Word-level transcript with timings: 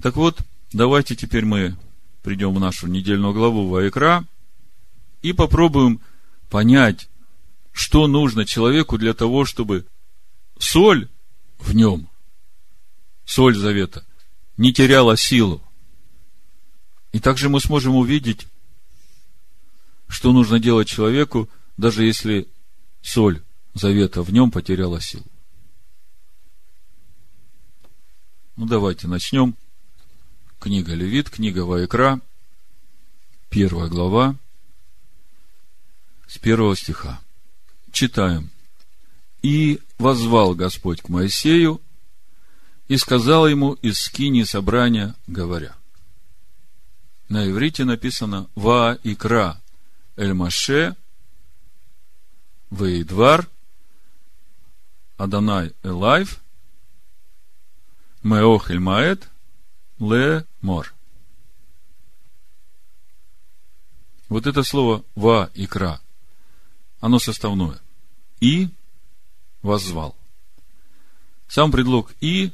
Так 0.00 0.16
вот, 0.16 0.40
давайте 0.72 1.16
теперь 1.16 1.44
мы 1.44 1.76
придем 2.22 2.54
в 2.54 2.60
нашу 2.60 2.86
недельную 2.86 3.32
главу 3.34 3.68
Ваикра 3.68 4.24
и 5.22 5.32
попробуем 5.32 6.00
понять, 6.48 7.08
что 7.72 8.06
нужно 8.06 8.44
человеку 8.44 8.96
для 8.96 9.12
того, 9.12 9.44
чтобы 9.44 9.86
соль 10.58 11.08
в 11.58 11.74
нем, 11.74 12.08
соль 13.24 13.56
завета, 13.56 14.04
не 14.56 14.72
теряла 14.72 15.16
силу. 15.16 15.62
И 17.12 17.18
также 17.18 17.48
мы 17.48 17.60
сможем 17.60 17.96
увидеть, 17.96 18.46
что 20.06 20.32
нужно 20.32 20.60
делать 20.60 20.88
человеку, 20.88 21.48
даже 21.76 22.04
если 22.04 22.48
соль 23.02 23.42
завета 23.74 24.22
в 24.22 24.32
нем 24.32 24.50
потеряла 24.50 25.00
силу. 25.00 25.26
Ну, 28.56 28.66
давайте 28.66 29.08
начнем. 29.08 29.56
Книга 30.58 30.92
Левит, 30.92 31.30
книга 31.30 31.60
Ваикра, 31.60 32.20
первая 33.48 33.88
глава, 33.88 34.34
с 36.26 36.36
первого 36.38 36.74
стиха. 36.76 37.20
Читаем. 37.92 38.50
«И 39.40 39.80
возвал 39.98 40.56
Господь 40.56 41.00
к 41.00 41.08
Моисею, 41.08 41.80
и 42.88 42.96
сказал 42.96 43.46
ему 43.46 43.74
из 43.74 44.00
скини 44.00 44.42
собрания, 44.42 45.14
говоря». 45.28 45.76
На 47.28 47.48
иврите 47.48 47.84
написано 47.84 48.48
«Ва 48.56 48.98
икра 49.04 49.60
эль 50.16 50.32
Маше, 50.32 50.96
Вейдвар, 52.70 53.48
Адонай 55.18 55.72
Элайв, 55.84 56.40
Меох 58.24 58.72
эль 58.72 58.80
Маэт, 58.80 59.28
Ле 60.00 60.47
Мор». 60.60 60.94
Вот 64.28 64.46
это 64.46 64.62
слово 64.62 65.04
«ва» 65.14 65.50
икра, 65.54 66.00
оно 67.00 67.18
составное. 67.18 67.80
«И» 68.40 68.68
воззвал. 69.62 70.16
Сам 71.48 71.72
предлог 71.72 72.12
«и» 72.20 72.52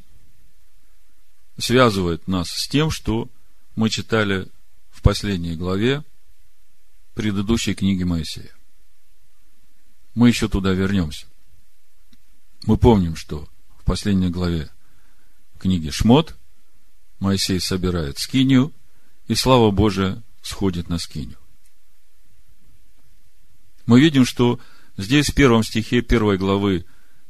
связывает 1.59 2.29
нас 2.29 2.49
с 2.49 2.69
тем, 2.69 2.91
что 2.91 3.29
мы 3.77 3.91
читали 3.91 4.49
в 4.91 5.03
последней 5.03 5.57
главе 5.57 6.05
предыдущей 7.15 7.75
книги 7.75 8.05
Моисея. 8.05 8.53
Мы 10.15 10.29
еще 10.29 10.49
туда 10.49 10.73
вернемся. 10.73 11.27
Мы 12.67 12.79
помним, 12.79 13.17
что 13.17 13.49
в 13.79 13.85
последней 13.85 14.31
главе 14.31 14.71
книги 15.59 15.91
Шмот 15.91 16.37
Моисей 17.25 17.59
собирает 17.59 18.19
скинию, 18.19 18.71
и 19.29 19.35
слава 19.35 19.71
Божия 19.71 20.23
сходит 20.43 20.91
на 20.91 20.99
скинию. 20.99 21.39
Мы 23.87 23.99
видим, 23.99 24.27
что 24.27 24.61
здесь 24.99 25.31
в 25.31 25.35
первом 25.35 25.63
стихе 25.65 26.03
первой 26.03 26.37
главы 26.37 26.85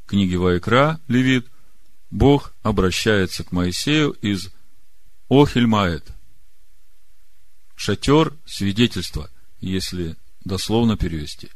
книги 0.05 0.35
Вайкра, 0.35 0.99
Левит, 1.07 1.47
Бог 2.11 2.53
обращается 2.61 3.45
к 3.45 3.53
Моисею 3.53 4.11
из 4.21 4.49
Охельмаэт. 5.29 6.11
Шатер 7.77 8.33
свидетельства, 8.45 9.29
если 9.61 10.17
дословно 10.43 10.97
перевести. 10.97 11.49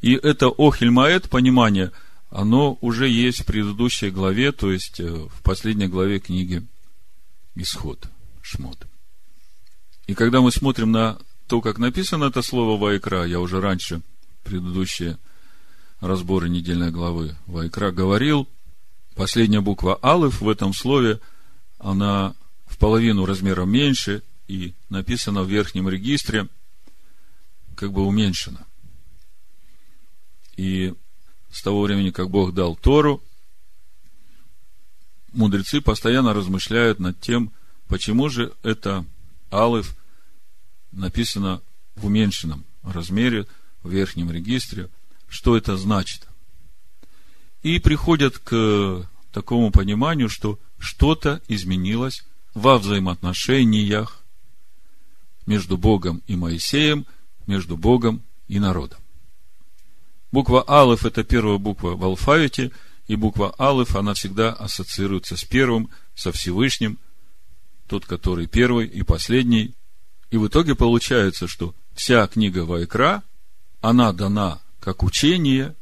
И 0.00 0.14
это 0.14 0.46
Охельмаэт, 0.46 1.28
понимание, 1.28 1.90
оно 2.30 2.78
уже 2.80 3.08
есть 3.08 3.40
в 3.40 3.46
предыдущей 3.46 4.10
главе, 4.10 4.52
то 4.52 4.70
есть 4.70 5.00
э, 5.00 5.08
в 5.08 5.42
последней 5.42 5.88
главе 5.88 6.20
книги 6.20 6.64
Исход, 7.54 8.08
Шмот. 8.42 8.86
И 10.06 10.14
когда 10.14 10.40
мы 10.40 10.50
смотрим 10.50 10.92
на 10.92 11.18
то, 11.46 11.60
как 11.60 11.78
написано 11.78 12.24
это 12.24 12.42
слово 12.42 12.78
Вайкра, 12.78 13.24
я 13.24 13.40
уже 13.40 13.60
раньше, 13.60 14.02
предыдущие 14.42 15.18
разборы 16.00 16.48
недельной 16.48 16.90
главы 16.90 17.36
Вайкра 17.46 17.90
говорил, 17.90 18.48
последняя 19.14 19.60
буква 19.60 19.96
Алыф 20.02 20.40
в 20.40 20.48
этом 20.48 20.74
слове, 20.74 21.20
она 21.78 22.34
в 22.66 22.76
половину 22.78 23.24
размера 23.24 23.64
меньше 23.64 24.22
и 24.48 24.74
написана 24.88 25.42
в 25.42 25.48
верхнем 25.48 25.88
регистре, 25.88 26.48
как 27.76 27.92
бы 27.92 28.04
уменьшена. 28.04 28.66
И 30.56 30.94
с 31.50 31.62
того 31.62 31.82
времени, 31.82 32.10
как 32.10 32.30
Бог 32.30 32.52
дал 32.52 32.76
Тору, 32.76 33.22
мудрецы 35.34 35.80
постоянно 35.80 36.32
размышляют 36.32 36.98
над 36.98 37.20
тем, 37.20 37.52
почему 37.88 38.28
же 38.28 38.52
это 38.62 39.04
Алыф 39.50 39.94
написано 40.92 41.60
в 41.96 42.06
уменьшенном 42.06 42.64
размере, 42.82 43.46
в 43.82 43.90
верхнем 43.90 44.30
регистре– 44.30 44.88
что 45.34 45.56
это 45.56 45.76
значит. 45.76 46.28
И 47.64 47.80
приходят 47.80 48.38
к 48.38 49.08
такому 49.32 49.72
пониманию, 49.72 50.28
что 50.28 50.60
что-то 50.78 51.42
изменилось 51.48 52.24
во 52.54 52.78
взаимоотношениях 52.78 54.22
между 55.44 55.76
Богом 55.76 56.22
и 56.28 56.36
Моисеем, 56.36 57.04
между 57.48 57.76
Богом 57.76 58.22
и 58.46 58.60
народом. 58.60 59.00
Буква 60.30 60.64
Алиф– 60.68 61.04
это 61.06 61.24
первая 61.24 61.58
буква 61.58 61.96
в 61.96 62.04
алфавите, 62.04 62.70
и 63.06 63.16
буква 63.16 63.54
Алиф, 63.58 63.96
она 63.96 64.14
всегда 64.14 64.52
ассоциируется 64.52 65.36
с 65.36 65.44
первым, 65.44 65.90
со 66.14 66.32
Всевышним, 66.32 66.98
тот, 67.86 68.06
который 68.06 68.46
первый 68.46 68.86
и 68.86 69.02
последний. 69.02 69.74
И 70.30 70.36
в 70.36 70.46
итоге 70.46 70.74
получается, 70.74 71.46
что 71.46 71.74
вся 71.94 72.26
книга 72.26 72.64
Вайкра, 72.64 73.22
она 73.80 74.12
дана 74.12 74.60
как 74.80 75.02
учение, 75.02 75.74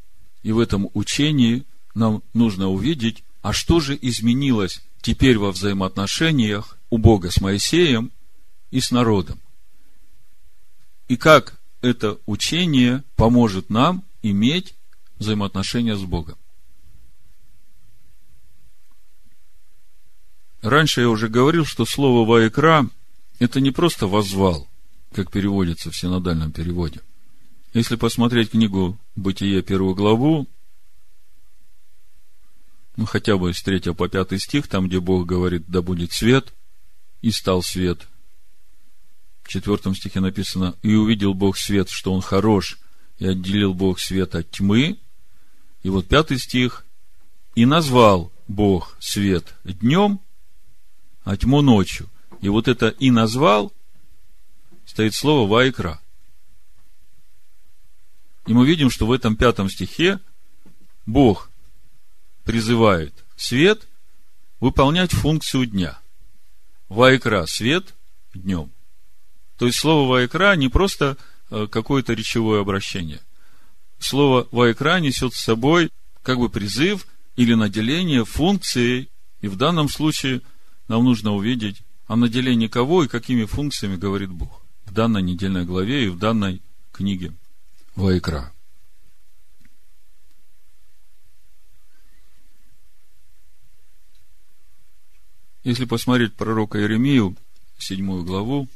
и 0.42 0.52
в 0.52 0.58
этом 0.58 0.88
учении 0.94 1.64
нам 1.94 2.22
нужно 2.34 2.68
увидеть, 2.68 3.22
а 3.42 3.52
что 3.52 3.80
же 3.80 3.96
изменилось 4.00 4.82
теперь 5.00 5.38
во 5.38 5.52
взаимоотношениях 5.52 6.78
у 6.90 6.98
Бога 6.98 7.30
с 7.30 7.40
Моисеем 7.40 8.10
и 8.70 8.80
с 8.80 8.90
народом. 8.90 9.40
И 11.08 11.16
как 11.16 11.60
это 11.82 12.18
учение 12.26 13.04
поможет 13.16 13.70
нам 13.70 14.04
иметь 14.22 14.74
взаимоотношения 15.18 15.96
с 15.96 16.02
Богом. 16.02 16.36
Раньше 20.62 21.02
я 21.02 21.10
уже 21.10 21.28
говорил, 21.28 21.64
что 21.66 21.84
слово 21.84 22.26
«ваекра»– 22.26 22.88
это 23.38 23.60
не 23.60 23.70
просто 23.70 24.06
«возвал», 24.06 24.68
как 25.12 25.30
переводится 25.30 25.90
в 25.90 25.96
синодальном 25.96 26.52
переводе– 26.52 27.00
если 27.74 27.96
посмотреть 27.96 28.50
книгу 28.50 28.98
Бытие, 29.16 29.62
первую 29.62 29.94
главу, 29.94 30.46
ну, 32.96 33.06
хотя 33.06 33.38
бы 33.38 33.54
с 33.54 33.62
3 33.62 33.94
по 33.94 34.08
5 34.08 34.38
стих, 34.40 34.68
там, 34.68 34.88
где 34.88 35.00
Бог 35.00 35.26
говорит, 35.26 35.64
да 35.68 35.80
будет 35.80 36.12
свет, 36.12 36.52
и 37.22 37.30
стал 37.30 37.62
свет. 37.62 38.06
В 39.42 39.48
четвертом 39.48 39.94
стихе 39.94 40.20
написано, 40.20 40.74
и 40.82 40.94
увидел 40.94 41.32
Бог 41.32 41.56
свет, 41.56 41.88
что 41.88 42.12
он 42.12 42.20
хорош, 42.20 42.78
и 43.18 43.26
отделил 43.26 43.72
Бог 43.72 43.98
свет 43.98 44.34
от 44.34 44.50
тьмы. 44.50 44.98
И 45.82 45.88
вот 45.88 46.06
пятый 46.06 46.38
стих, 46.38 46.84
и 47.54 47.64
назвал 47.64 48.30
Бог 48.48 48.96
свет 49.00 49.54
днем, 49.64 50.20
а 51.24 51.36
тьму 51.36 51.62
ночью. 51.62 52.08
И 52.40 52.48
вот 52.48 52.68
это 52.68 52.88
и 52.88 53.10
назвал, 53.10 53.72
стоит 54.84 55.14
слово 55.14 55.48
вайкра. 55.48 56.00
И 58.46 58.54
мы 58.54 58.66
видим, 58.66 58.90
что 58.90 59.06
в 59.06 59.12
этом 59.12 59.36
пятом 59.36 59.70
стихе 59.70 60.18
Бог 61.06 61.50
призывает 62.44 63.14
свет 63.36 63.86
выполнять 64.60 65.12
функцию 65.12 65.66
дня. 65.66 65.98
Вайкра– 66.88 67.46
свет 67.46 67.94
днем. 68.34 68.70
То 69.58 69.66
есть 69.66 69.78
слово 69.78 70.08
вайкра 70.08 70.54
не 70.56 70.68
просто 70.68 71.16
э, 71.50 71.66
какое-то 71.70 72.14
речевое 72.14 72.60
обращение. 72.60 73.20
Слово 73.98 74.48
вайкра 74.50 74.98
несет 74.98 75.34
с 75.34 75.40
собой 75.40 75.90
как 76.22 76.38
бы 76.38 76.48
призыв 76.48 77.06
или 77.36 77.54
наделение 77.54 78.24
функцией, 78.24 79.08
и 79.40 79.48
в 79.48 79.56
данном 79.56 79.88
случае 79.88 80.42
нам 80.88 81.04
нужно 81.04 81.32
увидеть, 81.32 81.82
о 82.06 82.16
наделении 82.16 82.68
кого 82.68 83.04
и 83.04 83.08
какими 83.08 83.44
функциями 83.44 83.96
говорит 83.96 84.30
Бог 84.30 84.60
в 84.84 84.92
данной 84.92 85.22
недельной 85.22 85.64
главе 85.64 86.06
и 86.06 86.08
в 86.08 86.18
данной 86.18 86.60
книге. 86.92 87.32
Вайкра. 87.94 88.52
Если 95.64 95.84
посмотреть 95.84 96.34
пророка 96.34 96.78
Иеремию, 96.78 97.36
седьмую 97.78 98.24
главу, 98.24 98.68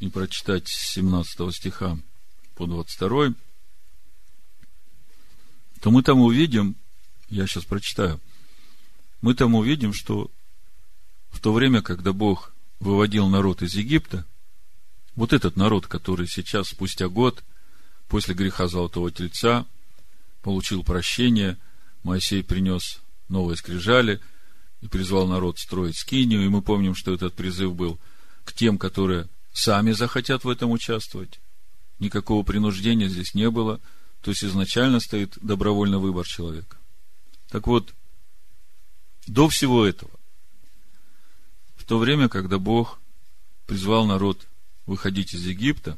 и 0.00 0.08
прочитать 0.08 0.68
с 0.68 0.94
17 0.94 1.54
стиха 1.54 1.98
по 2.54 2.66
22, 2.66 3.34
то 5.80 5.90
мы 5.90 6.02
там 6.02 6.20
увидим, 6.20 6.76
я 7.28 7.46
сейчас 7.46 7.64
прочитаю, 7.64 8.20
мы 9.20 9.34
там 9.34 9.54
увидим, 9.54 9.92
что 9.92 10.30
в 11.30 11.40
то 11.40 11.52
время, 11.52 11.82
когда 11.82 12.12
Бог 12.12 12.52
выводил 12.80 13.28
народ 13.28 13.62
из 13.62 13.74
Египта, 13.74 14.24
вот 15.14 15.32
этот 15.32 15.56
народ, 15.56 15.86
который 15.86 16.26
сейчас, 16.28 16.68
спустя 16.68 17.08
год, 17.08 17.42
после 18.08 18.34
греха 18.34 18.68
Золотого 18.68 19.10
Тельца, 19.10 19.66
получил 20.42 20.84
прощение, 20.84 21.58
Моисей 22.02 22.42
принес 22.42 23.00
новые 23.28 23.56
скрижали 23.56 24.20
и 24.80 24.86
призвал 24.86 25.26
народ 25.26 25.58
строить 25.58 25.98
скинию, 25.98 26.44
и 26.44 26.48
мы 26.48 26.62
помним, 26.62 26.94
что 26.94 27.12
этот 27.12 27.34
призыв 27.34 27.74
был 27.74 27.98
к 28.44 28.52
тем, 28.52 28.78
которые 28.78 29.28
сами 29.52 29.92
захотят 29.92 30.44
в 30.44 30.48
этом 30.48 30.70
участвовать. 30.70 31.40
Никакого 31.98 32.44
принуждения 32.44 33.08
здесь 33.08 33.34
не 33.34 33.50
было, 33.50 33.80
то 34.22 34.30
есть 34.30 34.44
изначально 34.44 35.00
стоит 35.00 35.36
добровольный 35.40 35.98
выбор 35.98 36.26
человека. 36.26 36.76
Так 37.50 37.66
вот, 37.66 37.92
до 39.26 39.48
всего 39.48 39.84
этого, 39.84 40.12
то 41.88 41.98
время, 41.98 42.28
когда 42.28 42.58
Бог 42.58 43.00
призвал 43.66 44.04
народ 44.04 44.46
выходить 44.84 45.32
из 45.32 45.46
Египта, 45.46 45.96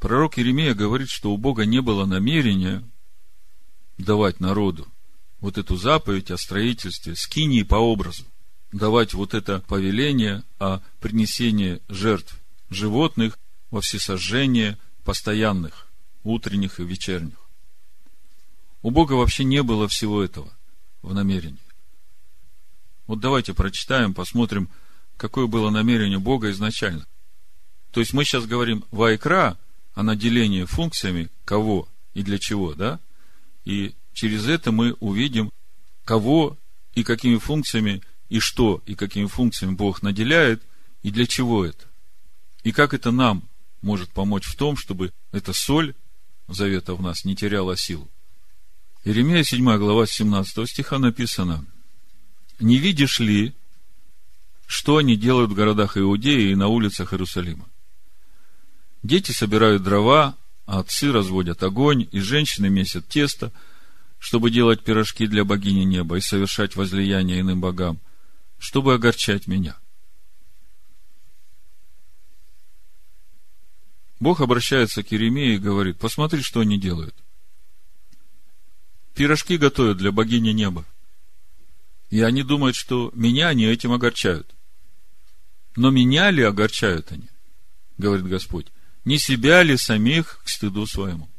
пророк 0.00 0.38
Иеремия 0.38 0.74
говорит, 0.74 1.08
что 1.08 1.32
у 1.32 1.36
Бога 1.36 1.64
не 1.66 1.80
было 1.80 2.04
намерения 2.04 2.82
давать 3.98 4.40
народу 4.40 4.88
вот 5.38 5.56
эту 5.56 5.76
заповедь 5.76 6.32
о 6.32 6.36
строительстве 6.36 7.14
скинии 7.14 7.62
по 7.62 7.76
образу, 7.76 8.24
давать 8.72 9.14
вот 9.14 9.34
это 9.34 9.60
повеление 9.68 10.42
о 10.58 10.80
принесении 11.00 11.80
жертв 11.88 12.36
животных 12.70 13.38
во 13.70 13.80
всесожжение 13.80 14.78
постоянных, 15.04 15.86
утренних 16.24 16.80
и 16.80 16.84
вечерних. 16.84 17.38
У 18.82 18.90
Бога 18.90 19.12
вообще 19.12 19.44
не 19.44 19.62
было 19.62 19.86
всего 19.86 20.24
этого 20.24 20.52
в 21.02 21.14
намерении. 21.14 21.71
Вот 23.12 23.20
давайте 23.20 23.52
прочитаем, 23.52 24.14
посмотрим, 24.14 24.70
какое 25.18 25.46
было 25.46 25.68
намерение 25.68 26.18
Бога 26.18 26.50
изначально. 26.50 27.06
То 27.90 28.00
есть 28.00 28.14
мы 28.14 28.24
сейчас 28.24 28.46
говорим 28.46 28.86
вайкра 28.90 29.58
о 29.92 30.02
наделении 30.02 30.64
функциями 30.64 31.28
кого 31.44 31.86
и 32.14 32.22
для 32.22 32.38
чего, 32.38 32.72
да? 32.72 33.00
И 33.66 33.94
через 34.14 34.48
это 34.48 34.72
мы 34.72 34.94
увидим, 34.94 35.52
кого 36.06 36.56
и 36.94 37.04
какими 37.04 37.36
функциями, 37.36 38.00
и 38.30 38.38
что 38.40 38.82
и 38.86 38.94
какими 38.94 39.26
функциями 39.26 39.74
Бог 39.74 40.00
наделяет, 40.00 40.62
и 41.02 41.10
для 41.10 41.26
чего 41.26 41.66
это. 41.66 41.84
И 42.62 42.72
как 42.72 42.94
это 42.94 43.10
нам 43.10 43.46
может 43.82 44.08
помочь 44.08 44.46
в 44.46 44.56
том, 44.56 44.74
чтобы 44.74 45.12
эта 45.32 45.52
соль 45.52 45.94
завета 46.48 46.94
в 46.94 47.02
нас 47.02 47.26
не 47.26 47.36
теряла 47.36 47.76
силу. 47.76 48.10
Иеремия 49.04 49.44
7 49.44 49.76
глава 49.76 50.06
17 50.06 50.66
стиха 50.66 50.98
написано, 50.98 51.66
«Не 52.62 52.78
видишь 52.78 53.20
ли, 53.20 53.54
что 54.66 54.96
они 54.96 55.16
делают 55.16 55.50
в 55.50 55.54
городах 55.54 55.98
Иудеи 55.98 56.52
и 56.52 56.54
на 56.54 56.68
улицах 56.68 57.12
Иерусалима? 57.12 57.68
Дети 59.02 59.32
собирают 59.32 59.82
дрова, 59.82 60.36
а 60.64 60.78
отцы 60.78 61.12
разводят 61.12 61.62
огонь, 61.62 62.08
и 62.10 62.20
женщины 62.20 62.70
месят 62.70 63.06
тесто– 63.08 63.52
чтобы 64.22 64.52
делать 64.52 64.84
пирожки 64.84 65.26
для 65.26 65.44
богини 65.44 65.82
неба 65.82 66.16
и 66.16 66.20
совершать 66.20 66.76
возлияние 66.76 67.40
иным 67.40 67.60
богам, 67.60 67.98
чтобы 68.56 68.94
огорчать 68.94 69.48
меня. 69.48 69.76
Бог 74.20 74.40
обращается 74.40 75.02
к 75.02 75.10
Еремее 75.10 75.56
и 75.56 75.58
говорит, 75.58 75.98
посмотри, 75.98 76.40
что 76.40 76.60
они 76.60 76.78
делают. 76.78 77.16
Пирожки 79.16 79.56
готовят 79.56 79.96
для 79.96 80.12
богини 80.12 80.50
неба. 80.50 80.84
И 82.12 82.20
они 82.20 82.42
думают, 82.42 82.76
что 82.76 83.10
меня 83.14 83.48
они 83.48 83.64
этим 83.64 83.90
огорчают. 83.90 84.54
Но 85.76 85.88
меня 85.88 86.30
ли 86.30 86.42
огорчают 86.42 87.10
они? 87.10 87.26
Говорит 87.96 88.26
Господь. 88.26 88.66
Не 89.06 89.16
себя 89.16 89.62
ли 89.62 89.78
самих 89.78 90.42
к 90.44 90.48
стыду 90.50 90.86
своему? 90.86 91.30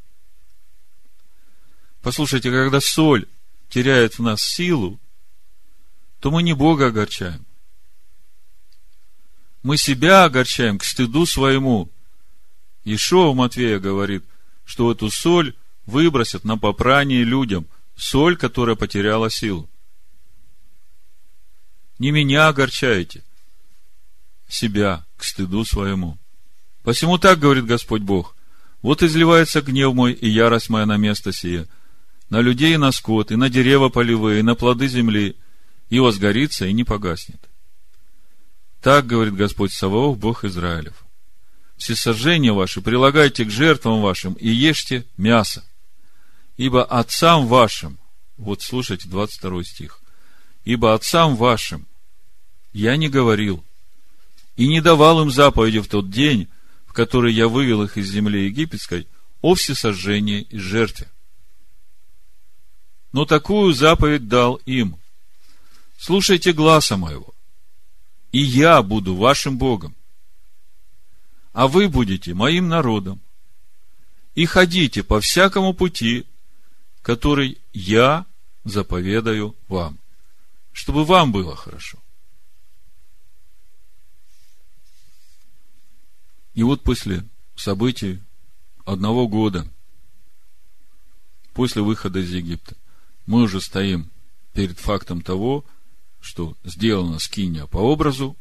Послушайте, 2.02 2.50
когда 2.50 2.82
соль 2.82 3.28
теряет 3.70 4.18
в 4.18 4.24
нас 4.24 4.42
силу, 4.42 5.00
то 6.20 6.32
мы 6.32 6.42
не 6.42 6.54
Бога 6.54 6.88
огорчаем. 6.88 7.46
Мы 9.62 9.78
себя 9.78 10.24
огорчаем 10.24 10.80
к 10.80 10.86
стыду 10.86 11.28
своему. 11.28 11.92
Ишо 12.84 13.32
Матвея 13.36 13.78
говорит, 13.78 14.26
что 14.66 14.92
эту 14.92 15.12
соль 15.12 15.54
выбросят 15.86 16.46
на 16.46 16.58
попрание 16.58 17.24
людям. 17.24 17.68
Соль, 17.96 18.38
которая 18.38 18.76
потеряла 18.76 19.30
силу. 19.30 19.70
Не 22.04 22.12
меня 22.12 22.50
огорчаете, 22.50 23.24
себя 24.50 25.06
к 25.16 25.24
стыду 25.24 25.64
своему. 25.64 26.18
Посему 26.84 27.18
так 27.18 27.40
говорит 27.40 27.66
Господь 27.66 28.02
Бог. 28.02 28.36
Вот 28.82 29.02
изливается 29.02 29.62
гнев 29.62 29.94
мой 29.94 30.12
и 30.12 30.28
ярость 30.28 30.70
моя 30.70 30.86
на 30.86 30.98
место 30.98 31.32
сие– 31.32 31.66
на 32.30 32.42
людей 32.42 32.74
и 32.74 32.78
на 32.78 32.92
скот, 32.92 33.32
и 33.32 33.38
на 33.38 33.50
дерева 33.50 33.88
полевые, 33.88 34.42
и 34.42 34.44
на 34.44 34.54
плоды 34.56 34.90
земли, 34.90 35.38
и 35.90 36.00
возгорится, 36.00 36.66
и 36.66 36.74
не 36.74 36.84
погаснет. 36.84 37.40
Так 38.82 39.08
говорит 39.08 39.36
Господь 39.36 39.72
Саваоф, 39.72 40.18
Бог 40.18 40.44
Израилев. 40.44 41.06
Все 41.78 41.96
сожжения 41.96 42.52
ваши 42.52 42.82
прилагайте 42.82 43.46
к 43.46 43.50
жертвам 43.50 44.02
вашим 44.02 44.34
и 44.34 44.50
ешьте 44.50 45.06
мясо. 45.16 45.64
Ибо 46.58 46.84
отцам 46.84 47.48
вашим, 47.48 47.98
вот 48.36 48.62
слушайте 48.62 49.08
22 49.08 49.64
стих, 49.64 50.02
ибо 50.66 50.94
отцам 50.94 51.38
вашим 51.38 51.88
я 52.74 52.98
не 52.98 53.10
говорил 53.10 53.64
и 54.56 54.68
не 54.68 54.82
давал 54.82 55.22
им 55.22 55.32
заповеди 55.32 55.80
в 55.80 55.88
тот 55.88 56.10
день, 56.10 56.48
в 56.86 56.94
который 56.94 57.34
я 57.34 57.48
вывел 57.48 57.84
их 57.84 57.98
из 57.98 58.10
земли 58.10 58.46
египетской, 58.46 59.08
о 59.42 59.56
всесожжении 59.56 60.42
и 60.50 60.58
жертве 60.58 61.10
но 63.14 63.26
такую 63.26 63.74
заповедь 63.74 64.28
дал 64.28 64.56
им. 64.66 65.00
Слушайте 65.98 66.52
гласа 66.52 66.98
моего, 66.98 67.34
и 68.34 68.40
я 68.40 68.82
буду 68.82 69.16
вашим 69.16 69.58
Богом, 69.58 69.96
а 71.54 71.68
вы 71.68 71.88
будете 71.88 72.34
моим 72.34 72.68
народом, 72.68 73.22
и 74.36 74.46
ходите 74.46 75.04
по 75.04 75.22
всякому 75.22 75.74
пути, 75.76 76.26
который 77.04 77.60
я 77.72 78.26
заповедаю 78.66 79.56
вам, 79.68 80.00
чтобы 80.72 81.06
вам 81.06 81.32
было 81.32 81.56
хорошо. 81.56 82.00
И 86.54 86.64
вот 86.64 86.84
после 86.84 87.28
событий 87.56 88.22
одного 88.86 89.28
года, 89.28 89.68
после 91.54 91.82
выхода 91.82 92.20
из 92.20 92.32
Египта, 92.32 92.76
мы 93.26 93.44
уже 93.44 93.62
стоим 93.62 94.12
перед 94.54 94.80
фактом 94.80 95.22
того, 95.22 95.66
что 96.20 96.56
сделана 96.64 97.20
скиния 97.20 97.66
по 97.66 97.78
образу, 97.78 98.38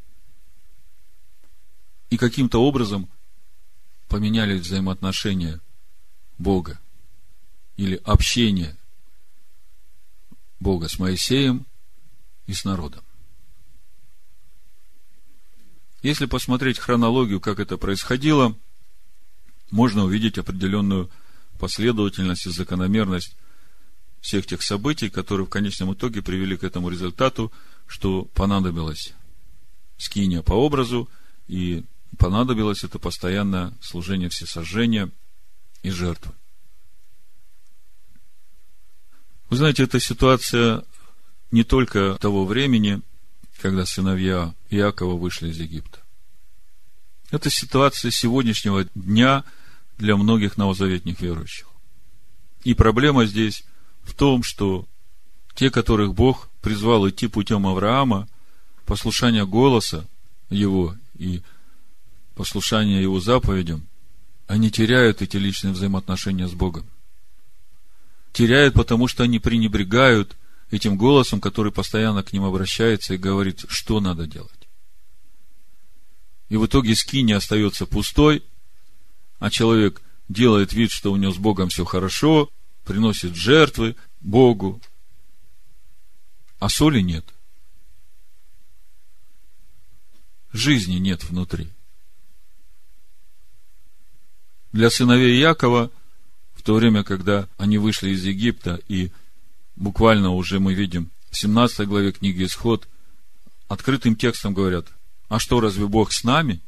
и 2.11 2.19
каким-то 2.19 2.62
образом 2.62 3.09
поменялись 4.09 4.61
взаимоотношения 4.61 5.61
Бога 6.37 6.78
или 7.76 8.00
общение 8.04 8.76
Бога 10.61 10.88
с 10.88 10.99
Моисеем 10.99 11.66
и 12.47 12.52
с 12.52 12.64
народом. 12.64 13.02
Если 16.03 16.27
посмотреть 16.27 16.79
хронологию, 16.79 17.41
как 17.41 17.61
это 17.61 17.79
происходило, 17.79 18.57
можно 19.71 20.05
увидеть 20.05 20.37
определенную 20.37 21.11
последовательность 21.59 22.47
и 22.47 22.51
закономерность 22.51 23.37
всех 24.21 24.47
тех 24.47 24.63
событий, 24.63 25.11
которые 25.11 25.47
в 25.47 25.51
конечном 25.51 25.95
итоге 25.95 26.21
привели 26.21 26.57
к 26.57 26.65
этому 26.65 26.89
результату, 26.89 27.53
что 27.87 28.25
понадобилось 28.35 29.15
скиния 29.97 30.43
по 30.43 30.55
образу, 30.55 31.09
и 31.47 31.85
понадобилось 32.19 32.83
это 32.83 32.99
постоянное 32.99 33.73
служение 33.81 34.29
всесожжения 34.29 35.11
и 35.83 35.91
жертвы. 35.91 36.33
Вы 39.51 39.57
знаете, 39.57 39.85
эта 39.85 40.01
ситуация 40.01 40.85
не 41.53 41.63
только 41.63 42.17
того 42.21 42.45
времени, 42.45 43.03
когда 43.62 43.87
сыновья 43.87 44.54
Иакова 44.71 45.16
вышли 45.16 45.50
из 45.50 45.59
Египта. 45.59 46.00
Это 47.31 47.49
ситуация 47.49 48.11
сегодняшнего 48.11 48.85
дня 48.97 49.45
для 49.99 50.16
многих 50.16 50.57
новозаветных 50.57 51.21
верующих. 51.21 51.69
И 52.64 52.75
проблема 52.75 53.25
здесь 53.25 53.64
в 54.02 54.14
том, 54.14 54.42
что 54.42 54.85
те, 55.54 55.71
которых 55.71 56.12
Бог 56.12 56.50
призвал 56.61 57.09
идти 57.09 57.28
путем 57.28 57.66
Авраама, 57.66 58.28
послушания 58.85 59.47
голоса 59.47 60.09
его 60.50 60.97
и 61.16 61.40
послушания 62.35 63.00
его 63.00 63.21
заповедям, 63.21 63.87
они 64.49 64.73
теряют 64.73 65.23
эти 65.23 65.37
личные 65.37 65.73
взаимоотношения 65.73 66.49
с 66.49 66.52
Богом. 66.52 66.85
Теряют, 68.33 68.75
потому 68.75 69.07
что 69.07 69.23
они 69.23 69.38
пренебрегают 69.38 70.37
этим 70.73 70.97
голосом, 70.97 71.41
который 71.41 71.71
постоянно 71.71 72.23
к 72.23 72.33
ним 72.33 72.45
обращается 72.45 73.14
и 73.14 73.19
говорит, 73.19 73.64
что 73.69 74.00
надо 74.00 74.26
делать. 74.26 74.50
И 76.49 76.57
в 76.57 76.67
итоге 76.67 76.97
скини 76.97 77.33
остается 77.33 77.87
пустой, 77.87 78.43
а 79.38 79.50
человек 79.50 80.02
делает 80.29 80.73
вид, 80.73 80.91
что 80.91 81.12
у 81.12 81.17
него 81.17 81.33
с 81.33 81.37
Богом 81.37 81.69
все 81.69 81.85
хорошо, 81.85 82.50
приносит 82.85 83.35
жертвы 83.35 83.97
Богу, 84.21 84.81
а 86.59 86.69
соли 86.69 87.00
нет. 87.00 87.25
Жизни 90.52 90.97
нет 90.97 91.25
внутри. 91.25 91.69
Для 94.73 94.91
сыновей 94.91 95.38
Якова, 95.38 95.91
в 96.55 96.62
то 96.62 96.75
время, 96.75 97.05
когда 97.05 97.49
они 97.59 97.79
вышли 97.79 98.11
из 98.11 98.25
Египта, 98.25 98.81
и 98.88 99.11
буквально 99.83 100.31
уже 100.31 100.61
мы 100.61 100.75
видим 100.75 101.11
в 101.31 101.37
17 101.37 101.89
главе 101.89 102.12
книги 102.12 102.45
Исход, 102.45 102.89
открытым 103.69 104.15
текстом 104.15 104.55
говорят, 104.55 104.87
а 105.29 105.41
что, 105.41 105.61
разве 105.61 105.87
Бог 105.87 106.12
с 106.12 106.23
нами? 106.23 106.61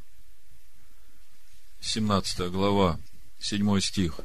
17 1.80 2.50
глава, 2.50 2.98
7 3.38 3.80
стих. 3.80 4.20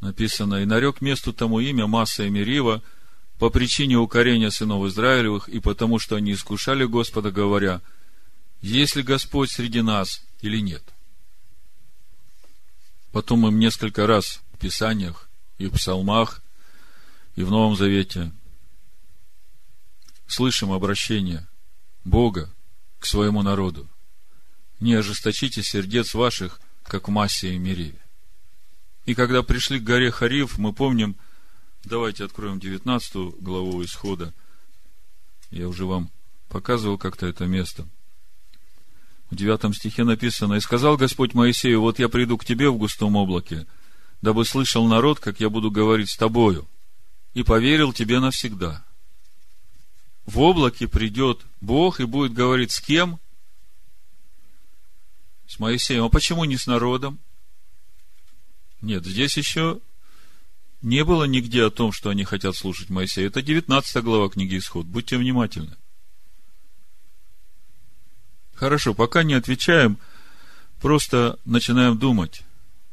Написано, 0.00 0.62
и 0.62 0.64
нарек 0.64 1.00
месту 1.00 1.32
тому 1.32 1.60
имя 1.60 1.86
Масса 1.86 2.24
и 2.24 2.30
Мерива, 2.30 2.82
по 3.38 3.50
причине 3.50 3.98
укорения 3.98 4.50
сынов 4.50 4.86
Израилевых 4.86 5.48
и 5.48 5.60
потому, 5.60 5.98
что 5.98 6.16
они 6.16 6.32
искушали 6.32 6.84
Господа, 6.84 7.30
говоря, 7.30 7.82
есть 8.62 8.96
ли 8.96 9.02
Господь 9.02 9.50
среди 9.50 9.82
нас 9.82 10.22
или 10.40 10.60
нет. 10.60 10.82
Потом 13.10 13.40
мы 13.40 13.52
несколько 13.52 14.06
раз 14.06 14.40
в 14.54 14.58
Писаниях 14.58 15.28
и 15.58 15.66
в 15.66 15.72
Псалмах, 15.72 16.42
и 17.34 17.42
в 17.42 17.50
Новом 17.50 17.76
Завете 17.76 18.32
слышим 20.26 20.72
обращение 20.72 21.46
Бога 22.04 22.52
к 22.98 23.06
своему 23.06 23.42
народу. 23.42 23.88
Не 24.80 24.94
ожесточите 24.94 25.62
сердец 25.62 26.14
ваших, 26.14 26.60
как 26.84 27.08
в 27.08 27.10
массе 27.10 27.54
и 27.54 27.58
Мериве. 27.58 27.98
И 29.06 29.14
когда 29.14 29.42
пришли 29.42 29.78
к 29.78 29.84
горе 29.84 30.10
Хариф, 30.10 30.58
мы 30.58 30.72
помним– 30.72 31.16
Давайте 31.84 32.24
откроем 32.24 32.60
19 32.60 33.40
главу 33.40 33.84
исхода. 33.84 34.32
Я 35.50 35.68
уже 35.68 35.84
вам 35.84 36.10
показывал 36.48 36.96
как-то 36.96 37.26
это 37.26 37.46
место. 37.46 37.88
В 39.30 39.34
девятом 39.34 39.74
стихе 39.74 40.04
написано, 40.04 40.54
«И 40.54 40.60
сказал 40.60 40.96
Господь 40.96 41.34
Моисею, 41.34 41.80
вот 41.80 41.98
я 41.98 42.08
приду 42.08 42.38
к 42.38 42.44
тебе 42.44 42.70
в 42.70 42.76
густом 42.76 43.16
облаке, 43.16 43.66
дабы 44.20 44.44
слышал 44.44 44.86
народ, 44.86 45.18
как 45.18 45.40
я 45.40 45.50
буду 45.50 45.70
говорить 45.70 46.10
с 46.10 46.16
тобою, 46.16 46.68
и 47.34 47.42
поверил 47.42 47.92
тебе 47.92 48.20
навсегда». 48.20 48.84
В 50.26 50.40
облаке 50.40 50.86
придет 50.86 51.40
Бог 51.60 52.00
и 52.00 52.04
будет 52.04 52.32
говорить 52.32 52.72
с 52.72 52.80
кем? 52.80 53.18
С 55.46 55.58
Моисеем. 55.58 56.04
А 56.04 56.08
почему 56.08 56.44
не 56.44 56.56
с 56.56 56.66
народом? 56.66 57.18
Нет, 58.80 59.04
здесь 59.04 59.36
еще 59.36 59.80
не 60.80 61.04
было 61.04 61.24
нигде 61.24 61.64
о 61.64 61.70
том, 61.70 61.92
что 61.92 62.10
они 62.10 62.24
хотят 62.24 62.56
слушать 62.56 62.88
Моисея. 62.88 63.26
Это 63.26 63.42
19 63.42 64.02
глава 64.02 64.28
книги 64.28 64.58
Исход. 64.58 64.86
Будьте 64.86 65.16
внимательны. 65.16 65.76
Хорошо, 68.54 68.94
пока 68.94 69.24
не 69.24 69.34
отвечаем, 69.34 69.98
просто 70.80 71.38
начинаем 71.44 71.98
думать, 71.98 72.42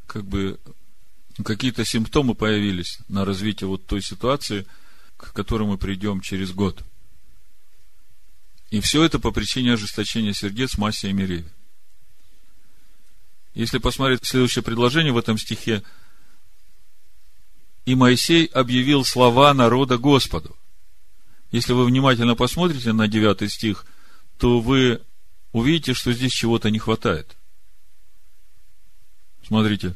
как 0.08 0.26
бы 0.26 0.60
какие-то 1.44 1.86
симптомы 1.86 2.36
появились 2.36 3.00
на 3.08 3.26
развитие 3.26 3.68
вот 3.68 3.86
той 3.86 4.02
ситуации, 4.02 4.66
к 5.18 5.34
которой 5.34 5.68
мы 5.68 5.78
придем 5.78 6.22
через 6.22 6.52
год. 6.52 6.84
И 8.70 8.80
все 8.82 9.04
это 9.04 9.20
по 9.20 9.32
причине 9.32 9.74
ожесточения 9.74 10.34
сердец 10.34 10.78
Масия 10.78 11.10
и 11.10 11.14
Миреве. 11.14 11.52
Если 13.56 13.80
посмотреть 13.80 14.26
следующее 14.26 14.64
предложение 14.64 15.14
в 15.14 15.18
этом 15.18 15.38
стихе– 15.38 15.84
и 17.90 17.96
Моисей 17.96 18.46
объявил 18.46 19.04
слова 19.04 19.52
народа 19.52 19.98
Господу. 19.98 20.56
Если 21.52 21.74
вы 21.74 21.86
внимательно 21.86 22.36
посмотрите 22.36 22.94
на 22.94 23.08
9 23.08 23.52
стих, 23.52 23.84
то 24.38 24.60
вы 24.60 25.02
увидите, 25.54 25.96
что 25.96 26.14
здесь 26.14 26.32
чего-то 26.32 26.70
не 26.70 26.78
хватает. 26.78 27.36
Смотрите. 29.44 29.96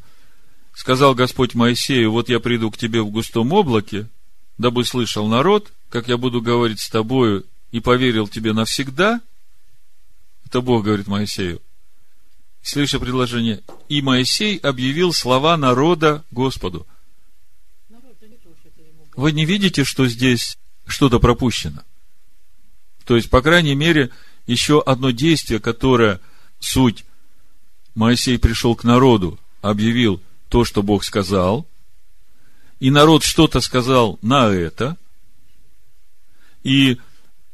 Сказал 0.74 1.14
Господь 1.14 1.54
Моисею, 1.54 2.12
вот 2.12 2.30
я 2.30 2.40
приду 2.40 2.72
к 2.72 2.78
тебе 2.78 3.02
в 3.02 3.10
густом 3.10 3.54
облаке, 3.54 4.10
дабы 4.58 4.84
слышал 4.86 5.28
народ, 5.28 5.72
как 5.90 6.08
я 6.08 6.18
буду 6.18 6.42
говорить 6.42 6.80
с 6.80 6.90
тобою, 6.90 7.46
и 7.72 7.80
поверил 7.80 8.28
тебе 8.28 8.54
навсегда. 8.54 9.22
Это 10.46 10.62
Бог 10.62 10.84
говорит 10.84 11.08
Моисею. 11.08 11.62
Следующее 12.62 13.02
предложение. 13.02 13.62
И 13.90 14.02
Моисей 14.02 14.58
объявил 14.58 15.14
слова 15.14 15.58
народа 15.58 16.24
Господу. 16.32 16.88
Вы 19.16 19.32
не 19.32 19.46
видите, 19.46 19.84
что 19.84 20.08
здесь 20.08 20.58
что-то 20.88 21.20
пропущено? 21.20 21.84
То 23.06 23.16
есть, 23.16 23.30
по 23.30 23.42
крайней 23.42 23.76
мере, 23.76 24.10
еще 24.48 24.82
одно 24.82 25.12
действие, 25.12 25.60
которое 25.60 26.20
суть 26.60 27.06
Моисей 27.96 28.40
пришел 28.40 28.76
к 28.76 28.84
народу, 28.84 29.40
объявил 29.62 30.22
то, 30.54 30.66
что 30.66 30.84
Бог 30.84 31.04
сказал, 31.04 31.68
и 32.80 32.92
народ 32.92 33.24
что-то 33.24 33.60
сказал 33.60 34.20
на 34.22 34.50
это, 34.50 34.98
и 36.62 37.00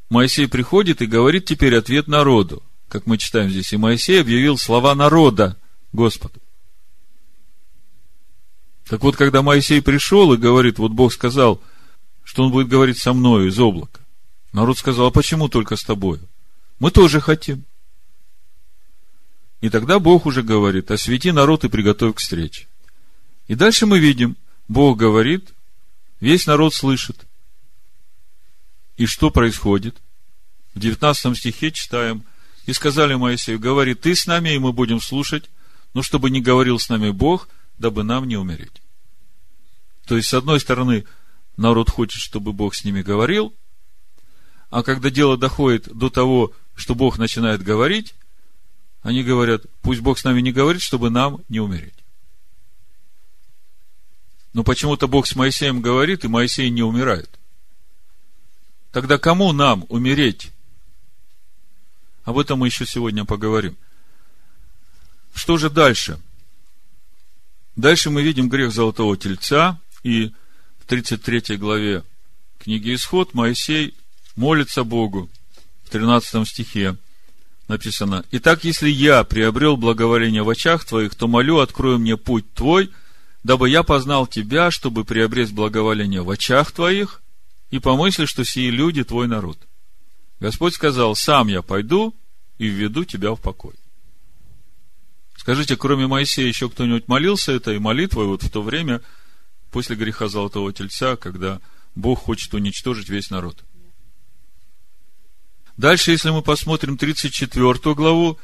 Моисей 0.09 0.49
приходит 0.49 1.01
и 1.01 1.05
говорит 1.05 1.45
теперь 1.45 1.77
ответ 1.77 2.09
народу, 2.09 2.61
как 2.89 3.05
мы 3.05 3.17
читаем 3.17 3.49
здесь, 3.49 3.71
и 3.71 3.77
Моисей 3.77 4.19
объявил 4.19 4.57
слова 4.57 4.93
народа 4.95 5.55
Господу. 5.93 6.41
Так 8.89 9.01
вот, 9.01 9.15
когда 9.15 9.41
Моисей 9.43 9.81
пришел 9.81 10.33
и 10.33 10.37
говорит, 10.37 10.77
вот 10.77 10.91
Бог 10.91 11.13
сказал, 11.13 11.61
что 12.25 12.43
он 12.43 12.51
будет 12.51 12.67
говорить 12.67 12.97
со 12.97 13.13
мною 13.13 13.47
из 13.47 13.57
облака. 13.57 14.01
Народ 14.51 14.77
сказал, 14.77 15.05
а 15.05 15.11
почему 15.11 15.47
только 15.47 15.77
с 15.77 15.85
тобою? 15.85 16.19
Мы 16.79 16.91
тоже 16.91 17.21
хотим. 17.21 17.63
И 19.61 19.69
тогда 19.69 19.99
Бог 19.99 20.25
уже 20.25 20.43
говорит, 20.43 20.91
освети 20.91 21.31
народ 21.31 21.63
и 21.63 21.69
приготовь 21.69 22.15
к 22.15 22.19
встрече. 22.19 22.67
И 23.49 23.55
дальше 23.55 23.85
мы 23.85 23.99
видим, 23.99 24.37
Бог 24.69 24.97
говорит, 24.97 25.53
весь 26.21 26.47
народ 26.47 26.73
слышит. 26.73 27.27
И 28.95 29.05
что 29.05 29.29
происходит? 29.29 29.97
В 30.73 30.79
19 30.79 31.37
стихе 31.37 31.71
читаем, 31.71 32.23
и 32.65 32.71
сказали 32.71 33.15
Моисею, 33.15 33.59
говори 33.59 33.93
ты 33.93 34.15
с 34.15 34.25
нами, 34.25 34.53
и 34.53 34.59
мы 34.59 34.71
будем 34.71 35.01
слушать, 35.01 35.49
но 35.93 36.01
чтобы 36.01 36.29
не 36.29 36.39
говорил 36.39 36.79
с 36.79 36.87
нами 36.87 37.09
Бог– 37.09 37.49
дабы 37.79 38.03
нам 38.03 38.27
не 38.27 38.37
умереть. 38.37 38.81
То 40.05 40.15
есть, 40.15 40.27
с 40.27 40.33
одной 40.33 40.59
стороны, 40.59 41.05
народ 41.57 41.89
хочет, 41.89 42.21
чтобы 42.21 42.53
Бог 42.53 42.75
с 42.75 42.83
ними 42.83 43.01
говорил, 43.01 43.55
а 44.69 44.83
когда 44.83 45.09
дело 45.09 45.37
доходит 45.37 45.87
до 45.91 46.09
того, 46.09 46.51
что 46.75 46.93
Бог 46.93 47.17
начинает 47.17 47.63
говорить, 47.63 48.13
они 49.01 49.23
говорят, 49.23 49.63
пусть 49.81 50.01
Бог 50.01 50.19
с 50.19 50.23
нами 50.23 50.41
не 50.41 50.51
говорит, 50.51 50.81
чтобы 50.81 51.09
нам 51.09 51.43
не 51.47 51.59
умереть. 51.59 51.98
Но 54.53 54.63
почему-то 54.63 55.07
Бог 55.07 55.27
с 55.27 55.35
Моисеем 55.35 55.81
говорит, 55.81 56.25
и 56.25 56.27
Моисей 56.27 56.69
не 56.69 56.81
умирает. 56.81 57.29
Тогда 58.91 59.17
кому 59.17 59.51
нам 59.51 59.85
умереть? 59.89 60.51
Об 62.23 62.37
этом 62.37 62.59
мы 62.59 62.67
еще 62.67 62.85
сегодня 62.85 63.25
поговорим. 63.25 63.77
Что 65.33 65.57
же 65.57 65.69
дальше? 65.69 66.19
Дальше 67.75 68.09
мы 68.09 68.23
видим 68.23 68.49
грех 68.49 68.71
золотого 68.71 69.15
тельца, 69.15 69.79
и 70.03 70.33
в 70.79 70.85
33 70.85 71.57
главе 71.57 72.03
книги 72.57 72.93
Исход 72.95 73.33
Моисей 73.33 73.95
молится 74.35 74.83
Богу 74.83 75.29
в 75.83 75.89
13 75.89 76.47
стихе 76.47 76.97
написано, 77.69 78.25
«Итак, 78.31 78.65
если 78.65 78.89
я 78.89 79.23
приобрел 79.23 79.77
благоволение 79.77 80.43
в 80.43 80.49
очах 80.49 80.83
твоих, 80.83 81.15
то 81.15 81.27
молю, 81.27 81.59
открой 81.59 81.97
мне 81.99 82.17
путь 82.17 82.51
твой, 82.53 82.89
дабы 83.43 83.69
я 83.69 83.83
познал 83.83 84.27
тебя, 84.27 84.71
чтобы 84.71 85.05
приобрести 85.05 85.53
благоволение 85.53 86.21
в 86.21 86.29
очах 86.29 86.71
твоих, 86.71 87.21
и 87.71 87.79
помысли, 87.79 88.25
что 88.25 88.43
сии 88.43 88.69
люди 88.69 89.03
твой 89.03 89.27
народ». 89.27 89.59
Господь 90.39 90.73
сказал, 90.73 91.15
сам 91.15 91.47
я 91.47 91.61
пойду 91.61 92.15
и 92.57 92.67
введу 92.67 93.03
тебя 93.03 93.31
в 93.31 93.41
покой. 93.41 93.73
Скажите, 95.35 95.75
кроме 95.75 96.07
Моисея 96.07 96.47
еще 96.47 96.69
кто-нибудь 96.69 97.07
молился 97.07 97.51
этой 97.51 97.79
молитвой 97.79 98.25
вот 98.25 98.43
в 98.43 98.49
то 98.49 98.61
время, 98.61 99.01
после 99.71 99.95
греха 99.95 100.27
Золотого 100.27 100.71
Тельца, 100.73 101.15
когда 101.15 101.59
Бог 101.95 102.19
хочет 102.19 102.53
уничтожить 102.53 103.09
весь 103.09 103.29
народ? 103.29 103.63
Дальше, 105.77 106.11
если 106.11 106.29
мы 106.29 106.41
посмотрим 106.41 106.97
34 106.97 107.95
главу, 107.95 108.37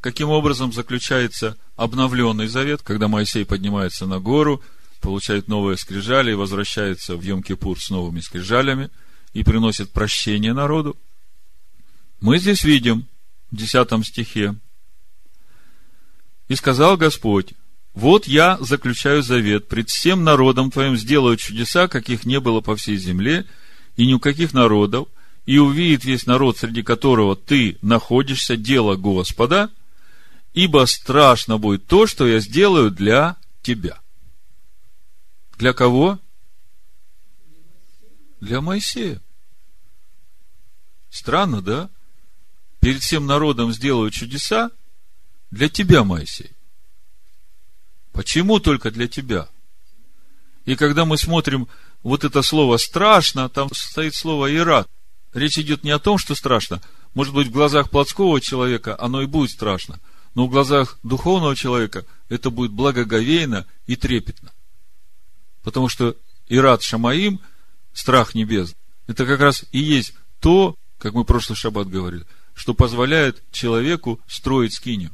каким 0.00 0.30
образом 0.30 0.72
заключается 0.72 1.56
обновленный 1.76 2.46
завет, 2.46 2.82
когда 2.82 3.08
Моисей 3.08 3.44
поднимается 3.44 4.06
на 4.06 4.18
гору, 4.18 4.62
получает 5.00 5.48
новые 5.48 5.76
скрижали 5.76 6.32
и 6.32 6.34
возвращается 6.34 7.16
в 7.16 7.22
Йом-Кипур 7.22 7.78
с 7.78 7.90
новыми 7.90 8.20
скрижалями. 8.20 8.90
и 9.32 9.44
приносит 9.44 9.92
прощение 9.92 10.52
народу. 10.52 10.96
Мы 12.20 12.38
здесь 12.38 12.64
видим 12.64 13.06
в 13.52 13.56
10 13.56 14.04
стихе. 14.04 14.56
И 16.48 16.56
сказал 16.56 16.96
Господь, 16.96 17.54
вот 17.94 18.26
я 18.26 18.58
заключаю 18.58 19.22
завет, 19.22 19.68
пред 19.68 19.88
всем 19.88 20.24
народом 20.24 20.72
твоим 20.72 20.96
сделаю 20.96 21.36
чудеса, 21.36 21.86
каких 21.86 22.24
не 22.24 22.40
было 22.40 22.60
по 22.60 22.74
всей 22.74 22.96
земле, 22.96 23.46
и 23.96 24.04
ни 24.04 24.14
у 24.14 24.18
каких 24.18 24.52
народов, 24.52 25.06
и 25.46 25.58
увидит 25.58 26.04
весь 26.04 26.26
народ, 26.26 26.58
среди 26.58 26.82
которого 26.82 27.36
ты 27.36 27.78
находишься, 27.82 28.56
дело 28.56 28.96
Господа, 28.96 29.70
ибо 30.52 30.86
страшно 30.86 31.58
будет 31.58 31.86
то, 31.86 32.06
что 32.06 32.26
я 32.26 32.40
сделаю 32.40 32.90
для 32.90 33.36
тебя. 33.62 34.00
Для 35.56 35.72
кого? 35.72 36.18
Для 38.40 38.60
Моисея. 38.60 39.20
Странно, 41.10 41.60
да? 41.60 41.90
Перед 42.80 43.02
всем 43.02 43.26
народом 43.26 43.72
сделаю 43.72 44.10
чудеса 44.10 44.70
для 45.50 45.68
тебя, 45.68 46.04
Моисей. 46.04 46.50
Почему 48.12 48.58
только 48.58 48.90
для 48.90 49.06
тебя? 49.06 49.48
И 50.64 50.76
когда 50.76 51.04
мы 51.04 51.18
смотрим 51.18 51.68
вот 52.02 52.24
это 52.24 52.42
слово 52.42 52.76
«страшно», 52.78 53.48
там 53.48 53.68
стоит 53.74 54.14
слово 54.14 54.54
«ират». 54.54 54.88
Речь 55.34 55.58
идет 55.58 55.84
не 55.84 55.90
о 55.90 55.98
том, 55.98 56.18
что 56.18 56.34
страшно. 56.34 56.80
Может 57.14 57.34
быть, 57.34 57.48
в 57.48 57.52
глазах 57.52 57.90
плотского 57.90 58.40
человека 58.40 58.96
оно 58.98 59.22
и 59.22 59.26
будет 59.26 59.50
страшно. 59.50 60.00
Но 60.34 60.46
в 60.46 60.50
глазах 60.50 60.98
духовного 61.02 61.56
человека 61.56 62.06
это 62.28 62.50
будет 62.50 62.72
благоговейно 62.72 63.66
и 63.86 63.96
трепетно. 63.96 64.52
Потому 65.62 65.88
что 65.88 66.16
Ират 66.48 66.82
Шамаим, 66.82 67.40
страх 67.92 68.34
небес, 68.34 68.74
это 69.06 69.26
как 69.26 69.40
раз 69.40 69.64
и 69.72 69.78
есть 69.78 70.14
то, 70.40 70.76
как 70.98 71.14
мы 71.14 71.22
в 71.22 71.26
прошлый 71.26 71.56
шаббат 71.56 71.88
говорили, 71.88 72.24
что 72.54 72.74
позволяет 72.74 73.42
человеку 73.50 74.20
строить 74.26 74.74
скинию. 74.74 75.10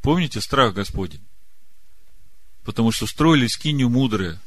Помните 0.00 0.40
страх 0.40 0.74
Господень? 0.74 1.24
Потому 2.64 2.92
что 2.92 3.06
строили 3.06 3.46
скинию 3.46 3.88
мудрые, 3.88 4.40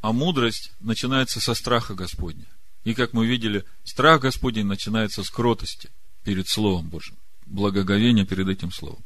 а 0.00 0.12
мудрость 0.12 0.72
начинается 0.80 1.40
со 1.40 1.54
страха 1.54 1.94
Господня. 1.94 2.46
И, 2.84 2.94
как 2.94 3.12
мы 3.12 3.26
видели, 3.26 3.64
страх 3.84 4.22
Господень 4.22 4.66
начинается 4.66 5.22
с 5.22 5.30
кротости 5.30 5.90
перед 6.24 6.48
Словом 6.48 6.88
Божьим, 6.88 7.16
благоговение 7.50 8.24
перед 8.24 8.48
этим 8.48 8.72
Словом. 8.72 9.02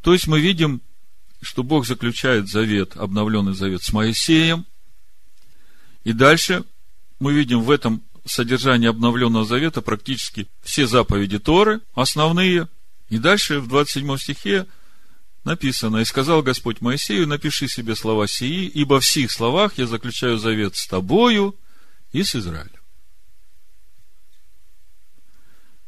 То 0.00 0.12
есть 0.12 0.26
мы 0.26 0.40
видим, 0.40 0.80
что 1.42 1.62
Бог 1.62 1.86
заключает 1.86 2.48
завет, 2.48 2.96
обновленный 2.96 3.54
завет 3.54 3.82
с 3.82 3.92
Моисеем, 3.92 4.66
и 6.04 6.12
дальше 6.12 6.64
мы 7.18 7.34
видим 7.34 7.60
в 7.60 7.70
этом 7.70 8.02
содержании 8.24 8.88
обновленного 8.88 9.44
завета 9.44 9.82
практически 9.82 10.48
все 10.62 10.86
заповеди 10.86 11.38
Торы, 11.38 11.80
основные. 11.94 12.68
И 13.08 13.18
дальше 13.18 13.60
в 13.60 13.68
27 13.68 14.16
стихе 14.18 14.66
написано, 15.44 15.98
«И 15.98 16.04
сказал 16.04 16.42
Господь 16.42 16.80
Моисею, 16.80 17.26
напиши 17.26 17.68
себе 17.68 17.96
слова 17.96 18.26
сии, 18.26 18.66
ибо 18.66 19.00
в 19.00 19.06
сих 19.06 19.30
словах 19.30 19.78
я 19.78 19.86
заключаю 19.86 20.38
завет 20.38 20.76
с 20.76 20.86
тобою 20.86 21.56
и 22.12 22.22
с 22.22 22.34
Израилем». 22.34 22.79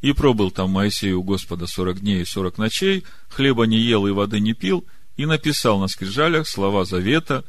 И 0.03 0.13
пробыл 0.13 0.51
там 0.51 0.71
Моисей 0.71 1.13
у 1.13 1.23
Господа 1.23 1.69
сорок 1.69 2.01
дней 2.01 2.23
и 2.23 2.27
сорок 2.27 2.59
ночей, 2.59 3.05
хлеба 3.29 3.65
не 3.67 3.79
ел 3.79 4.07
и 4.07 4.11
воды 4.11 4.41
не 4.41 4.53
пил, 4.53 4.85
и 5.17 5.27
написал 5.27 5.79
на 5.79 5.87
скрижалях 5.87 6.49
слова 6.49 6.85
завета, 6.85 7.45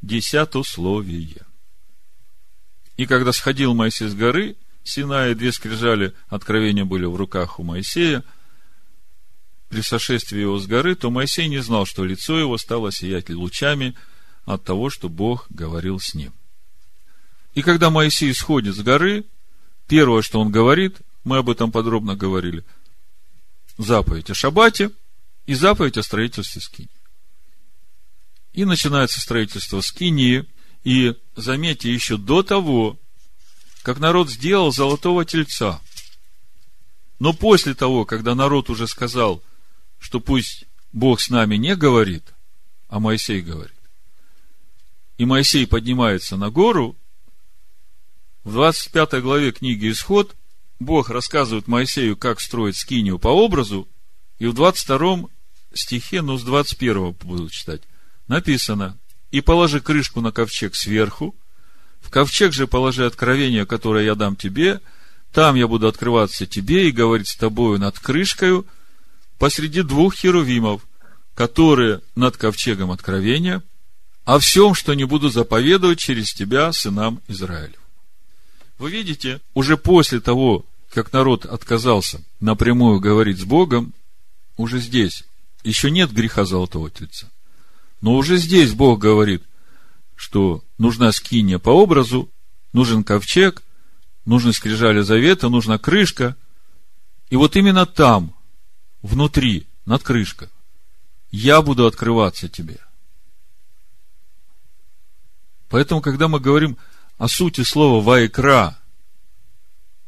десятословие. 0.00 1.44
И 2.96 3.06
когда 3.06 3.32
сходил 3.32 3.74
Моисей 3.74 4.08
с 4.08 4.14
горы, 4.14 4.56
Сина 4.84 5.28
и 5.28 5.34
две 5.34 5.52
скрижали 5.52 6.14
откровения 6.28 6.84
были 6.84 7.04
в 7.04 7.16
руках 7.16 7.58
у 7.58 7.64
Моисея, 7.64 8.22
при 9.68 9.80
сошествии 9.82 10.40
его 10.40 10.58
с 10.58 10.66
горы, 10.66 10.94
то 10.94 11.10
Моисей 11.10 11.48
не 11.48 11.58
знал, 11.58 11.84
что 11.84 12.04
лицо 12.04 12.38
его 12.38 12.56
стало 12.58 12.92
сиять 12.92 13.28
лучами 13.28 13.94
от 14.46 14.64
того, 14.64 14.88
что 14.88 15.08
Бог 15.08 15.46
говорил 15.50 15.98
с 15.98 16.14
ним. 16.14 16.32
И 17.54 17.62
когда 17.62 17.90
Моисей 17.90 18.32
сходит 18.32 18.76
с 18.76 18.80
горы, 18.80 19.24
первое, 19.88 20.22
что 20.22 20.40
он 20.40 20.50
говорит, 20.50 20.98
мы 21.28 21.38
об 21.38 21.50
этом 21.50 21.70
подробно 21.70 22.16
говорили, 22.16 22.64
заповедь 23.76 24.30
о 24.30 24.34
шаббате 24.34 24.90
и 25.46 25.54
заповедь 25.54 25.98
о 25.98 26.02
строительстве 26.02 26.60
скини. 26.60 26.88
И 28.52 28.64
начинается 28.64 29.20
строительство 29.20 29.80
скинии– 29.80 30.44
и 30.84 31.14
заметьте, 31.36 31.92
еще 31.92 32.16
до 32.16 32.42
того, 32.42 32.98
как 33.82 33.98
народ 33.98 34.30
сделал 34.30 34.72
золотого 34.72 35.26
тельца, 35.26 35.82
но 37.18 37.34
после 37.34 37.74
того, 37.74 38.06
когда 38.06 38.34
народ 38.34 38.70
уже 38.70 38.86
сказал, 38.86 39.42
что 39.98 40.18
пусть 40.18 40.64
Бог 40.92 41.20
с 41.20 41.28
нами 41.28 41.56
не 41.56 41.76
говорит, 41.76 42.32
а 42.88 43.00
Моисей 43.00 43.42
говорит, 43.42 43.74
и 45.18 45.26
Моисей 45.26 45.66
поднимается 45.66 46.38
на 46.38 46.50
гору, 46.50 46.96
в 48.44 48.52
25 48.52 49.20
главе 49.20 49.52
книги 49.52 49.90
Исход 49.90 50.36
Бог 50.80 51.10
рассказывает 51.10 51.66
Моисею, 51.66 52.16
как 52.16 52.40
строить 52.40 52.76
скинию 52.76 53.18
по 53.18 53.28
образу, 53.28 53.88
и 54.38 54.46
в 54.46 54.54
22 54.54 55.28
стихе, 55.74 56.22
ну, 56.22 56.38
с 56.38 56.42
21 56.44 57.12
буду 57.12 57.50
читать, 57.50 57.82
написано, 58.28 58.96
и 59.30 59.40
положи 59.40 59.80
крышку 59.80 60.20
на 60.20 60.32
ковчег 60.32 60.74
сверху, 60.74 61.34
в 62.00 62.10
ковчег 62.10 62.52
же 62.52 62.66
положи 62.66 63.04
откровение, 63.04 63.66
которое 63.66 64.04
я 64.04 64.14
дам 64.14 64.36
тебе, 64.36 64.80
там 65.32 65.56
я 65.56 65.66
буду 65.66 65.88
открываться 65.88 66.46
тебе 66.46 66.88
и 66.88 66.92
говорить 66.92 67.28
с 67.28 67.36
тобою 67.36 67.78
над 67.78 67.98
крышкою 67.98 68.66
посреди 69.38 69.82
двух 69.82 70.14
херувимов, 70.14 70.86
которые 71.34 72.00
над 72.14 72.36
ковчегом 72.36 72.90
откровения, 72.90 73.62
о 74.24 74.38
всем, 74.38 74.74
что 74.74 74.94
не 74.94 75.04
буду 75.04 75.28
заповедовать 75.28 75.98
через 75.98 76.32
тебя 76.32 76.72
сынам 76.72 77.20
Израилев. 77.28 77.80
Вы 78.78 78.90
видите, 78.90 79.40
уже 79.54 79.76
после 79.76 80.20
того, 80.20 80.64
как 80.90 81.12
народ 81.12 81.44
отказался 81.44 82.22
напрямую 82.40 83.00
говорить 83.00 83.38
с 83.40 83.44
Богом, 83.44 83.92
уже 84.56 84.78
здесь 84.78 85.24
еще 85.64 85.90
нет 85.90 86.12
греха 86.12 86.44
золотого 86.44 86.90
тельца. 86.90 87.28
Но 88.00 88.14
уже 88.14 88.36
здесь 88.36 88.72
Бог 88.72 89.00
говорит, 89.00 89.42
что 90.14 90.64
нужна 90.78 91.10
скиния 91.12 91.58
по 91.58 91.70
образу, 91.70 92.30
нужен 92.72 93.02
ковчег, 93.02 93.62
нужны 94.24 94.52
скрижали 94.52 95.00
завета, 95.00 95.48
нужна 95.48 95.78
крышка. 95.78 96.36
И 97.30 97.36
вот 97.36 97.56
именно 97.56 97.84
там, 97.86 98.34
внутри, 99.02 99.66
над 99.84 100.02
крышкой, 100.02 100.48
я 101.30 101.62
буду 101.62 101.86
открываться 101.86 102.48
тебе. 102.48 102.78
Поэтому, 105.68 106.00
когда 106.00 106.28
мы 106.28 106.40
говорим 106.40 106.78
о 107.18 107.28
сути 107.28 107.62
слова 107.62 108.02
«ваекра», 108.02 108.78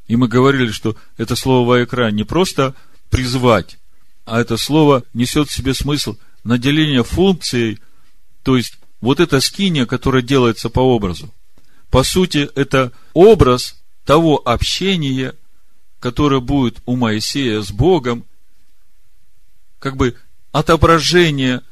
и 0.07 0.17
мы 0.17 0.27
говорили, 0.27 0.71
что 0.71 0.97
это 1.17 1.37
слово 1.37 1.69
«ваекра» 1.69 2.11
не 2.11 2.25
просто 2.25 2.75
призвать, 3.11 3.79
а 4.25 4.41
это 4.41 4.57
слово 4.57 5.05
несет 5.13 5.49
в 5.49 5.55
себе 5.55 5.75
смысл– 5.75 6.17
наделение 6.45 7.05
функцией, 7.05 7.81
то 8.43 8.57
есть 8.57 8.79
вот 9.01 9.21
эта 9.21 9.41
скиния, 9.41 9.87
которая 9.87 10.23
делается 10.23 10.71
по 10.71 10.81
образу. 10.81 11.33
По 11.91 12.03
сути, 12.03 12.49
это 12.55 12.93
образ 13.13 13.77
того 14.05 14.41
общения, 14.45 15.35
которое 15.99 16.41
будет 16.41 16.79
у 16.87 16.97
Моисея 16.97 17.63
с 17.63 17.71
Богом, 17.71 18.25
как 19.79 19.97
бы 19.97 20.17
отображение 20.53 21.63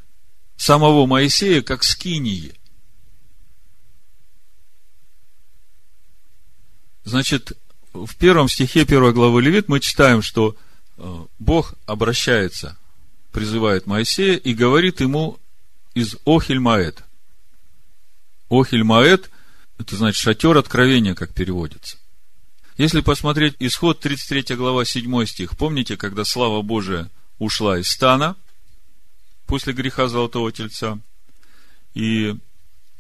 самого 0.56 1.06
Моисея 1.06 1.62
как 1.62 1.84
скинии. 1.84 2.54
Значит, 7.08 7.52
в 7.94 8.14
первом 8.16 8.50
стихе 8.50 8.84
первой 8.84 9.14
главы 9.14 9.40
Левит 9.40 9.68
мы 9.68 9.80
читаем, 9.80 10.20
что 10.20 10.54
э, 10.98 11.26
Бог 11.38 11.72
обращается 11.86 12.76
призывает 13.32 13.86
Моисея 13.86 14.36
и 14.36 14.52
говорит 14.52 15.00
ему 15.00 15.38
из 15.94 16.16
Охельмаэт. 16.26 17.02
Охельмаэт– 18.50 19.30
это 19.78 19.96
значит 19.96 20.20
шатер 20.20 20.58
откровения, 20.58 21.14
как 21.14 21.32
переводится. 21.32 21.96
Если 22.76 23.00
посмотреть 23.00 23.56
исход 23.58 24.00
33 24.00 24.54
глава 24.56 24.84
7 24.84 25.24
стих, 25.24 25.56
помните, 25.56 25.96
когда 25.96 26.24
слава 26.24 26.60
Божия 26.60 27.08
ушла 27.38 27.78
из 27.78 27.88
стана 27.88 28.36
после 29.46 29.72
греха 29.72 30.08
Золотого 30.08 30.52
Тельца, 30.52 30.98
и 31.94 32.36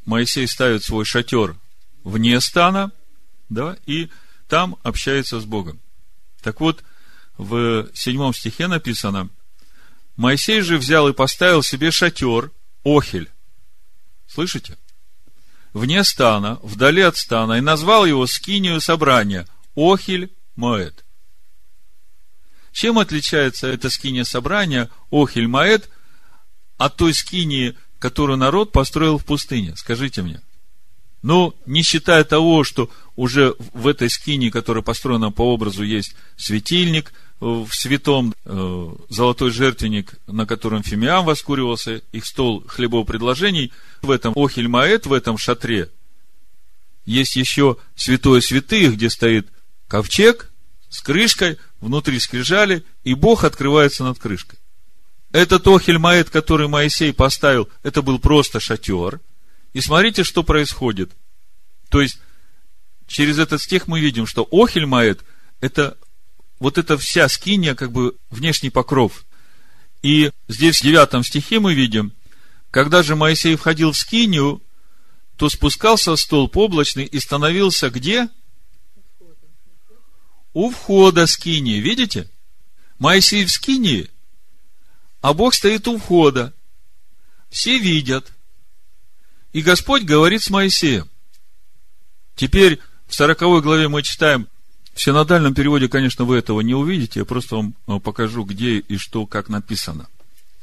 Моисей 0.06 0.48
ставит 0.48 0.82
свой 0.82 1.04
шатер 1.04 1.56
вне 2.04 2.40
стана, 2.40 2.90
да, 3.48 3.76
и 3.86 4.10
там 4.48 4.76
общается 4.82 5.40
с 5.40 5.44
Богом. 5.44 5.80
Так 6.42 6.60
вот, 6.60 6.82
в 7.36 7.88
седьмом 7.94 8.34
стихе 8.34 8.66
написано, 8.66 9.28
Моисей 10.16 10.60
же 10.62 10.78
взял 10.78 11.08
и 11.08 11.12
поставил 11.12 11.62
себе 11.62 11.90
шатер, 11.90 12.50
охель. 12.84 13.30
Слышите? 14.26 14.76
вне 15.72 16.04
стана, 16.04 16.58
вдали 16.62 17.02
от 17.02 17.16
стана, 17.16 17.54
и 17.54 17.60
назвал 17.60 18.04
его 18.04 18.26
скинию 18.26 18.80
собрания 18.80 19.46
Охиль 19.76 20.32
Моэд. 20.56 21.04
Чем 22.72 22.98
отличается 22.98 23.68
это 23.68 23.90
скиния 23.90 24.24
собрания 24.24 24.90
Охиль 25.10 25.48
Моэд 25.48 25.88
от 26.76 26.96
той 26.96 27.14
скинии, 27.14 27.76
которую 27.98 28.38
народ 28.38 28.72
построил 28.72 29.18
в 29.18 29.24
пустыне? 29.24 29.74
Скажите 29.76 30.22
мне. 30.22 30.40
Ну, 31.22 31.54
не 31.66 31.82
считая 31.82 32.24
того, 32.24 32.64
что 32.64 32.90
уже 33.16 33.54
в 33.72 33.86
этой 33.86 34.08
скине, 34.08 34.50
которая 34.50 34.82
построена 34.82 35.30
по 35.30 35.52
образу, 35.52 35.82
есть 35.82 36.14
светильник– 36.36 37.12
в 37.40 37.68
святом 37.72 38.34
э, 38.44 38.88
золотой 39.08 39.50
жертвенник, 39.50 40.14
на 40.26 40.44
котором 40.46 40.82
Фимиам 40.82 41.24
воскуривался, 41.24 42.02
их 42.12 42.26
стол 42.26 42.64
хлебов 42.66 43.06
предложений, 43.06 43.72
в 44.02 44.10
этом 44.10 44.32
Охельмаэт, 44.36 45.06
в 45.06 45.12
этом 45.12 45.38
шатре, 45.38 45.88
есть 47.04 47.36
еще 47.36 47.76
святое 47.94 48.40
святых, 48.40 48.94
где 48.94 49.08
стоит 49.08 49.48
ковчег 49.86 50.50
с 50.90 51.00
крышкой, 51.00 51.58
внутри 51.80 52.18
скрижали, 52.18 52.84
и 53.04 53.14
Бог 53.14 53.44
открывается 53.44 54.04
над 54.04 54.18
крышкой. 54.18 54.58
Этот 55.30 55.66
Охельмаэт, 55.66 56.30
который 56.30 56.68
Моисей 56.68 57.12
поставил, 57.12 57.68
это 57.82 58.02
был 58.02 58.18
просто 58.18 58.60
шатер. 58.60 59.20
И 59.78 59.80
смотрите, 59.80 60.24
что 60.24 60.42
происходит. 60.42 61.12
То 61.88 62.00
есть, 62.00 62.18
через 63.06 63.38
этот 63.38 63.62
стих 63.62 63.86
мы 63.86 64.00
видим, 64.00 64.26
что 64.26 64.42
Охельмаэт– 64.50 65.20
это 65.60 65.96
вот 66.58 66.78
эта 66.78 66.98
вся 66.98 67.28
скиния, 67.28 67.76
как 67.76 67.92
бы 67.92 68.16
внешний 68.28 68.70
покров. 68.70 69.24
И 70.02 70.32
здесь 70.48 70.80
в 70.80 70.82
девятом 70.82 71.22
стихе 71.22 71.60
мы 71.60 71.74
видим, 71.74 72.12
когда 72.72 73.04
же 73.04 73.14
Моисей 73.14 73.54
входил 73.54 73.92
в 73.92 73.96
скинию, 73.96 74.60
то 75.36 75.48
спускался 75.48 76.16
столб 76.16 76.56
облачный 76.56 77.04
и 77.04 77.20
становился 77.20 77.88
где? 77.88 78.28
У 80.54 80.70
входа 80.70 81.28
скинии. 81.28 81.78
Видите? 81.78 82.28
Моисей 82.98 83.44
в 83.44 83.52
скинии, 83.52 84.10
а 85.20 85.34
Бог 85.34 85.54
стоит 85.54 85.86
у 85.86 85.98
входа. 85.98 86.52
Все 87.48 87.78
видят. 87.78 88.32
И 89.58 89.62
Господь 89.62 90.04
говорит 90.04 90.40
с 90.40 90.50
Моисеем. 90.50 91.10
Теперь 92.36 92.78
в 93.08 93.14
сороковой 93.16 93.60
главе 93.60 93.88
мы 93.88 94.04
читаем, 94.04 94.46
в 94.94 95.02
синодальном 95.02 95.52
переводе, 95.52 95.88
конечно, 95.88 96.24
вы 96.24 96.36
этого 96.36 96.60
не 96.60 96.74
увидите, 96.74 97.18
я 97.18 97.24
просто 97.24 97.56
вам 97.56 97.74
э, 97.88 97.98
покажу, 97.98 98.44
где 98.44 98.78
и 98.78 98.96
что, 98.98 99.26
как 99.26 99.48
написано. 99.48 100.08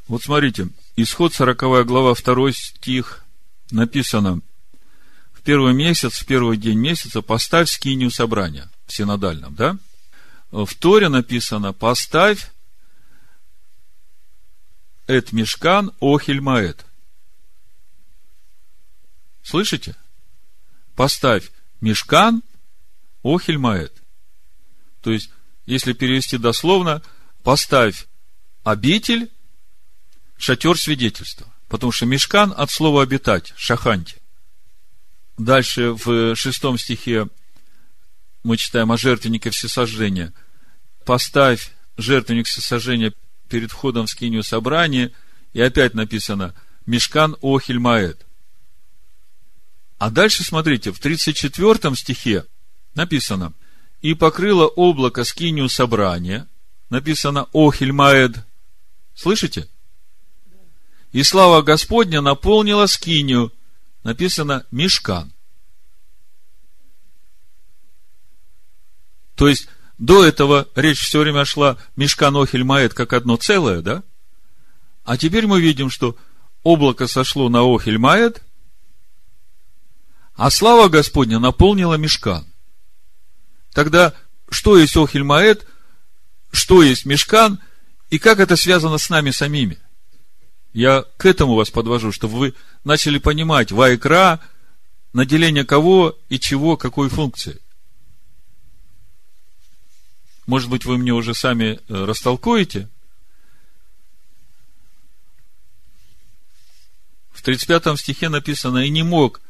Вот 0.08 0.24
смотрите, 0.24 0.70
исход 0.96 1.34
40 1.34 1.86
глава, 1.86 2.16
2 2.16 2.52
стих, 2.54 3.26
написано, 3.70 4.40
в 5.34 5.42
первый 5.42 5.74
месяц, 5.74 6.14
в 6.14 6.26
первый 6.26 6.56
день 6.56 6.80
месяца 6.80 7.22
поставь 7.22 7.70
скинию 7.70 8.12
собрания, 8.12 8.70
в 8.88 8.94
синодальном, 8.94 9.56
да? 9.56 9.78
В 10.52 10.74
Торе 10.80 11.10
написано, 11.10 11.74
поставь 11.74 12.50
эт 15.06 15.34
мешкан 15.34 15.92
охель 16.00 16.40
маэт. 16.40 16.85
Слышите? 19.46 19.96
Поставь 20.96 21.52
мешкан 21.80 22.42
охель 23.22 23.60
маэт. 23.60 23.94
То 25.02 25.12
есть, 25.12 25.30
если 25.68 25.94
перевести 25.94 26.40
дословно, 26.40 27.04
поставь 27.44 28.08
обитель, 28.64 29.30
шатер 30.38 30.80
свидетельства. 30.80 31.46
Потому 31.68 31.92
что 31.92 32.08
мешкан 32.08 32.56
от 32.58 32.72
слова 32.72 33.04
обитать, 33.04 33.54
шаханти. 33.56 34.16
Дальше 35.38 35.92
в 35.92 36.36
шестом 36.36 36.80
стихе 36.80 37.28
мы 38.42 38.58
читаем 38.58 38.92
о 38.92 38.98
жертвеннике 38.98 39.52
всесожжения. 39.52 40.34
Поставь 41.06 41.72
жертвенник 41.98 42.48
всесожжения 42.48 43.14
перед 43.48 43.70
входом 43.70 44.08
в 44.08 44.10
скинию 44.10 44.42
собрания, 44.42 45.12
и 45.54 45.62
опять 45.62 45.94
написано 45.94 46.56
Мешкан 46.88 47.36
Охильмаэт. 47.44 48.25
А 49.98 50.10
дальше 50.10 50.44
смотрите, 50.44 50.92
в 50.92 51.00
34 51.00 51.96
стихе 51.96 52.46
написано– 52.94 53.54
и 54.06 54.14
покрыло 54.14 54.68
облако 54.68 55.24
скинию 55.24 55.68
собрания, 55.68 56.48
написано 56.92 57.48
Охельмаэд. 57.54 58.38
Слышите? 59.16 59.68
И 61.12 61.24
слава 61.24 61.64
Господня 61.64 62.22
наполнила 62.22 62.86
скинию, 62.86 63.52
написано 64.04 64.64
Мешкан. 64.70 65.34
То 69.34 69.48
есть, 69.48 69.70
до 69.98 70.24
этого 70.24 70.68
речь 70.76 71.00
все 71.00 71.22
время 71.22 71.44
шла 71.44 71.76
Мешкан 71.96 72.38
Охельмаэд 72.38 72.94
как 72.94 73.12
одно 73.12 73.38
целое, 73.38 73.82
да? 73.82 74.04
А 75.04 75.18
теперь 75.18 75.48
мы 75.48 75.60
видим, 75.60 75.90
что 75.90 76.16
облако 76.62 77.08
сошло 77.08 77.50
на 77.50 77.62
Охельмаэд, 77.64 78.44
а 80.36 80.50
слава 80.50 80.90
Господня 80.90 81.40
наполнила 81.40 81.96
Мешкан. 81.96 82.46
Тогда 83.74 84.14
что 84.50 84.78
есть 84.78 84.96
Охельмаэт, 84.96 85.66
что 86.52 86.84
есть 86.84 87.06
Мешкан, 87.06 87.60
и 88.10 88.20
как 88.20 88.40
это 88.40 88.56
связано 88.56 88.98
с 88.98 89.10
нами 89.10 89.32
самими? 89.32 89.80
Я 90.74 91.06
к 91.18 91.26
этому 91.26 91.56
вас 91.56 91.70
подвожу, 91.70 92.12
чтобы 92.12 92.38
вы 92.38 92.54
начали 92.84 93.18
понимать 93.18 93.72
Вайкра, 93.72 94.42
наделение 95.14 95.64
кого 95.64 96.18
и 96.30 96.40
чего, 96.40 96.78
какой 96.78 97.10
функции. 97.10 97.62
Может 100.46 100.70
быть, 100.70 100.86
вы 100.86 100.98
мне 100.98 101.14
уже 101.14 101.34
сами 101.34 101.80
э, 101.88 102.06
растолкуете? 102.06 102.90
В 107.32 107.42
35 107.42 108.00
стихе 108.00 108.30
написано, 108.30 108.80
и 108.80 108.90
не 108.90 109.04
мог 109.04 109.42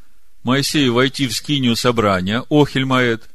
Моисей 0.46 0.90
войти 0.90 1.26
в 1.28 1.36
скинию 1.36 1.76
собрания, 1.76 2.46
Охельмаэт, 2.52 3.28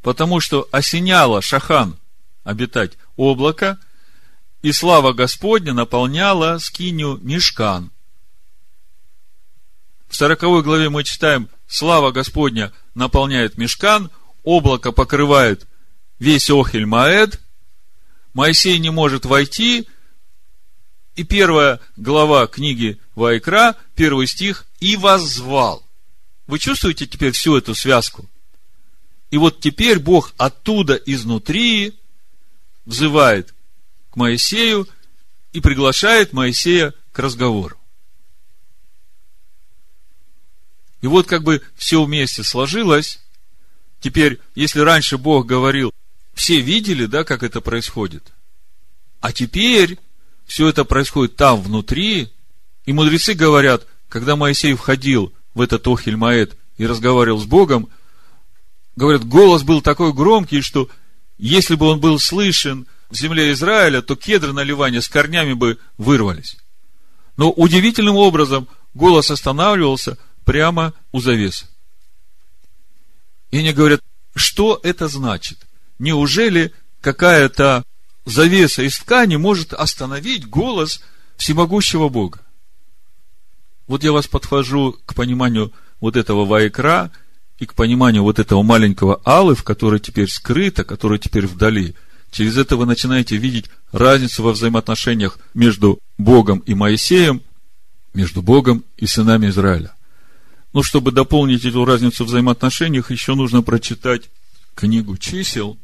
потому 0.00 0.38
что 0.38 0.68
осеняло 0.70 1.42
Шахан 1.42 1.98
обитать 2.44 2.92
облако, 3.16 3.80
и 4.62 4.70
слава 4.70 5.12
Господня 5.12 5.72
наполняла 5.72 6.58
скинию 6.58 7.18
мешкан. 7.20 7.90
В 10.06 10.14
сороковой 10.14 10.62
главе 10.62 10.88
мы 10.88 11.02
читаем, 11.02 11.48
слава 11.66 12.12
Господня 12.12 12.72
наполняет 12.94 13.58
мешкан, 13.58 14.08
облако 14.44 14.92
покрывает 14.92 15.66
весь 16.20 16.48
Охель 16.48 16.86
Маэд, 16.86 17.40
Моисей 18.34 18.78
не 18.78 18.90
может 18.90 19.24
войти, 19.24 19.88
и 21.16 21.24
первая 21.24 21.80
глава 21.96 22.46
книги 22.46 23.00
Вайкра, 23.20 23.76
первый 23.94 24.26
стих, 24.26 24.66
и 24.80 24.96
воззвал. 24.96 25.86
Вы 26.46 26.58
чувствуете 26.58 27.06
теперь 27.06 27.32
всю 27.32 27.54
эту 27.54 27.74
связку? 27.74 28.26
И 29.30 29.36
вот 29.36 29.60
теперь 29.60 29.98
Бог 29.98 30.32
оттуда, 30.38 30.94
изнутри, 30.94 31.98
взывает 32.86 33.54
к 34.10 34.16
Моисею 34.16 34.88
и 35.52 35.60
приглашает 35.60 36.32
Моисея 36.32 36.94
к 37.12 37.18
разговору. 37.18 37.78
И 41.02 41.06
вот 41.06 41.26
как 41.26 41.42
бы 41.42 41.60
все 41.76 42.02
вместе 42.02 42.42
сложилось. 42.42 43.20
Теперь, 44.00 44.40
если 44.54 44.80
раньше 44.80 45.18
Бог 45.18 45.44
говорил, 45.44 45.92
все 46.32 46.60
видели, 46.62 47.04
да, 47.04 47.24
как 47.24 47.42
это 47.42 47.60
происходит. 47.60 48.32
А 49.20 49.30
теперь 49.30 49.98
все 50.46 50.68
это 50.68 50.86
происходит 50.86 51.36
там, 51.36 51.60
внутри. 51.60 52.32
И 52.90 52.92
мудрецы 52.92 53.34
говорят, 53.34 53.86
когда 54.08 54.34
Моисей 54.34 54.74
входил 54.74 55.32
в 55.54 55.60
этот 55.60 55.86
Охельмаэт 55.86 56.56
и 56.76 56.88
разговаривал 56.88 57.38
с 57.38 57.44
Богом, 57.44 57.88
говорят, 58.96 59.24
голос 59.24 59.62
был 59.62 59.80
такой 59.80 60.12
громкий, 60.12 60.60
что 60.60 60.88
если 61.38 61.76
бы 61.76 61.86
он 61.86 62.00
был 62.00 62.18
слышен 62.18 62.88
в 63.08 63.14
земле 63.14 63.52
Израиля, 63.52 64.02
то 64.02 64.16
кедры 64.16 64.52
на 64.52 64.64
Ливане 64.64 65.02
с 65.02 65.08
корнями 65.08 65.52
бы 65.52 65.78
вырвались. 65.98 66.56
Но 67.36 67.52
удивительным 67.52 68.16
образом 68.16 68.66
голос 68.94 69.30
останавливался 69.30 70.18
прямо 70.44 70.92
у 71.12 71.20
завесы. 71.20 71.68
И 73.52 73.58
они 73.58 73.72
говорят, 73.72 74.00
что 74.34 74.80
это 74.82 75.06
значит? 75.06 75.58
Неужели 76.00 76.72
какая-то 77.00 77.84
завеса 78.24 78.82
из 78.82 78.98
ткани 78.98 79.36
может 79.36 79.74
остановить 79.74 80.48
голос 80.48 81.00
всемогущего 81.36 82.08
Бога? 82.08 82.40
Вот 83.90 84.04
я 84.04 84.12
вас 84.12 84.26
подхожу 84.26 84.96
к 85.04 85.14
пониманию 85.14 85.72
вот 86.00 86.16
этого 86.16 86.44
вайкра– 86.46 87.10
и 87.60 87.66
к 87.66 87.74
пониманию 87.74 88.22
вот 88.22 88.38
этого 88.38 88.62
маленького 88.62 89.20
алы, 89.22 89.54
в 89.54 89.62
которой 89.62 90.00
теперь 90.00 90.28
скрыто, 90.28 90.82
который 90.82 91.18
теперь 91.18 91.46
вдали, 91.46 91.94
через 92.30 92.56
это 92.56 92.76
вы 92.76 92.86
начинаете 92.86 93.36
видеть 93.36 93.66
разницу 93.92 94.42
во 94.42 94.52
взаимоотношениях 94.52 95.38
между 95.52 96.00
Богом 96.16 96.60
и 96.60 96.72
Моисеем, 96.72 97.42
между 98.14 98.40
Богом 98.40 98.82
и 98.96 99.06
сынами 99.06 99.50
Израиля. 99.50 99.94
Но 100.72 100.82
чтобы 100.82 101.12
дополнить 101.12 101.66
эту 101.66 101.84
разницу 101.84 102.24
в 102.24 102.28
взаимоотношениях, 102.28 103.10
еще 103.10 103.34
нужно 103.34 103.62
прочитать 103.62 104.30
книгу 104.74 105.18
чисел, 105.18 105.76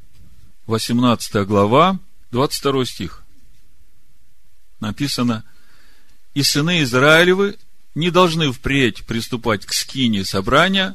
18 0.66 1.46
глава, 1.46 1.98
22 2.30 2.86
стих. 2.86 3.22
Написано, 4.80 5.44
«И 6.32 6.42
сыны 6.42 6.82
Израилевы 6.82 7.56
не 7.96 8.10
должны 8.10 8.52
впредь 8.52 9.04
приступать 9.06 9.64
к 9.64 9.72
скине 9.72 10.24
собрания, 10.24 10.94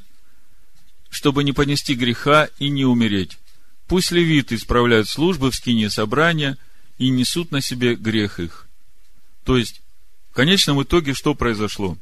чтобы 1.10 1.44
не 1.44 1.52
понести 1.52 1.96
греха 1.96 2.48
и 2.60 2.70
не 2.70 2.86
умереть. 2.86 3.38
Пусть 3.88 4.12
левиты 4.12 4.56
исправляют 4.56 5.10
службы 5.10 5.52
в 5.52 5.56
скине 5.56 5.90
собрания 5.90 6.58
и 7.00 7.10
несут 7.10 7.52
на 7.52 7.60
себе 7.60 7.96
грех 7.96 8.40
их». 8.40 8.68
То 9.44 9.58
есть, 9.58 9.82
в 10.30 10.36
конечном 10.36 10.82
итоге 10.84 11.16
что 11.16 11.34
произошло? 11.34 11.98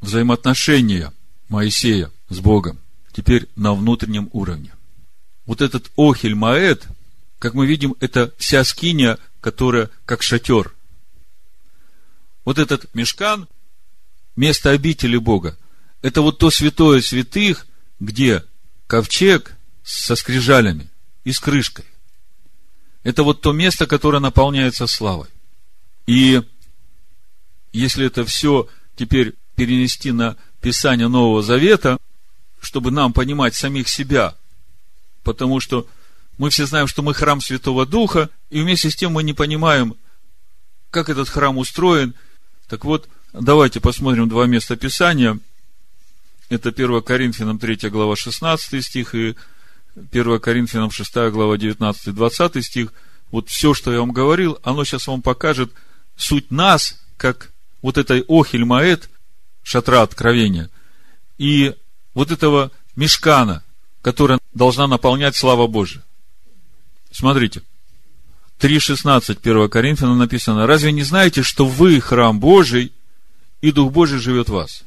Взаимоотношения 0.00 1.12
Моисея 1.48 2.10
с 2.28 2.40
Богом 2.40 2.80
теперь 3.12 3.48
на 3.54 3.74
внутреннем 3.74 4.28
уровне. 4.32 4.72
Вот 5.46 5.60
этот 5.60 5.90
Охель 5.96 6.34
Маэт, 6.34 6.88
как 7.38 7.54
мы 7.54 7.66
видим, 7.66 7.94
это 8.00 8.34
вся 8.38 8.64
скиния, 8.64 9.18
которая 9.40 9.88
как 10.04 10.22
шатер. 10.22 10.74
Вот 12.44 12.58
этот 12.58 12.92
мешкан, 12.92 13.46
место 14.36 14.70
обители 14.70 15.16
Бога, 15.16 15.58
это 16.00 16.22
вот 16.22 16.38
то 16.38 16.50
святое 16.50 17.00
святых, 17.00 17.66
где 18.00 18.44
ковчег 18.86 19.56
со 19.82 20.16
скрижалями 20.16 20.90
и 21.24 21.32
с 21.32 21.40
крышкой. 21.40 21.84
Это 23.02 23.22
вот 23.22 23.40
то 23.40 23.52
место, 23.52 23.86
которое 23.86 24.20
наполняется 24.20 24.86
славой. 24.86 25.28
И 26.06 26.42
если 27.72 28.06
это 28.06 28.24
все 28.24 28.68
теперь 28.96 29.34
перенести 29.54 30.12
на 30.12 30.36
Писание 30.60 31.08
Нового 31.08 31.42
Завета, 31.42 31.98
чтобы 32.60 32.90
нам 32.90 33.12
понимать 33.12 33.54
самих 33.54 33.88
себя, 33.88 34.36
потому 35.24 35.60
что 35.60 35.86
мы 36.38 36.50
все 36.50 36.66
знаем, 36.66 36.86
что 36.86 37.02
мы 37.02 37.14
храм 37.14 37.40
Святого 37.40 37.86
Духа, 37.86 38.30
и 38.50 38.60
вместе 38.60 38.90
с 38.90 38.96
тем 38.96 39.12
мы 39.12 39.22
не 39.22 39.32
понимаем, 39.32 39.96
как 40.90 41.08
этот 41.08 41.28
храм 41.28 41.58
устроен. 41.58 42.14
Так 42.68 42.84
вот, 42.84 43.08
давайте 43.32 43.80
посмотрим 43.80 44.28
два 44.28 44.46
места 44.46 44.76
Писания. 44.76 45.38
Это 46.48 46.68
1 46.68 47.02
Коринфянам 47.02 47.58
3 47.58 47.88
глава 47.88 48.14
16 48.14 48.84
стих 48.84 49.14
и 49.14 49.34
1 49.96 50.40
Коринфянам 50.40 50.90
6 50.90 51.14
глава 51.30 51.56
19-20 51.56 52.62
стих. 52.62 52.92
Вот 53.30 53.48
все, 53.48 53.72
что 53.72 53.92
я 53.92 54.00
вам 54.00 54.12
говорил, 54.12 54.58
оно 54.62 54.84
сейчас 54.84 55.06
вам 55.06 55.22
покажет 55.22 55.72
суть 56.16 56.50
нас, 56.50 57.00
как 57.16 57.50
вот 57.80 57.96
этой 57.96 58.24
Охель 58.28 58.64
Маэт, 58.64 59.08
шатра 59.62 60.02
откровения, 60.02 60.70
и 61.38 61.74
вот 62.14 62.30
этого 62.30 62.70
мешкана, 62.94 63.64
которая 64.02 64.38
должна 64.52 64.86
наполнять 64.86 65.36
слава 65.36 65.66
Божия. 65.66 66.02
Смотрите, 67.10 67.62
3.16 68.60 69.38
1 69.42 69.68
Коринфянам 69.70 70.18
написано, 70.18 70.66
«Разве 70.66 70.92
не 70.92 71.02
знаете, 71.02 71.42
что 71.42 71.66
вы 71.66 72.00
храм 72.00 72.38
Божий, 72.38 72.92
и 73.62 73.72
Дух 73.72 73.90
Божий 73.92 74.18
живет 74.18 74.50
в 74.50 74.52
вас? 74.52 74.84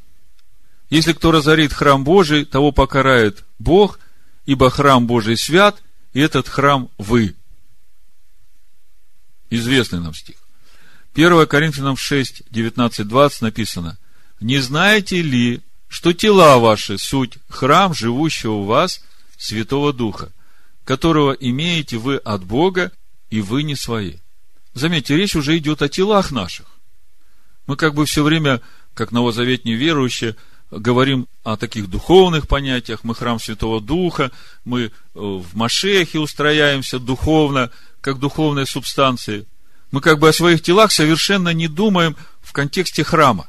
Если 0.92 1.14
кто 1.14 1.32
разорит 1.32 1.74
храм 1.74 2.04
Божий, 2.04 2.46
того 2.46 2.72
покарает 2.72 3.44
Бог, 3.58 4.00
ибо 4.46 4.70
храм 4.70 5.08
Божий 5.08 5.38
свят, 5.38 5.82
и 6.14 6.20
этот 6.20 6.48
храм 6.48 6.90
вы». 7.00 7.34
Известный 9.50 10.00
нам 10.00 10.14
стих. 10.14 10.36
1 11.16 11.48
Коринфянам 11.48 11.98
6, 11.98 12.44
19, 12.52 13.08
20 13.08 13.42
написано, 13.42 13.98
«Не 14.40 14.60
знаете 14.60 15.22
ли, 15.22 15.62
что 15.88 16.14
тела 16.14 16.60
ваши– 16.60 16.98
суть 17.00 17.38
храм 17.50 17.94
живущего 17.94 18.54
у 18.54 18.64
вас 18.66 19.02
Святого 19.38 19.94
Духа, 19.94 20.32
которого 20.84 21.32
имеете 21.32 21.98
вы 21.98 22.18
от 22.18 22.44
Бога, 22.44 22.92
и 23.30 23.42
вы 23.42 23.64
не 23.64 23.76
свои?» 23.76 24.18
Заметьте, 24.74 25.16
речь 25.16 25.38
уже 25.38 25.58
идет 25.58 25.82
о 25.82 25.88
телах 25.88 26.32
наших. 26.32 26.66
Мы 27.68 27.76
как 27.76 27.94
бы 27.94 28.06
все 28.06 28.24
время, 28.24 28.62
как 28.94 29.12
новозаветные 29.12 29.76
верующие, 29.76 30.36
говорим 30.72 31.28
о 31.44 31.58
таких 31.58 31.90
духовных 31.90 32.48
понятиях. 32.48 33.04
Мы 33.04 33.16
храм 33.16 33.40
Святого 33.40 33.82
Духа, 33.82 34.32
мы 34.64 34.82
э, 34.82 34.90
в 35.14 35.56
Машехе 35.56 36.20
устрояемся 36.20 37.00
духовно, 37.00 37.72
как 38.02 38.20
духовные 38.20 38.66
субстанции– 38.66 39.46
мы 39.96 40.02
как 40.02 40.20
бы 40.20 40.28
о 40.28 40.34
своих 40.34 40.62
телах 40.62 40.92
совершенно 40.92 41.54
не 41.54 41.70
думаем 41.70 42.18
в 42.42 42.52
контексте 42.52 43.06
храма. 43.06 43.48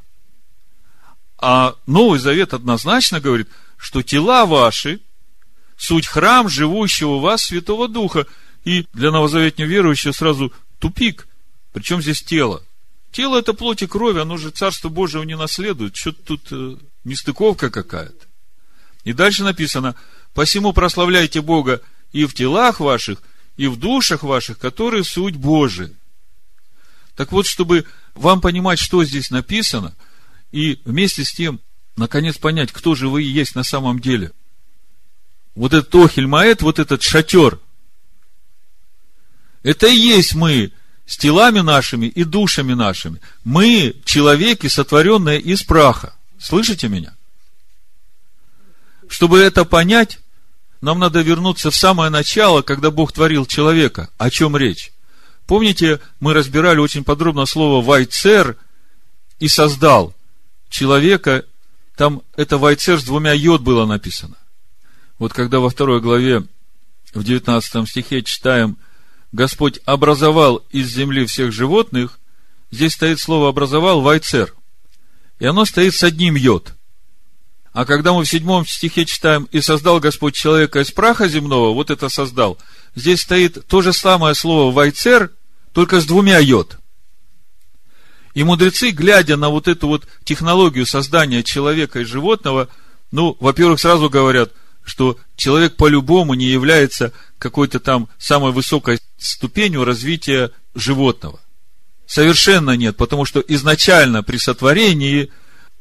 А 1.38 1.74
Новый 1.86 2.20
Завет 2.20 2.54
однозначно 2.54 3.18
говорит, 3.20 3.48
что 3.76 4.02
тела 4.02 4.46
ваши– 4.46 5.00
суть 5.76 6.06
храм 6.06 6.48
живущего 6.48 7.14
у 7.14 7.18
вас 7.18 7.42
Святого 7.42 7.88
Духа. 7.88 8.26
И 8.64 8.86
для 8.92 9.10
новозаветнего 9.10 9.66
верующего 9.66 10.12
сразу 10.12 10.52
тупик. 10.78 11.26
Причем 11.72 12.00
здесь 12.00 12.22
тело? 12.22 12.62
Тело– 13.16 13.38
это 13.38 13.54
плоть 13.54 13.80
и 13.80 13.86
кровь, 13.86 14.18
оно 14.18 14.36
же 14.36 14.50
Царство 14.50 14.90
Божьего 14.90 15.22
не 15.22 15.38
наследует. 15.38 15.96
Что-то 15.96 16.22
тут 16.22 16.48
э, 16.50 16.76
нестыковка 17.04 17.70
какая-то. 17.70 18.26
И 19.04 19.14
дальше 19.14 19.42
написано, 19.42 19.94
«Посему 20.34 20.74
прославляйте 20.74 21.40
Бога 21.40 21.80
и 22.12 22.26
в 22.26 22.34
телах 22.34 22.78
ваших, 22.78 23.22
и 23.56 23.68
в 23.68 23.78
душах 23.78 24.22
ваших, 24.22 24.58
которые 24.58 25.02
суть 25.02 25.34
Божия». 25.34 25.90
Так 27.14 27.32
вот, 27.32 27.46
чтобы 27.46 27.86
вам 28.14 28.42
понимать, 28.42 28.78
что 28.78 29.02
здесь 29.02 29.30
написано, 29.30 29.94
и 30.52 30.82
вместе 30.84 31.24
с 31.24 31.32
тем, 31.32 31.60
наконец, 31.96 32.36
понять, 32.36 32.70
кто 32.70 32.94
же 32.94 33.08
вы 33.08 33.22
есть 33.22 33.54
на 33.54 33.62
самом 33.62 33.98
деле. 33.98 34.32
Вот 35.54 35.72
этот 35.72 35.94
Охель 35.94 36.26
Маэт, 36.26 36.60
вот 36.60 36.78
этот 36.78 37.02
шатер, 37.02 37.60
это 39.62 39.86
и 39.86 39.96
есть 39.96 40.34
мы 40.34 40.70
с 41.06 41.16
телами 41.16 41.60
нашими 41.60 42.06
и 42.06 42.24
душами 42.24 42.74
нашими. 42.74 43.20
Мы 43.44 43.94
человеки, 44.04 44.66
сотворенные 44.66 45.40
из 45.40 45.62
праха. 45.62 46.14
Слышите 46.38 46.88
меня? 46.88 47.14
Чтобы 49.08 49.38
это 49.38 49.64
понять, 49.64 50.18
нам 50.80 50.98
надо 50.98 51.20
вернуться 51.20 51.70
в 51.70 51.76
самое 51.76 52.10
начало, 52.10 52.62
когда 52.62 52.90
Бог 52.90 53.12
творил 53.12 53.46
человека. 53.46 54.10
О 54.18 54.30
чем 54.30 54.56
речь? 54.56 54.92
Помните, 55.46 56.00
мы 56.18 56.34
разбирали 56.34 56.80
очень 56.80 57.04
подробно 57.04 57.46
слово 57.46 57.84
«вайцер» 57.84 58.56
и 59.38 59.46
создал 59.46 60.12
человека, 60.68 61.44
там 61.96 62.22
это 62.36 62.58
«вайцер» 62.58 62.98
с 62.98 63.04
двумя 63.04 63.32
«йод» 63.32 63.62
было 63.62 63.86
написано. 63.86 64.36
Вот 65.18 65.32
когда 65.32 65.60
во 65.60 65.70
второй 65.70 66.00
главе, 66.00 66.44
в 67.14 67.22
19 67.22 67.88
стихе 67.88 68.22
читаем 68.22 68.76
«Господь 69.32 69.80
образовал 69.84 70.64
из 70.70 70.88
земли 70.88 71.26
всех 71.26 71.52
животных», 71.52 72.18
здесь 72.70 72.94
стоит 72.94 73.20
слово 73.20 73.48
«образовал» 73.48 74.00
«вайцер». 74.00 74.54
И 75.38 75.46
оно 75.46 75.64
стоит 75.64 75.94
с 75.94 76.02
одним 76.02 76.34
«йод». 76.34 76.72
А 77.72 77.84
когда 77.84 78.14
мы 78.14 78.24
в 78.24 78.28
седьмом 78.28 78.64
стихе 78.66 79.04
читаем 79.04 79.48
«И 79.52 79.60
создал 79.60 80.00
Господь 80.00 80.34
человека 80.34 80.80
из 80.80 80.90
праха 80.90 81.28
земного», 81.28 81.74
вот 81.74 81.90
это 81.90 82.08
создал, 82.08 82.56
здесь 82.94 83.20
стоит 83.20 83.66
то 83.66 83.82
же 83.82 83.92
самое 83.92 84.34
слово 84.34 84.72
«вайцер», 84.72 85.30
только 85.72 86.00
с 86.00 86.06
двумя 86.06 86.38
йод. 86.38 86.78
И 88.32 88.44
мудрецы, 88.44 88.92
глядя 88.92 89.36
на 89.36 89.50
вот 89.50 89.68
эту 89.68 89.88
вот 89.88 90.06
технологию 90.24 90.86
создания 90.86 91.42
человека 91.42 92.00
и 92.00 92.04
животного, 92.04 92.68
ну, 93.10 93.36
во-первых, 93.40 93.78
сразу 93.78 94.08
говорят, 94.08 94.52
что 94.86 95.18
человек 95.36 95.76
по-любому 95.76 96.32
не 96.32 96.46
является 96.46 97.12
какой-то 97.36 97.80
там 97.80 98.08
самой 98.16 98.52
высокой 98.52 98.98
ступенью 99.18 99.84
развития 99.84 100.52
животного. 100.74 101.40
Совершенно 102.06 102.70
нет, 102.70 102.96
потому 102.96 103.26
что 103.26 103.44
изначально 103.46 104.22
при 104.22 104.38
сотворении 104.38 105.30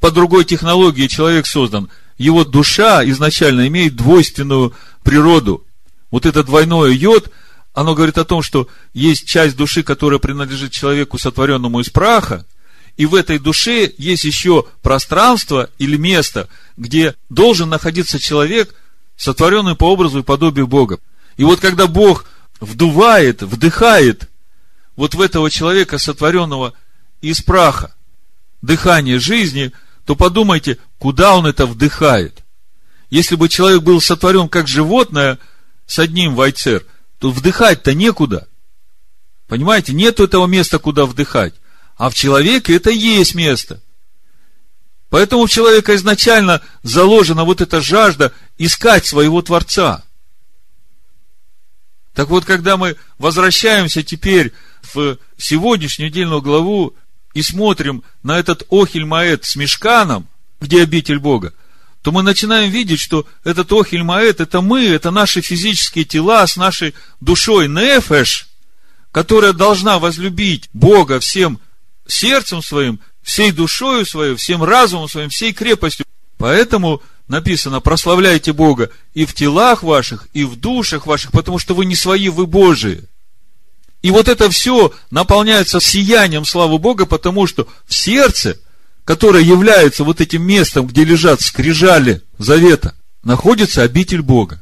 по 0.01 0.11
другой 0.11 0.43
технологии 0.43 1.07
человек 1.07 1.45
создан. 1.45 1.89
Его 2.17 2.43
душа 2.43 3.07
изначально 3.09 3.67
имеет 3.67 3.95
двойственную 3.95 4.73
природу. 5.03 5.63
Вот 6.11 6.25
это 6.25 6.43
двойное 6.43 6.91
йод– 6.91 7.31
оно 7.75 7.93
говорит 7.93 8.17
о 8.17 8.25
том, 8.25 8.41
что 8.41 8.69
есть 8.93 9.27
часть 9.27 9.57
души, 9.57 9.83
которая 9.83 10.17
принадлежит 10.17 10.71
человеку, 10.71 11.17
сотворенному 11.17 11.81
из 11.81 11.89
праха, 11.89 12.45
и 12.95 13.05
в 13.05 13.13
этой 13.13 13.37
душе 13.37 13.93
есть 13.97 14.23
еще 14.23 14.65
пространство 14.81 15.69
или 15.77 15.97
место, 15.97 16.47
где 16.77 17.15
должен 17.29 17.67
находиться 17.67 18.17
человек, 18.17 18.73
сотворенный 19.15 19.75
по 19.75 19.91
образу 19.91 20.19
и 20.19 20.23
подобию 20.23 20.67
Бога. 20.67 20.99
И 21.37 21.43
вот 21.43 21.59
когда 21.59 21.87
Бог 21.87 22.25
вдувает, 22.59 23.41
вдыхает 23.41 24.29
вот 24.95 25.15
в 25.15 25.21
этого 25.21 25.49
человека, 25.49 25.97
сотворенного 25.97 26.73
из 27.21 27.41
праха, 27.41 27.93
дыхание 28.61 29.19
жизни, 29.19 29.71
то 30.05 30.15
подумайте, 30.15 30.77
куда 30.99 31.35
он 31.35 31.45
это 31.45 31.65
вдыхает. 31.65 32.43
Если 33.09 33.35
бы 33.35 33.49
человек 33.49 33.81
был 33.81 34.01
сотворен 34.01 34.49
как 34.49 34.67
животное 34.67 35.39
с 35.85 35.99
одним 35.99 36.35
вайцер– 36.35 36.85
то 37.19 37.31
вдыхать-то 37.31 37.93
некуда. 37.93 38.47
Понимаете, 39.47 39.93
нет 39.93 40.19
этого 40.19 40.47
места, 40.47 40.79
куда 40.79 41.05
вдыхать. 41.05 41.53
А 41.97 42.09
в 42.09 42.13
человеке 42.13 42.75
это 42.75 42.89
есть 42.89 43.35
место. 43.35 43.81
Поэтому 45.09 45.43
у 45.43 45.47
человека 45.47 45.95
изначально 45.95 46.61
заложена 46.83 47.43
вот 47.43 47.61
эта 47.61 47.81
жажда 47.81 48.33
искать 48.57 49.05
своего 49.05 49.41
Творца. 49.41 50.03
Так 52.13 52.29
вот, 52.29 52.45
когда 52.45 52.77
мы 52.77 52.95
возвращаемся 53.17 54.01
теперь 54.01 54.53
в 54.93 55.17
сегодняшнюю 55.37 56.09
недельную 56.09 56.41
главу 56.41 56.95
и 57.33 57.41
смотрим 57.41 58.03
на 58.23 58.39
этот 58.39 58.63
Охиль 58.69 59.05
Маэт 59.05 59.43
с 59.43 59.55
мешканом, 59.55 60.27
где 60.61 60.81
обитель 60.81 61.19
Бога, 61.19 61.53
то 62.01 62.11
мы 62.11 62.23
начинаем 62.23 62.71
видеть, 62.71 63.01
что 63.01 63.27
этот 63.43 63.71
Охиль 63.73 64.03
Маэт, 64.03 64.39
это 64.39 64.61
мы, 64.61 64.85
это 64.85 65.11
наши 65.11 65.41
физические 65.41 66.05
тела 66.05 66.47
с 66.47 66.55
нашей 66.55 66.93
душой 67.19 67.67
Нефеш, 67.67 68.47
которая 69.11 69.53
должна 69.53 69.99
возлюбить 69.99 70.69
Бога 70.71 71.19
всем 71.19 71.59
сердцем 72.07 72.61
своим, 72.61 72.99
всей 73.25 73.51
душою 73.51 74.05
своей, 74.05 74.35
всем 74.35 74.63
разумом 74.63 75.09
своим, 75.09 75.29
всей 75.29 75.51
крепостью. 75.51 76.05
Поэтому 76.37 77.01
написано, 77.27 77.81
прославляйте 77.81 78.53
Бога 78.53 78.91
и 79.15 79.25
в 79.25 79.33
телах 79.33 79.81
ваших, 79.81 80.27
и 80.33 80.43
в 80.43 80.55
душах 80.55 81.07
ваших, 81.07 81.31
потому 81.31 81.57
что 81.57 81.73
вы 81.73 81.85
не 81.85 81.95
свои, 81.95 82.29
вы 82.29 82.45
Божии. 82.45 83.03
И 84.03 84.11
вот 84.11 84.27
это 84.27 84.51
все 84.51 84.93
наполняется 85.09 85.81
сиянием 85.81 86.45
славы 86.45 86.77
Бога, 86.77 87.07
потому 87.07 87.47
что 87.47 87.67
в 87.87 87.95
сердце, 87.95 88.59
которое 89.03 89.43
является 89.43 90.03
вот 90.03 90.21
этим 90.21 90.43
местом, 90.43 90.85
где 90.85 91.03
лежат 91.03 91.41
скрижали 91.41 92.21
завета, 92.37 92.93
находится 93.23 93.81
обитель 93.81 94.21
Бога. 94.21 94.61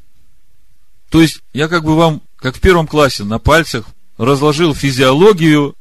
То 1.10 1.22
есть, 1.22 1.42
я 1.52 1.68
как 1.68 1.84
бы 1.84 1.98
вам, 1.98 2.22
как 2.38 2.56
в 2.56 2.62
первом 2.62 2.88
классе, 2.88 3.26
на 3.26 3.40
пальцах 3.40 3.86
разложил 4.18 4.74
физиологию 4.74 5.76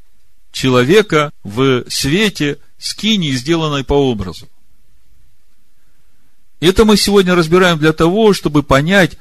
человека 0.53 1.33
в 1.43 1.85
свете 1.89 2.59
скинии, 2.79 3.33
сделанной 3.33 3.85
по 3.85 3.95
образу. 3.95 4.49
Это 6.61 6.85
мы 6.85 6.97
сегодня 6.97 7.35
разбираем 7.35 7.79
для 7.79 7.93
того, 7.93 8.33
чтобы 8.33 8.63
понять, 8.63 9.19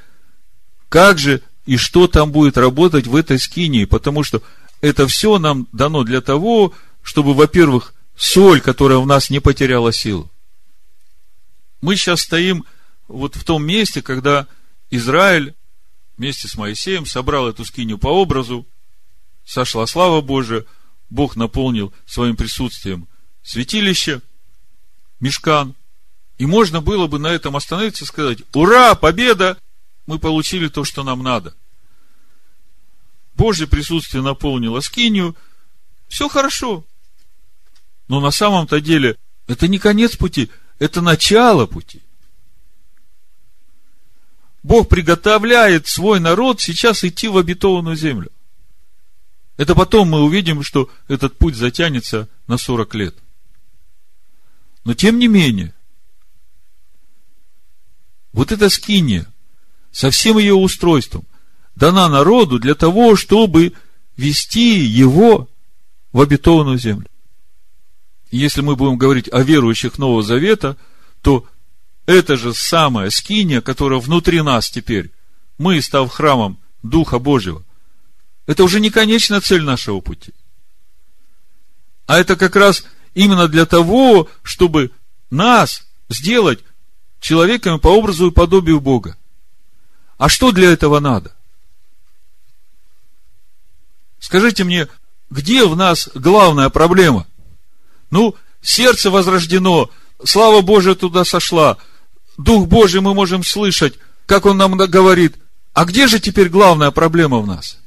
как 0.88 1.18
же 1.18 1.42
и 1.66 1.76
что 1.76 2.06
там 2.06 2.30
будет 2.30 2.56
работать 2.56 3.06
в 3.06 3.16
этой 3.16 3.38
скинии, 3.38 3.84
потому 3.84 4.22
что 4.22 4.42
это 4.80 5.08
все 5.08 5.38
нам 5.38 5.66
дано 5.72 6.04
для 6.04 6.20
того, 6.20 6.72
чтобы, 7.02 7.34
во-первых, 7.34 7.94
соль, 8.16 8.60
которая 8.60 8.98
в 8.98 9.06
нас 9.06 9.30
не 9.30 9.40
потеряла 9.40 9.92
силу. 9.92 10.30
Мы 11.80 11.96
сейчас 11.96 12.20
стоим 12.20 12.64
вот 13.08 13.34
в 13.34 13.44
том 13.44 13.64
месте, 13.64 14.02
когда 14.02 14.46
Израиль 14.90 15.54
вместе 16.16 16.46
с 16.46 16.56
Моисеем 16.56 17.06
собрал 17.06 17.48
эту 17.48 17.64
скинию 17.64 17.98
по 17.98 18.08
образу, 18.08 18.66
сошла 19.44 19.86
слава 19.86 20.20
Божия, 20.20 20.64
Бог 21.12 21.36
наполнил 21.36 21.92
своим 22.06 22.36
присутствием 22.36 23.06
святилище, 23.42 24.22
мешкан, 25.20 25.74
и 26.38 26.46
можно 26.46 26.80
было 26.80 27.06
бы 27.06 27.18
на 27.18 27.26
этом 27.26 27.54
остановиться 27.54 28.04
и 28.04 28.06
сказать, 28.06 28.38
ура, 28.54 28.94
победа, 28.94 29.58
мы 30.06 30.18
получили 30.18 30.68
то, 30.68 30.84
что 30.84 31.04
нам 31.04 31.22
надо. 31.22 31.54
Божье 33.34 33.66
присутствие 33.66 34.22
наполнило 34.22 34.80
скинию, 34.80 35.36
все 36.08 36.30
хорошо. 36.30 36.82
Но 38.08 38.20
на 38.20 38.30
самом-то 38.30 38.80
деле 38.80 39.18
это 39.46 39.68
не 39.68 39.78
конец 39.78 40.16
пути, 40.16 40.50
это 40.78 41.02
начало 41.02 41.66
пути. 41.66 42.00
Бог 44.62 44.88
приготовляет 44.88 45.86
свой 45.86 46.20
народ 46.20 46.62
сейчас 46.62 47.04
идти 47.04 47.28
в 47.28 47.36
обетованную 47.36 47.96
землю. 47.96 48.30
Это 49.62 49.76
потом 49.76 50.08
мы 50.08 50.22
увидим, 50.22 50.64
что 50.64 50.90
этот 51.06 51.38
путь 51.38 51.54
затянется 51.54 52.28
на 52.48 52.58
40 52.58 52.94
лет. 52.96 53.14
Но 54.84 54.92
тем 54.92 55.20
не 55.20 55.28
менее, 55.28 55.72
вот 58.32 58.50
эта 58.50 58.68
скиния 58.70 59.32
со 59.92 60.10
всем 60.10 60.38
ее 60.38 60.54
устройством 60.54 61.24
дана 61.76 62.08
народу 62.08 62.58
для 62.58 62.74
того, 62.74 63.14
чтобы 63.14 63.74
вести 64.16 64.80
его 64.80 65.48
в 66.12 66.20
обетованную 66.20 66.78
землю. 66.78 67.06
если 68.32 68.62
мы 68.62 68.74
будем 68.74 68.98
говорить 68.98 69.32
о 69.32 69.44
верующих 69.44 69.96
Нового 69.96 70.24
Завета, 70.24 70.76
то 71.20 71.46
это 72.06 72.36
же 72.36 72.52
самая 72.52 73.10
скиния, 73.10 73.60
которая 73.60 74.00
внутри 74.00 74.42
нас 74.42 74.68
теперь, 74.70 75.12
мы, 75.56 75.80
став 75.80 76.10
храмом 76.10 76.58
Духа 76.82 77.20
Божьего, 77.20 77.62
это 78.52 78.64
уже 78.64 78.80
не 78.80 78.90
конечная 78.90 79.40
цель 79.40 79.62
нашего 79.62 80.00
пути. 80.00 80.34
А 82.06 82.18
это 82.18 82.36
как 82.36 82.54
раз 82.54 82.84
именно 83.14 83.48
для 83.48 83.64
того, 83.64 84.28
чтобы 84.42 84.90
нас 85.30 85.86
сделать 86.10 86.60
человеками 87.18 87.78
по 87.78 87.88
образу 87.88 88.28
и 88.28 88.30
подобию 88.30 88.78
Бога. 88.78 89.16
А 90.18 90.28
что 90.28 90.52
для 90.52 90.70
этого 90.70 91.00
надо? 91.00 91.32
Скажите 94.20 94.64
мне, 94.64 94.86
где 95.30 95.64
в 95.64 95.74
нас 95.74 96.10
главная 96.14 96.68
проблема? 96.68 97.26
Ну, 98.10 98.36
сердце 98.60 99.10
возрождено, 99.10 99.90
слава 100.22 100.60
Божия 100.60 100.94
туда 100.94 101.24
сошла, 101.24 101.78
Дух 102.36 102.68
Божий 102.68 103.00
мы 103.00 103.14
можем 103.14 103.44
слышать, 103.44 103.94
как 104.26 104.44
Он 104.44 104.58
нам 104.58 104.76
говорит. 104.76 105.36
А 105.72 105.86
где 105.86 106.06
же 106.06 106.20
теперь 106.20 106.50
главная 106.50 106.90
проблема 106.90 107.38
в 107.38 107.46
нас? 107.46 107.78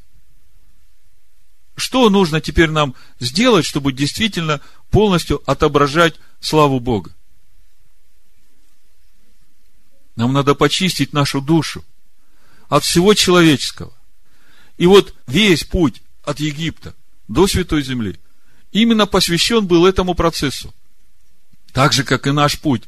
Что 1.75 2.09
нужно 2.09 2.39
теперь 2.39 2.69
нам 2.69 2.95
сделать, 3.19 3.65
чтобы 3.65 3.91
действительно 3.91 4.61
полностью 4.91 5.41
отображать 5.45 6.15
славу 6.39 6.79
Бога? 6.79 7.11
Нам 10.15 10.31
надо 10.31 10.55
почистить 10.55 11.11
нашу 11.11 11.41
душу 11.41 11.83
от 12.69 12.85
всего 12.85 13.13
человеческого. 13.13 13.93
И 14.77 14.87
вот 14.87 15.13
весь 15.27 15.65
путь 15.65 16.01
от 16.23 16.39
Египта 16.39 16.95
до 17.27 17.47
Святой 17.47 17.83
Земли 17.83 18.17
именно 18.71 19.05
посвящен 19.05 19.67
был 19.67 19.85
этому 19.85 20.15
процессу. 20.15 20.73
Так 21.73 21.91
же, 21.91 22.05
как 22.05 22.25
и 22.27 22.31
наш 22.31 22.57
путь 22.59 22.83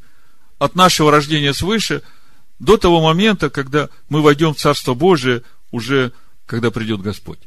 от 0.60 0.76
нашего 0.76 1.12
рождения 1.12 1.54
свыше 1.54 2.02
до 2.60 2.78
того 2.78 3.02
момента, 3.02 3.50
когда 3.50 3.90
мы 4.08 4.22
войдем 4.22 4.54
в 4.54 4.60
Царство 4.60 4.94
Божие, 4.94 5.44
уже 5.72 6.14
когда 6.46 6.72
придет 6.72 7.02
Господь. 7.02 7.40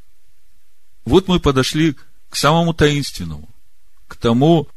Вот 1.11 1.27
мы 1.27 1.41
подошли 1.41 1.97
к 2.29 2.37
самому 2.37 2.73
таинственному, 2.73 3.49
к 4.07 4.15
тому, 4.15 4.69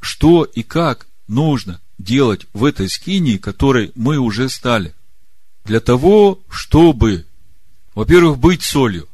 что 0.00 0.42
и 0.42 0.64
как 0.64 1.06
нужно 1.28 1.80
делать 1.98 2.48
в 2.52 2.64
этой 2.64 2.88
скинии, 2.88 3.36
которой 3.36 3.92
мы 3.94 4.18
уже 4.18 4.48
стали. 4.48 4.92
Для 5.64 5.78
того, 5.78 6.40
чтобы, 6.48 7.26
во-первых, 7.94 8.38
быть 8.38 8.64
солью. 8.64 9.08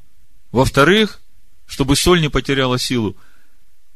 Во-вторых, 0.50 1.20
чтобы 1.66 1.96
соль 1.96 2.22
не 2.22 2.30
потеряла 2.30 2.78
силу. 2.78 3.14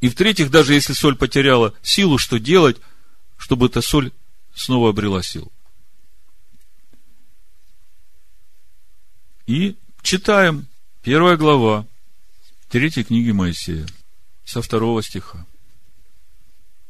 И 0.03 0.11
в-третьих, 0.11 0.51
даже 0.51 0.75
если 0.75 0.93
соль 0.93 1.17
потеряла 1.17 1.73
силу, 1.81 2.19
что 2.19 2.39
делать, 2.39 2.77
чтобы 3.39 3.69
эта 3.69 3.81
соль 3.81 4.13
снова 4.55 4.91
обрела 4.91 5.23
силу. 5.23 5.51
И 9.47 9.75
читаем 10.03 10.67
первая 11.03 11.39
глава 11.39 11.87
третьей 12.73 13.05
книги 13.05 13.33
Моисея, 13.33 13.87
со 14.47 14.63
второго 14.63 15.03
стиха. 15.03 15.45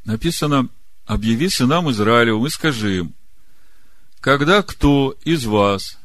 Написано, 0.05 0.69
объяви 1.07 1.49
сынам 1.49 1.91
Израилевым 1.91 2.47
и 2.47 2.51
скажи 2.51 2.99
им, 2.99 3.15
когда 4.21 4.63
кто 4.63 5.19
из 5.25 5.45
вас 5.45 5.99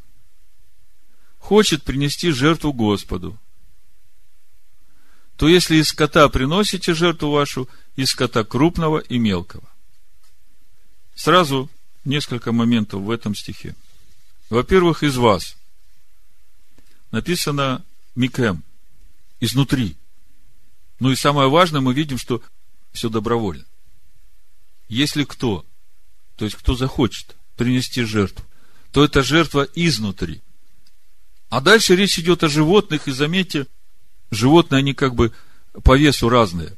хочет 1.38 1.84
принести 1.84 2.32
жертву 2.32 2.74
Господу, 2.74 3.38
то 5.36 5.48
если 5.48 5.76
из 5.76 5.90
скота 5.90 6.28
приносите 6.30 6.96
жертву 6.96 7.30
вашу, 7.30 7.70
из 7.96 8.10
скота 8.10 8.44
крупного 8.44 8.98
и 8.98 9.20
мелкого. 9.20 9.70
Сразу 11.14 11.70
несколько 12.04 12.52
моментов 12.52 13.04
в 13.04 13.12
этом 13.12 13.36
стихе. 13.36 13.76
Во-первых, 14.50 15.04
из 15.04 15.18
вас. 15.18 15.56
Написано 17.12 17.86
Микем, 18.16 18.64
изнутри. 19.40 19.96
Ну 21.00 21.12
и 21.12 21.16
самое 21.16 21.50
важное, 21.50 21.82
мы 21.82 21.94
видим, 21.94 22.18
что 22.18 22.42
все 22.92 23.10
добровольно. 23.10 23.66
Если 24.90 25.24
кто, 25.24 25.66
то 26.36 26.46
есть 26.46 26.58
кто 26.58 26.76
захочет 26.76 27.36
принести 27.56 28.04
жертву, 28.04 28.44
то 28.92 29.04
это 29.04 29.22
жертва 29.22 29.68
изнутри. 29.76 30.42
А 31.50 31.62
дальше 31.62 31.96
речь 31.96 32.18
идет 32.20 32.44
о 32.44 32.50
животных, 32.50 33.08
и 33.08 33.12
заметьте, 33.12 33.68
животные, 34.32 34.80
они 34.80 34.94
как 34.94 35.16
бы 35.16 35.32
по 35.84 35.98
весу 35.98 36.30
разные. 36.30 36.74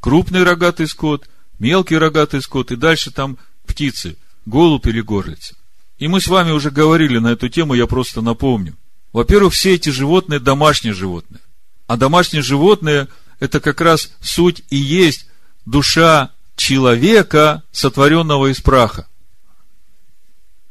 Крупный 0.00 0.42
рогатый 0.42 0.86
скот, 0.86 1.28
мелкий 1.58 1.96
рогатый 1.96 2.40
скот, 2.40 2.70
и 2.70 2.76
дальше 2.76 3.10
там 3.10 3.38
птицы, 3.66 4.16
голубь 4.46 4.86
или 4.86 5.00
горлица. 5.00 5.54
И 5.98 6.08
мы 6.08 6.20
с 6.20 6.28
вами 6.28 6.52
уже 6.52 6.70
говорили 6.70 7.18
на 7.18 7.28
эту 7.28 7.48
тему, 7.48 7.74
я 7.74 7.86
просто 7.86 8.20
напомню. 8.20 8.74
Во-первых, 9.12 9.54
все 9.54 9.74
эти 9.74 9.88
животные 9.88 10.40
домашние 10.40 10.92
животные. 10.92 11.40
А 11.86 11.96
домашние 11.96 12.42
животные– 12.42 13.08
это 13.40 13.60
как 13.60 13.80
раз 13.80 14.10
суть 14.20 14.62
и 14.70 14.76
есть 14.76 15.26
душа 15.64 16.32
человека, 16.56 17.62
сотворенного 17.70 18.50
из 18.50 18.60
праха. 18.60 19.06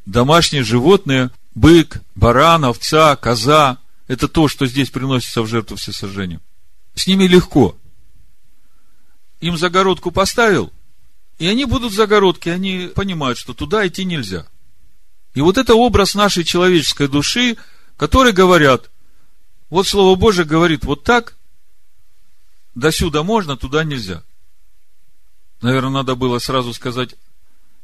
Домашние 0.06 0.64
животные, 0.64 1.32
бык, 1.54 2.02
баран, 2.16 2.66
овца, 2.66 3.16
коза, 3.16 3.78
это 4.08 4.28
то, 4.28 4.48
что 4.48 4.66
здесь 4.68 4.90
приносится 4.90 5.42
в 5.42 5.48
жертву 5.48 5.78
всесожжению. 5.78 6.42
С 6.96 7.08
ними 7.08 7.26
легко. 7.26 7.76
Им 9.42 9.58
загородку 9.58 10.12
поставил, 10.12 10.72
и 11.38 11.48
они 11.48 11.66
будут 11.66 11.92
в 11.92 11.96
загородке, 11.96 12.52
они 12.52 12.92
понимают, 12.94 13.38
что 13.38 13.54
туда 13.54 13.86
идти 13.88 14.06
нельзя. 14.06 14.46
И 15.34 15.42
вот 15.42 15.58
это 15.58 15.76
образ 15.76 16.16
нашей 16.16 16.44
человеческой 16.44 17.08
души, 17.08 17.58
которые 17.98 18.34
говорят, 18.34 18.90
вот 19.70 19.88
Слово 19.88 20.16
Божие 20.16 20.46
говорит 20.46 20.86
вот 20.86 21.04
так, 21.04 21.36
до 22.76 22.92
сюда 22.92 23.24
можно, 23.24 23.58
туда 23.58 23.84
нельзя. 23.84 24.24
Наверное, 25.62 25.92
надо 25.92 26.16
было 26.16 26.40
сразу 26.40 26.74
сказать 26.74 27.16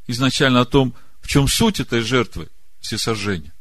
изначально 0.06 0.60
о 0.60 0.66
том, 0.66 0.94
в 1.20 1.28
чем 1.28 1.48
суть 1.48 1.80
этой 1.80 2.00
жертвы 2.00 2.48
всесожжения. 2.80 3.52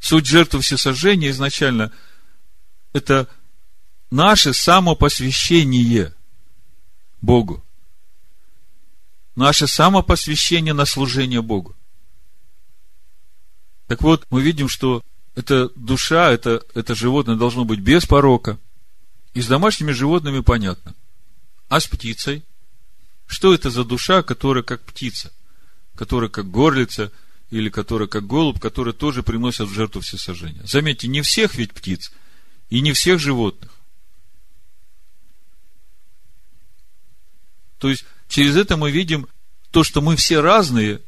Суть 0.00 0.26
жертвы 0.26 0.60
всесожжения 0.60 1.30
изначально– 1.30 1.92
это 2.92 3.28
наше 4.10 4.52
самопосвящение 4.52 6.14
Богу. 7.20 7.62
Наше 9.36 9.66
самопосвящение 9.66 10.74
на 10.74 10.84
служение 10.84 11.42
Богу. 11.42 11.74
Так 13.86 14.02
вот, 14.02 14.26
мы 14.30 14.42
видим, 14.42 14.68
что 14.68 15.02
эта 15.34 15.68
душа, 15.74 16.30
это, 16.30 16.64
это 16.74 16.94
животное 16.94 17.36
должно 17.36 17.64
быть 17.64 17.80
без 17.80 18.06
порока. 18.06 18.58
И 19.32 19.42
с 19.42 19.48
домашними 19.48 19.90
животными 19.90 20.40
понятно. 20.40 20.94
А 21.68 21.80
с 21.80 21.86
птицей? 21.86 22.44
Что 23.26 23.52
это 23.52 23.70
за 23.70 23.84
душа, 23.84 24.22
которая 24.22 24.62
как 24.62 24.82
птица, 24.82 25.32
которая 25.96 26.30
как 26.30 26.50
горлица, 26.50 27.10
или 27.50 27.68
которая 27.68 28.06
как 28.06 28.26
голубь, 28.26 28.60
которые 28.60 28.94
тоже 28.94 29.22
приносят 29.22 29.68
в 29.68 29.74
жертву 29.74 30.02
всесожжения? 30.02 30.62
Заметьте, 30.64 31.08
не 31.08 31.22
всех 31.22 31.54
ведь 31.56 31.72
птиц, 31.72 32.12
и 32.70 32.80
не 32.80 32.92
всех 32.92 33.18
животных. 33.18 33.72
То 37.78 37.90
есть, 37.90 38.04
через 38.28 38.56
это 38.56 38.76
мы 38.76 38.90
видим 38.90 39.26
то, 39.70 39.82
что 39.82 40.00
мы 40.00 40.16
все 40.16 40.40
разные, 40.40 41.00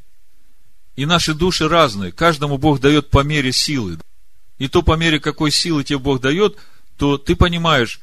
и 0.96 1.06
наши 1.06 1.34
души 1.34 1.68
разные. 1.68 2.10
Каждому 2.10 2.58
Бог 2.58 2.80
дает 2.80 3.10
по 3.10 3.22
мере 3.22 3.52
силы. 3.52 3.98
И 4.58 4.68
то 4.68 4.82
по 4.82 4.96
мере 4.96 5.20
какой 5.20 5.50
силы 5.50 5.84
тебе 5.84 5.98
Бог 5.98 6.20
дает, 6.20 6.56
то 6.96 7.18
ты 7.18 7.36
понимаешь, 7.36 8.00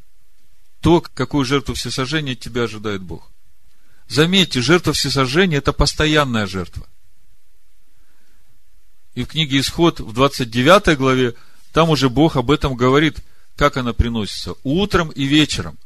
то, 0.82 1.02
какую 1.02 1.46
жертву 1.46 1.76
всесожжения 1.76 2.36
тебя 2.36 2.64
ожидает 2.64 3.02
Бог. 3.02 3.32
Заметьте, 4.08 4.62
жертва 4.62 4.94
всесожжения– 4.94 5.58
это 5.60 5.74
постоянная 5.74 6.46
жертва. 6.46 6.86
И 9.16 9.24
в 9.24 9.28
книге 9.28 9.60
Исход 9.60 10.00
в 10.00 10.14
29 10.14 10.98
главе, 10.98 11.36
там 11.72 11.90
уже 11.90 12.10
Бог 12.10 12.36
об 12.36 12.52
этом 12.52 12.76
говорит, 12.76 13.18
как 13.56 13.78
она 13.78 13.94
приносится. 13.94 14.56
Утром 14.64 15.10
и 15.10 15.24
вечером. 15.24 15.78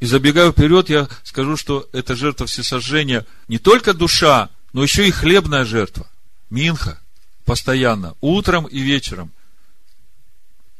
И 0.00 0.06
забегая 0.06 0.52
вперед, 0.52 0.88
я 0.88 1.08
скажу, 1.24 1.56
что 1.56 1.88
это 1.92 2.14
жертва 2.14 2.46
всесожжения 2.46 3.26
не 3.48 3.58
только 3.58 3.94
душа, 3.94 4.50
но 4.72 4.82
еще 4.82 5.08
и 5.08 5.10
хлебная 5.10 5.64
жертва. 5.64 6.06
Минха. 6.50 7.00
Постоянно. 7.44 8.14
Утром 8.20 8.66
и 8.66 8.78
вечером. 8.80 9.32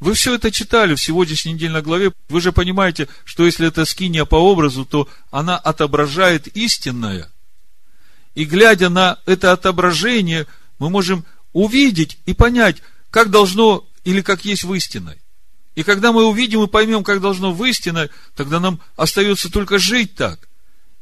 Вы 0.00 0.14
все 0.14 0.34
это 0.34 0.50
читали 0.50 0.94
в 0.94 1.02
сегодняшней 1.02 1.54
недельной 1.54 1.82
главе. 1.82 2.12
Вы 2.28 2.40
же 2.40 2.52
понимаете, 2.52 3.08
что 3.24 3.44
если 3.44 3.66
это 3.66 3.84
скиния 3.84 4.24
по 4.24 4.36
образу, 4.36 4.84
то 4.84 5.08
она 5.30 5.56
отображает 5.56 6.46
истинное. 6.48 7.30
И 8.34 8.44
глядя 8.44 8.88
на 8.88 9.18
это 9.26 9.52
отображение, 9.52 10.46
мы 10.78 10.90
можем 10.90 11.24
увидеть 11.52 12.18
и 12.26 12.34
понять, 12.34 12.76
как 13.10 13.30
должно 13.30 13.84
или 14.04 14.20
как 14.20 14.44
есть 14.44 14.62
в 14.62 14.72
истинной. 14.72 15.16
И 15.74 15.82
когда 15.82 16.12
мы 16.12 16.24
увидим 16.26 16.62
и 16.62 16.68
поймем, 16.68 17.02
как 17.02 17.20
должно 17.20 17.52
в 17.52 17.64
истинной, 17.64 18.10
тогда 18.36 18.60
нам 18.60 18.80
остается 18.96 19.50
только 19.50 19.78
жить 19.78 20.14
так. 20.14 20.48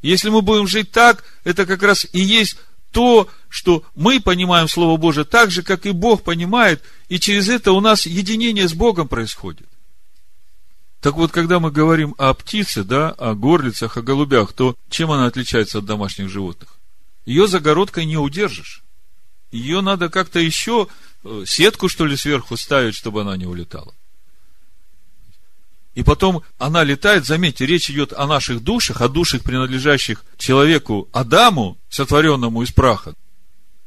Если 0.01 0.31
мы 0.31 0.41
будем 0.41 0.67
жить 0.67 0.91
так, 0.91 1.25
это 1.45 1.67
как 1.67 1.83
раз 1.83 2.07
и 2.13 2.21
есть 2.21 2.57
то, 2.97 3.29
что 3.51 3.85
мы 3.95 4.21
понимаем 4.21 4.69
Слово 4.69 4.97
Божие 4.97 5.27
так 5.27 5.51
же, 5.51 5.63
как 5.63 5.85
и 5.85 5.91
Бог 5.91 6.23
понимает, 6.23 6.83
и 7.11 7.21
через 7.21 7.51
это 7.51 7.73
у 7.73 7.81
нас 7.81 8.07
единение 8.07 8.67
с 8.67 8.73
Богом 8.73 9.07
происходит. 9.07 9.69
Так 11.03 11.17
вот, 11.17 11.31
когда 11.31 11.61
мы 11.61 11.71
говорим 11.71 12.15
о 12.17 12.33
птице, 12.33 12.85
да, 12.85 13.11
о 13.11 13.35
горлицах, 13.35 13.99
о 13.99 14.03
голубях, 14.03 14.55
то 14.55 14.77
чем 14.89 15.11
она 15.11 15.27
отличается 15.27 15.81
от 15.81 15.85
домашних 15.85 16.31
животных? 16.31 16.71
Ее 17.27 17.47
загородкой 17.47 18.07
не 18.07 18.17
удержишь. 18.17 18.83
Ее 19.53 19.83
надо 19.83 20.09
как-то 20.09 20.39
еще 20.39 20.89
э, 21.23 21.45
сетку, 21.47 21.91
что 21.91 22.07
ли, 22.07 22.17
сверху 22.17 22.57
ставить, 22.57 22.95
чтобы 22.95 23.21
она 23.21 23.37
не 23.37 23.45
улетала. 23.45 23.93
И 25.97 26.03
потом 26.03 26.43
она 26.59 26.85
летает, 26.85 27.25
заметьте, 27.25 27.65
речь 27.65 27.89
идет 27.91 28.13
о 28.13 28.27
наших 28.27 28.63
душах, 28.63 29.01
о 29.01 29.09
душах, 29.09 29.43
принадлежащих 29.43 30.27
человеку 30.37 31.09
Адаму, 31.11 31.79
сотворенному 31.89 32.63
из 32.63 32.71
праха. 32.71 33.15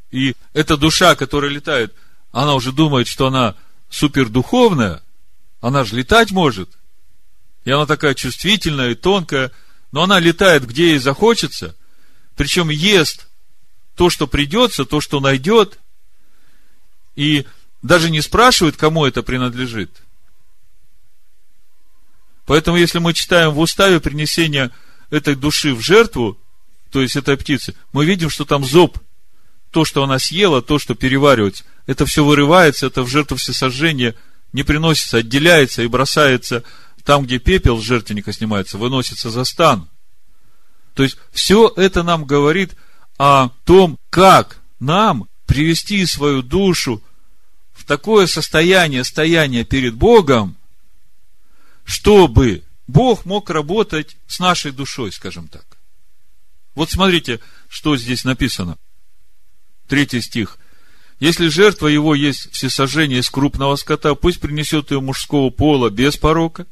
И 0.09 0.35
эта 0.53 0.75
душа, 0.75 1.15
которая 1.15 1.51
летает, 1.51 1.93
она 2.31 2.55
уже 2.55 2.71
думает, 2.71 3.07
что 3.07 3.27
она 3.27 3.53
супердуховная, 3.91 5.03
она 5.61 5.83
же 5.83 5.97
летать 5.97 6.31
может. 6.31 6.71
И 7.63 7.69
она 7.69 7.85
такая 7.85 8.15
чувствительная 8.15 8.89
и 8.89 8.95
тонкая, 8.95 9.51
но 9.91 10.01
она 10.01 10.19
летает, 10.19 10.65
где 10.65 10.89
ей 10.89 10.97
захочется, 10.97 11.75
причем 12.35 12.69
ест 12.69 13.27
то, 13.95 14.09
что 14.09 14.25
придется, 14.25 14.83
то, 14.83 14.99
что 14.99 15.19
найдет, 15.19 15.77
и 17.15 17.45
даже 17.83 18.09
не 18.09 18.21
спрашивает, 18.21 18.77
кому 18.77 19.05
это 19.05 19.21
принадлежит– 19.21 19.91
Поэтому, 22.49 22.77
если 22.77 22.97
мы 22.97 23.13
читаем 23.13 23.51
в 23.51 23.59
уставе 23.59 23.99
принесения 23.99 24.71
этой 25.11 25.35
души 25.35 25.75
в 25.75 25.81
жертву, 25.81 26.35
то 26.89 26.99
есть 26.99 27.15
этой 27.15 27.37
птицы, 27.37 27.75
мы 27.93 28.05
видим, 28.05 28.31
что 28.31 28.43
там 28.43 28.65
зоб, 28.65 28.97
то, 29.69 29.85
что 29.85 30.03
она 30.03 30.17
съела, 30.17 30.63
то, 30.63 30.79
что 30.79 30.95
переваривается, 30.95 31.63
это 31.85 32.07
все 32.07 32.25
вырывается, 32.25 32.87
это 32.87 33.03
в 33.03 33.07
жертву 33.07 33.37
всесожжения 33.37 34.15
не 34.51 34.63
приносится, 34.63 35.17
отделяется 35.17 35.83
и 35.83 35.87
бросается 35.87 36.63
там, 37.03 37.25
где 37.25 37.37
пепел 37.37 37.79
с 37.79 37.83
жертвенника 37.83 38.33
снимается, 38.33 38.79
выносится 38.79 39.29
за 39.29 39.43
стан. 39.43 39.87
То 40.95 41.03
есть, 41.03 41.17
все 41.31 41.71
это 41.77 42.01
нам 42.01 42.25
говорит 42.25 42.71
о 43.19 43.49
том, 43.63 43.99
как 44.09 44.57
нам 44.79 45.29
привести 45.45 46.03
свою 46.07 46.41
душу 46.41 47.03
в 47.75 47.85
такое 47.85 48.25
состояние, 48.25 49.03
стояние 49.03 49.65
перед 49.65 49.93
Богом, 49.93 50.55
чтобы 51.89 52.61
Бог 52.85 53.25
мог 53.25 53.49
работать 53.49 54.15
с 54.27 54.37
нашей 54.37 54.71
душой, 54.71 55.11
скажем 55.11 55.47
так. 55.47 55.65
Вот 56.75 56.91
смотрите, 56.91 57.39
что 57.67 57.97
здесь 57.97 58.23
написано. 58.25 58.77
Третий 59.87 60.21
стих. 60.21 60.59
Если 61.19 61.47
жертва 61.47 61.87
его 61.87 62.13
есть 62.13 62.51
всесожжение 62.51 63.21
из 63.21 63.29
крупного 63.31 63.75
скота, 63.75 64.13
пусть 64.13 64.39
принесет 64.39 64.91
ее 64.91 65.01
мужского 65.01 65.49
пола 65.49 65.89
без 65.89 66.15
порока, 66.15 66.67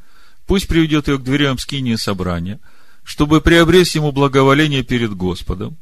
пусть 0.45 0.67
приведет 0.67 1.07
ее 1.07 1.17
к 1.17 1.23
дверям 1.23 1.57
скинии 1.57 1.95
собрания, 1.95 2.59
чтобы 3.03 3.41
приобрести 3.41 3.97
ему 3.97 4.11
благоволение 4.11 4.83
перед 4.83 5.15
Господом, 5.15 5.77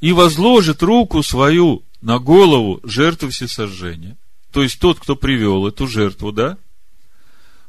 и 0.00 0.12
возложит 0.12 0.82
руку 0.82 1.22
свою 1.22 1.82
на 2.00 2.18
голову 2.18 2.80
жертвы 2.84 3.28
всесожжения, 3.28 4.16
то 4.50 4.62
есть 4.62 4.80
тот, 4.80 4.98
кто 4.98 5.14
привел 5.14 5.66
эту 5.66 5.86
жертву, 5.86 6.32
да, 6.32 6.56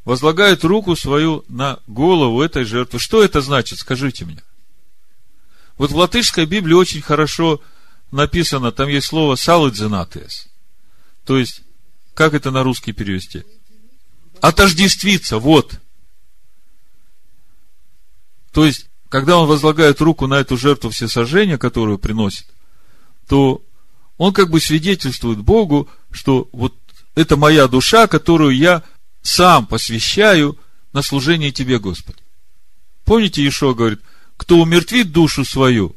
возлагает 0.06 0.64
руку 0.64 0.95
свою 0.95 1.43
на 1.47 1.80
голову 1.88 2.41
этой 2.41 2.66
жертвы. 2.66 2.99
Что 2.99 3.24
это 3.24 3.41
значит, 3.41 3.80
скажите 3.80 4.26
мне? 4.26 4.41
Вот 5.78 5.91
в 5.91 5.95
латышской 5.95 6.45
Библии 6.45 6.74
очень 6.74 7.02
хорошо 7.02 7.62
написано, 8.12 8.72
там 8.72 8.89
есть 8.89 9.08
слово 9.08 9.36
«салыдзенатес». 9.36 10.47
То 11.26 11.38
есть, 11.38 11.62
как 12.14 12.34
это 12.34 12.52
на 12.52 12.64
русский 12.64 12.91
перевести? 12.91 13.43
Отождествиться, 14.41 15.38
вот. 15.38 15.80
То 18.52 18.66
есть, 18.66 18.88
когда 19.10 19.38
он 19.38 19.47
возлагает 19.47 20.02
руку 20.02 20.28
на 20.28 20.36
эту 20.36 20.58
жертву 20.58 20.89
всесожжения, 20.89 21.58
которую 21.58 21.99
приносит, 21.99 22.47
то 23.28 23.64
он 24.18 24.34
как 24.34 24.49
бы 24.49 24.60
свидетельствует 24.60 25.39
Богу, 25.39 25.89
что 26.12 26.49
вот 26.52 26.76
это 27.16 27.38
моя 27.38 27.68
душа, 27.68 28.08
которую 28.08 28.56
я 28.56 28.84
сам 29.22 29.66
посвящаю 29.66 30.58
на 30.94 31.02
служение 31.02 31.52
Тебе, 31.52 31.80
Господи. 31.80 32.20
Помните, 33.06 33.48
Ишо 33.48 33.74
говорит, 33.74 34.02
кто 34.38 34.58
умертвит 34.58 35.12
душу 35.12 35.46
свою 35.46 35.96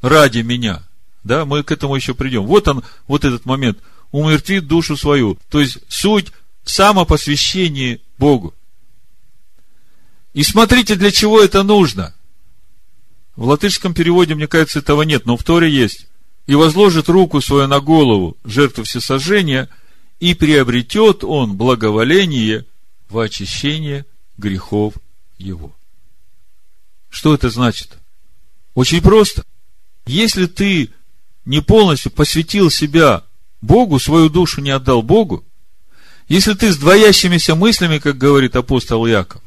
ради 0.00 0.40
меня, 0.40 0.82
да, 1.24 1.44
мы 1.44 1.62
к 1.62 1.70
этому 1.70 1.94
еще 1.96 2.14
придем. 2.14 2.46
Вот 2.46 2.66
он, 2.68 2.82
вот 3.06 3.24
этот 3.24 3.44
момент, 3.44 3.78
умертвит 4.10 4.66
душу 4.66 4.96
свою. 4.96 5.38
То 5.48 5.60
есть, 5.60 5.78
суть 5.88 6.32
в 6.64 6.70
самопосвящении 6.70 8.00
Богу. 8.18 8.54
И 10.34 10.42
смотрите, 10.42 10.96
для 10.96 11.10
чего 11.10 11.40
это 11.40 11.62
нужно. 11.62 12.14
В 13.36 13.46
латышском 13.46 13.94
переводе, 13.94 14.34
мне 14.34 14.46
кажется, 14.46 14.80
этого 14.80 15.02
нет, 15.02 15.26
но 15.26 15.36
в 15.36 15.44
Торе 15.44 15.70
есть. 15.70 16.06
И 16.46 16.54
возложит 16.54 17.08
руку 17.08 17.40
свою 17.40 17.66
на 17.66 17.80
голову 17.80 18.36
жертву 18.44 18.84
всесожжения, 18.84 19.68
и 20.22 20.34
приобретет 20.34 21.24
он 21.24 21.56
благоволение 21.56 22.64
в 23.08 23.18
очищение 23.18 24.06
грехов 24.38 24.94
его. 25.36 25.72
Что 27.10 27.34
это 27.34 27.50
значит? 27.50 27.98
Очень 28.74 29.02
просто. 29.02 29.44
Если 30.06 30.46
ты 30.46 30.90
не 31.44 31.60
полностью 31.60 32.12
посвятил 32.12 32.70
себя 32.70 33.24
Богу, 33.62 33.98
свою 33.98 34.28
душу 34.28 34.60
не 34.60 34.70
отдал 34.70 35.02
Богу, 35.02 35.44
если 36.28 36.54
ты 36.54 36.72
с 36.72 36.76
двоящимися 36.76 37.56
мыслями, 37.56 37.98
как 37.98 38.16
говорит 38.16 38.54
апостол 38.54 39.04
Яков, 39.06 39.42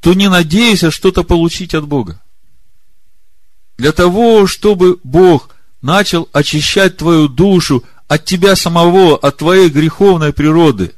то 0.00 0.14
не 0.14 0.30
надейся 0.30 0.90
что-то 0.90 1.24
получить 1.24 1.74
от 1.74 1.86
Бога. 1.86 2.22
Для 3.76 3.92
того, 3.92 4.46
чтобы 4.46 4.98
Бог 5.04 5.54
начал 5.82 6.26
очищать 6.32 6.96
твою 6.96 7.28
душу 7.28 7.84
от 8.14 8.24
тебя 8.24 8.54
самого, 8.54 9.16
от 9.16 9.38
твоей 9.38 9.68
греховной 9.68 10.32
природы, 10.32 10.94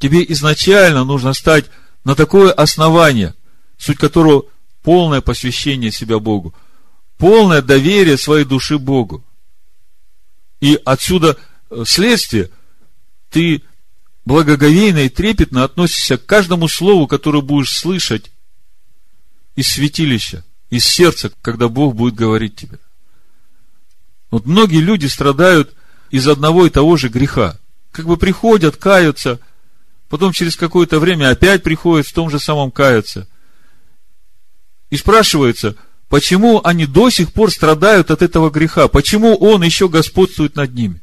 тебе 0.00 0.24
изначально 0.32 1.04
нужно 1.04 1.32
стать 1.32 1.66
на 2.02 2.16
такое 2.16 2.50
основание, 2.50 3.34
суть 3.76 3.98
которого 3.98 4.46
полное 4.82 5.20
посвящение 5.20 5.92
себя 5.92 6.18
Богу, 6.18 6.54
полное 7.18 7.62
доверие 7.62 8.18
своей 8.18 8.44
души 8.44 8.78
Богу. 8.78 9.24
И 10.60 10.80
отсюда 10.84 11.36
э, 11.70 11.84
следствие, 11.86 12.50
ты 13.30 13.62
благоговейно 14.24 14.98
и 14.98 15.08
трепетно 15.08 15.62
относишься 15.62 16.18
к 16.18 16.26
каждому 16.26 16.66
слову, 16.66 17.06
которое 17.06 17.42
будешь 17.42 17.78
слышать 17.78 18.32
из 19.54 19.68
святилища, 19.68 20.44
из 20.68 20.84
сердца, 20.84 21.30
когда 21.42 21.68
Бог 21.68 21.94
будет 21.94 22.16
говорить 22.16 22.56
тебе. 22.56 22.80
Вот 24.32 24.46
многие 24.46 24.80
люди 24.80 25.06
страдают 25.06 25.77
из 26.10 26.26
одного 26.26 26.66
и 26.66 26.70
того 26.70 26.96
же 26.96 27.08
греха. 27.08 27.58
Как 27.90 28.06
бы 28.06 28.16
приходят, 28.16 28.76
каются, 28.76 29.40
потом 30.08 30.32
через 30.32 30.56
какое-то 30.56 30.98
время 31.00 31.30
опять 31.30 31.62
приходят 31.62 32.06
в 32.06 32.12
том 32.12 32.30
же 32.30 32.38
самом 32.38 32.70
каются. 32.70 33.26
И 34.90 34.96
спрашивается, 34.96 35.76
почему 36.08 36.60
они 36.64 36.86
до 36.86 37.10
сих 37.10 37.32
пор 37.32 37.50
страдают 37.50 38.10
от 38.10 38.22
этого 38.22 38.50
греха, 38.50 38.88
почему 38.88 39.34
он 39.34 39.62
еще 39.62 39.88
господствует 39.88 40.56
над 40.56 40.74
ними. 40.74 41.02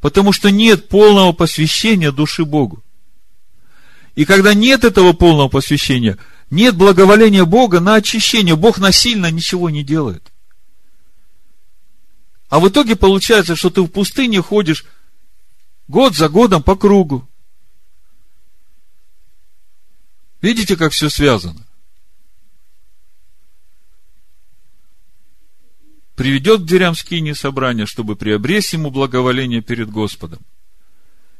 Потому 0.00 0.32
что 0.32 0.50
нет 0.50 0.88
полного 0.88 1.32
посвящения 1.32 2.10
души 2.10 2.44
Богу. 2.44 2.82
И 4.14 4.24
когда 4.24 4.54
нет 4.54 4.84
этого 4.84 5.12
полного 5.12 5.48
посвящения, 5.48 6.18
нет 6.50 6.74
благоволения 6.74 7.44
Бога 7.44 7.80
на 7.80 7.96
очищение. 7.96 8.56
Бог 8.56 8.78
насильно 8.78 9.30
ничего 9.30 9.70
не 9.70 9.84
делает. 9.84 10.32
А 12.50 12.60
в 12.60 12.68
итоге 12.68 12.94
получается, 12.94 13.56
что 13.56 13.70
ты 13.70 13.80
в 13.80 13.88
пустыне 13.88 14.42
ходишь 14.42 14.84
год 15.88 16.14
за 16.14 16.28
годом 16.28 16.62
по 16.62 16.76
кругу. 16.76 17.26
Видите, 20.42 20.76
как 20.76 20.92
все 20.92 21.08
связано? 21.08 21.66
приведет 26.20 26.60
к 26.60 26.64
дверям 26.66 26.94
скини 26.94 27.32
собрания, 27.32 27.86
чтобы 27.86 28.14
приобрести 28.14 28.76
ему 28.76 28.90
благоволение 28.90 29.62
перед 29.62 29.88
Господом. 29.90 30.40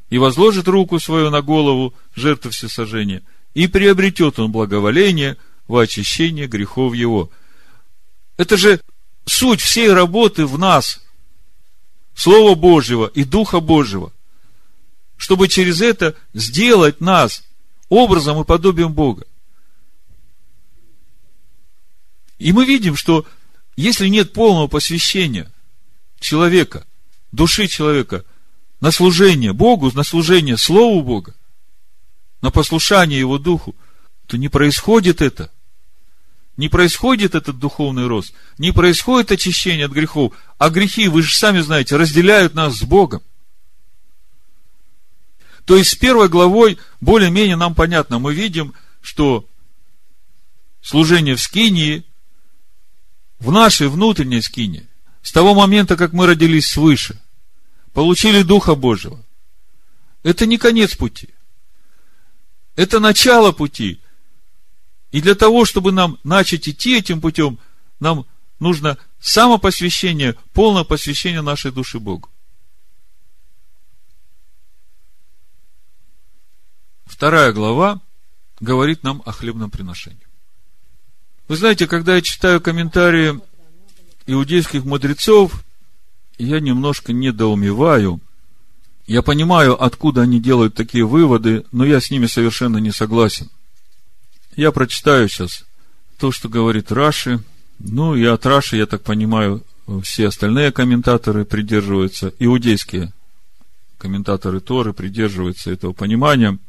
И 0.09 0.17
возложит 0.17 0.69
руку 0.69 0.99
свою 0.99 1.29
на 1.29 1.43
голову 1.43 1.93
жертвы 2.17 2.51
всесожжения, 2.51 3.23
и 3.53 3.67
приобретет 3.67 4.39
он 4.39 4.51
благоволение 4.51 5.37
в 5.69 5.77
очищение 5.77 6.47
грехов 6.47 6.95
его. 6.95 7.31
Это 8.39 8.57
же 8.57 8.81
суть 9.25 9.61
всей 9.61 9.93
работы 9.93 10.47
в 10.47 10.59
нас, 10.59 11.01
Слова 12.14 12.55
Божьего 12.55 13.07
и 13.07 13.25
Духа 13.25 13.61
Божьего, 13.61 14.12
чтобы 15.16 15.49
через 15.49 15.81
это 15.81 16.16
сделать 16.35 17.01
нас 17.01 17.45
образом 17.89 18.41
и 18.41 18.45
подобием 18.45 18.93
Бога. 18.93 19.27
И 22.39 22.53
мы 22.53 22.64
видим, 22.64 22.97
что 22.97 23.27
если 23.77 24.09
нет 24.09 24.33
полного 24.33 24.66
посвящения 24.66 25.51
человека, 26.18 26.87
души 27.33 27.66
человека, 27.66 28.25
на 28.81 28.91
служение 28.91 29.53
Богу, 29.53 29.91
на 29.95 30.03
служение 30.03 30.57
Слову 30.57 31.03
Бога, 31.03 31.35
на 32.41 32.51
послушание 32.51 33.18
Его 33.18 33.39
Духу, 33.39 33.75
то 34.27 34.37
не 34.37 34.49
происходит 34.49 35.21
это. 35.21 35.51
Не 36.61 36.69
происходит 36.69 37.35
этот 37.35 37.59
духовный 37.59 38.07
рост, 38.07 38.35
не 38.59 38.71
происходит 38.71 39.33
очищение 39.33 39.87
от 39.87 39.93
грехов, 39.93 40.35
а 40.59 40.69
грехи, 40.69 41.09
вы 41.09 41.23
же 41.23 41.35
сами 41.35 41.61
знаете, 41.61 41.97
разделяют 41.97 42.53
нас 42.53 42.77
с 42.77 42.83
Богом. 42.83 43.23
То 45.65 45.75
есть 45.75 45.93
с 45.93 45.95
первой 45.95 46.29
главой 46.29 46.79
более-менее 47.01 47.57
нам 47.57 47.75
понятно, 47.75 48.19
мы 48.19 48.35
видим, 48.35 48.75
что 49.01 49.47
служение 50.83 51.35
в 51.35 51.41
Скинии 51.41 52.05
в 53.39 53.51
нашей 53.51 53.89
внутренней 53.89 54.43
скине, 54.43 54.87
с 55.23 55.33
того 55.33 55.55
момента, 55.55 55.97
как 55.97 56.13
мы 56.13 56.27
родились 56.27 56.69
свыше, 56.69 57.19
получили 57.95 58.43
Духа 58.43 58.75
Божьего, 58.75 59.25
это 60.25 60.45
не 60.45 60.59
конец 60.59 60.95
пути. 60.95 61.31
Это 62.77 63.01
начало 63.01 63.53
пути. 63.53 63.99
И 65.13 65.21
для 65.21 65.35
того, 65.35 65.65
чтобы 65.65 65.93
нам 65.93 66.19
начать 66.23 66.69
идти 66.69 66.97
этим 66.97 67.21
путем, 67.21 67.59
нам 67.99 68.27
нужно 68.61 68.99
самопосвящение, 69.21 70.37
полное 70.53 70.85
посвящение 70.85 71.43
нашей 71.43 71.73
души 71.73 71.99
Богу. 71.99 72.29
Вторая 77.07 77.53
глава 77.53 78.01
говорит 78.61 79.03
нам 79.03 79.23
о 79.27 79.33
хлебном 79.33 79.71
приношении. 79.71 80.27
Вы 81.49 81.57
знаете, 81.57 81.89
когда 81.89 82.15
я 82.15 82.23
читаю 82.23 82.61
комментарии 82.61 83.41
иудейских 84.27 84.85
мудрецов, 84.85 85.65
я 86.39 86.61
немножко 86.61 87.13
недоумеваю. 87.13 88.21
Я 89.07 89.23
понимаю, 89.23 89.83
откуда 89.83 90.23
они 90.23 90.41
делают 90.41 90.75
такие 90.75 91.05
выводы, 91.05 91.67
но 91.73 91.85
я 91.85 92.01
с 92.01 92.11
ними 92.11 92.27
совершенно 92.27 92.79
не 92.79 92.93
согласен. 92.93 93.51
Я 94.57 94.72
прочитаю 94.72 95.28
сейчас 95.28 95.64
то, 96.18 96.32
что 96.32 96.48
говорит 96.48 96.92
Раши. 96.92 97.42
Ну, 97.78 98.14
и 98.14 98.24
от 98.24 98.44
Раши, 98.44 98.76
я 98.76 98.86
так 98.86 99.03
понимаю, 99.03 99.64
все 100.03 100.28
остальные 100.28 100.72
комментаторы 100.72 101.44
придерживаются, 101.44 102.32
иудейские 102.38 103.12
комментаторы 103.98 104.61
Торы 104.61 104.92
придерживаются 104.92 105.70
этого 105.70 105.92
понимания– 105.92 106.59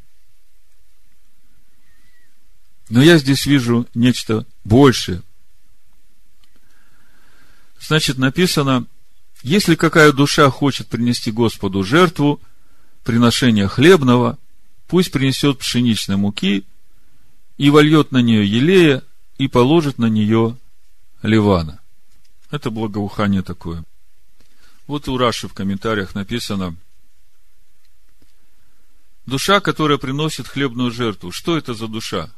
но 2.91 3.01
я 3.01 3.17
здесь 3.17 3.45
вижу 3.45 3.87
нечто 3.93 4.45
большее. 4.65 5.23
Значит, 7.79 8.17
написано, 8.17 8.85
если 9.43 9.75
какая 9.75 10.11
душа 10.11 10.49
хочет 10.49 10.87
принести 10.87 11.31
Господу 11.31 11.85
жертву, 11.85 12.41
приношение 13.05 13.69
хлебного, 13.69 14.37
пусть 14.87 15.09
принесет 15.09 15.59
пшеничной 15.59 16.17
муки 16.17 16.65
и 17.57 17.69
вольет 17.69 18.11
на 18.11 18.21
нее 18.21 18.45
елея 18.45 19.03
и 19.37 19.47
положит 19.47 19.97
на 19.97 20.07
нее 20.07 20.57
ливана. 21.21 21.79
Это 22.49 22.69
благоухание 22.69 23.43
такое. 23.43 23.83
Вот 24.87 25.07
у 25.07 25.17
Раши 25.17 25.47
в 25.47 25.53
комментариях 25.53 26.15
написано, 26.15 26.75
душа, 29.25 29.59
которая 29.61 29.97
приносит 29.97 30.47
хлебную 30.47 30.91
жертву. 30.91 31.31
Что 31.31 31.57
это 31.57 31.73
за 31.73 31.87
душа? 31.87 32.31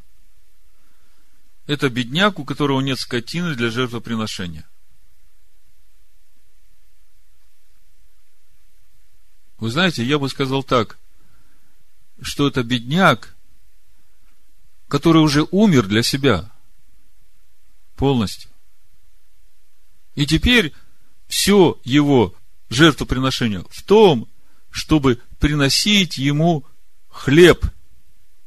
это 1.68 1.89
бедняк, 1.89 2.39
у 2.39 2.45
которого 2.45 2.82
нет 2.82 2.99
скотины 2.99 3.55
для 3.55 3.70
жертвоприношения. 3.70 4.68
Вы 9.57 9.72
знаете, 9.72 10.03
я 10.03 10.20
бы 10.20 10.28
сказал 10.28 10.64
так, 10.64 10.97
что 12.22 12.47
это 12.47 12.64
бедняк, 12.64 13.32
который 14.93 15.23
уже 15.23 15.47
умер 15.49 15.87
для 15.87 16.03
себя 16.03 16.51
полностью. 17.95 18.51
И 20.13 20.27
теперь 20.27 20.71
все 21.27 21.79
его 21.83 22.35
жертвоприношение 22.69 23.65
в 23.71 23.81
том, 23.81 24.27
чтобы 24.69 25.19
приносить 25.39 26.19
ему 26.19 26.63
хлеб. 27.09 27.65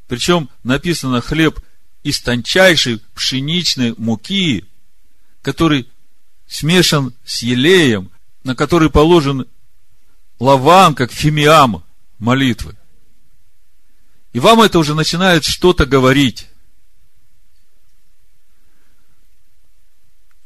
Причем 0.07 0.49
написано 0.63 1.21
хлеб 1.21 1.59
из 2.05 2.21
тончайшей 2.21 3.01
пшеничной 3.17 3.97
муки, 3.99 4.67
который 5.43 5.89
смешан 6.47 7.13
с 7.25 7.43
елеем, 7.43 8.09
на 8.45 8.55
который 8.55 8.89
положен 8.89 9.49
лаван, 10.39 10.95
как 10.95 11.11
фимиам 11.11 11.83
молитвы. 12.21 12.77
И 14.37 14.39
вам 14.39 14.61
это 14.61 14.79
уже 14.79 14.95
начинает 14.95 15.47
что-то 15.47 15.87
говорить. 15.87 16.49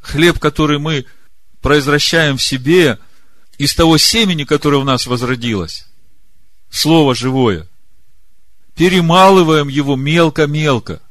Хлеб, 0.00 0.38
который 0.38 0.78
мы 0.78 1.06
произвращаем 1.60 2.36
в 2.36 2.42
себе 2.42 3.00
из 3.58 3.74
того 3.74 3.98
семени, 3.98 4.44
которое 4.44 4.78
в 4.78 4.84
нас 4.84 5.08
возродилось, 5.08 5.88
Слово 6.70 7.16
живое, 7.16 7.66
перемалываем 8.76 9.66
его 9.66 9.96
мелко-мелко. 9.96 11.02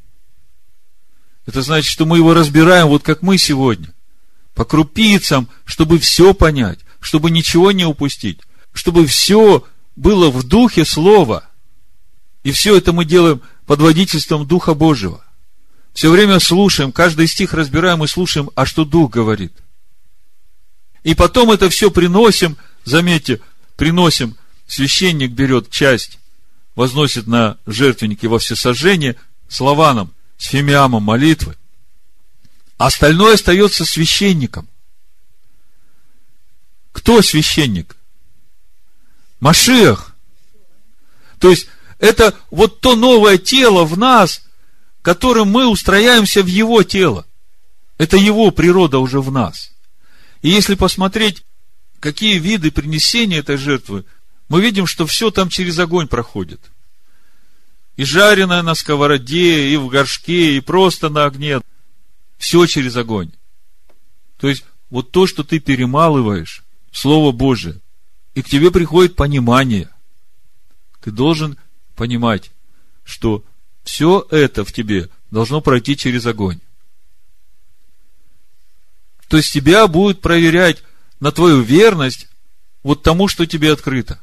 Это 1.48 1.62
значит, 1.62 1.92
что 1.92 2.06
мы 2.06 2.16
его 2.16 2.34
разбираем, 2.34 2.88
вот 2.88 3.04
как 3.04 3.22
мы 3.22 3.38
сегодня, 3.38 3.94
по 4.56 4.64
крупицам, 4.64 5.50
чтобы 5.66 6.00
все 6.00 6.34
понять, 6.34 6.80
чтобы 7.02 7.30
ничего 7.30 7.74
не 7.74 7.84
упустить, 7.84 8.40
чтобы 8.72 9.06
все 9.06 9.68
было 9.98 10.32
в 10.32 10.44
духе 10.44 10.86
Слова. 10.86 11.49
И 12.44 12.52
все 12.52 12.78
это 12.78 12.94
мы 12.94 13.06
делаем 13.06 13.42
под 13.66 13.82
водительством 13.82 14.48
Духа 14.48 14.74
Божьего. 14.74 15.24
Все 15.94 16.10
время 16.10 16.40
слушаем, 16.40 16.92
каждый 16.92 17.28
стих 17.28 17.54
разбираем 17.54 18.04
и 18.04 18.08
слушаем, 18.08 18.50
а 18.56 18.66
что 18.66 18.86
Дух 18.86 19.12
говорит. 19.12 19.54
И 21.04 21.16
потом 21.16 21.52
это 21.52 21.70
все 21.70 21.92
приносим, 21.92 22.58
заметьте, 22.86 23.42
приносим, 23.76 24.38
священник 24.68 25.32
берет 25.32 25.70
часть, 25.70 26.20
возносит 26.76 27.28
на 27.28 27.58
жертвенники 27.66 28.26
во 28.26 28.40
всесожжение 28.40 29.16
с 29.48 29.60
лаваном, 29.60 30.14
с 30.38 30.46
фимиамом 30.46 31.04
молитвы. 31.04 31.58
Остальное 32.78 33.34
остается 33.34 33.84
священником. 33.84 34.70
Кто 36.94 37.22
священник? 37.22 37.98
Машиах. 39.40 40.16
То 41.40 41.50
есть, 41.50 41.68
это 42.00 42.36
вот 42.50 42.80
то 42.80 42.96
новое 42.96 43.38
тело 43.38 43.86
в 43.86 43.98
нас, 43.98 44.42
которым 45.02 45.50
мы 45.50 45.68
устрояемся 45.68 46.42
в 46.42 46.48
его 46.48 46.82
тело. 46.84 47.26
Это 47.98 48.18
его 48.18 48.52
природа 48.52 49.00
уже 49.00 49.22
в 49.22 49.32
нас. 49.32 49.72
И 50.42 50.50
если 50.50 50.76
посмотреть, 50.76 51.44
какие 52.00 52.40
виды 52.40 52.72
принесения 52.72 53.40
этой 53.40 53.58
жертвы, 53.58 54.06
мы 54.48 54.62
видим, 54.62 54.88
что 54.88 55.06
все 55.06 55.30
там 55.30 55.50
через 55.50 55.78
огонь 55.78 56.08
проходит. 56.08 56.62
И 57.98 58.06
жареное 58.06 58.62
на 58.62 58.76
сковороде, 58.76 59.70
и 59.70 59.76
в 59.76 59.90
горшке, 59.90 60.56
и 60.56 60.62
просто 60.62 61.10
на 61.10 61.26
огне. 61.26 61.60
Все 62.38 62.66
через 62.66 62.96
огонь. 62.96 63.32
То 64.40 64.48
есть, 64.48 64.64
вот 64.90 65.12
то, 65.12 65.28
что 65.28 65.44
ты 65.44 65.60
перемалываешь, 65.60 66.64
Слово 66.94 67.34
Божие, 67.34 67.82
и 68.34 68.42
к 68.42 68.48
тебе 68.48 68.72
приходит 68.72 69.18
понимание. 69.18 69.90
Ты 71.02 71.12
должен 71.12 71.58
понимать, 72.00 72.52
что 73.04 73.44
все 73.84 74.26
это 74.32 74.64
в 74.64 74.72
тебе 74.72 75.10
должно 75.32 75.60
пройти 75.60 75.98
через 75.98 76.26
огонь. 76.26 76.62
То 79.28 79.36
есть 79.36 79.52
тебя 79.52 79.86
будет 79.86 80.22
проверять 80.22 80.82
на 81.20 81.34
твою 81.34 81.62
верность 81.62 82.30
вот 82.84 83.04
тому, 83.04 83.28
что 83.28 83.46
тебе 83.46 83.74
открыто. 83.74 84.22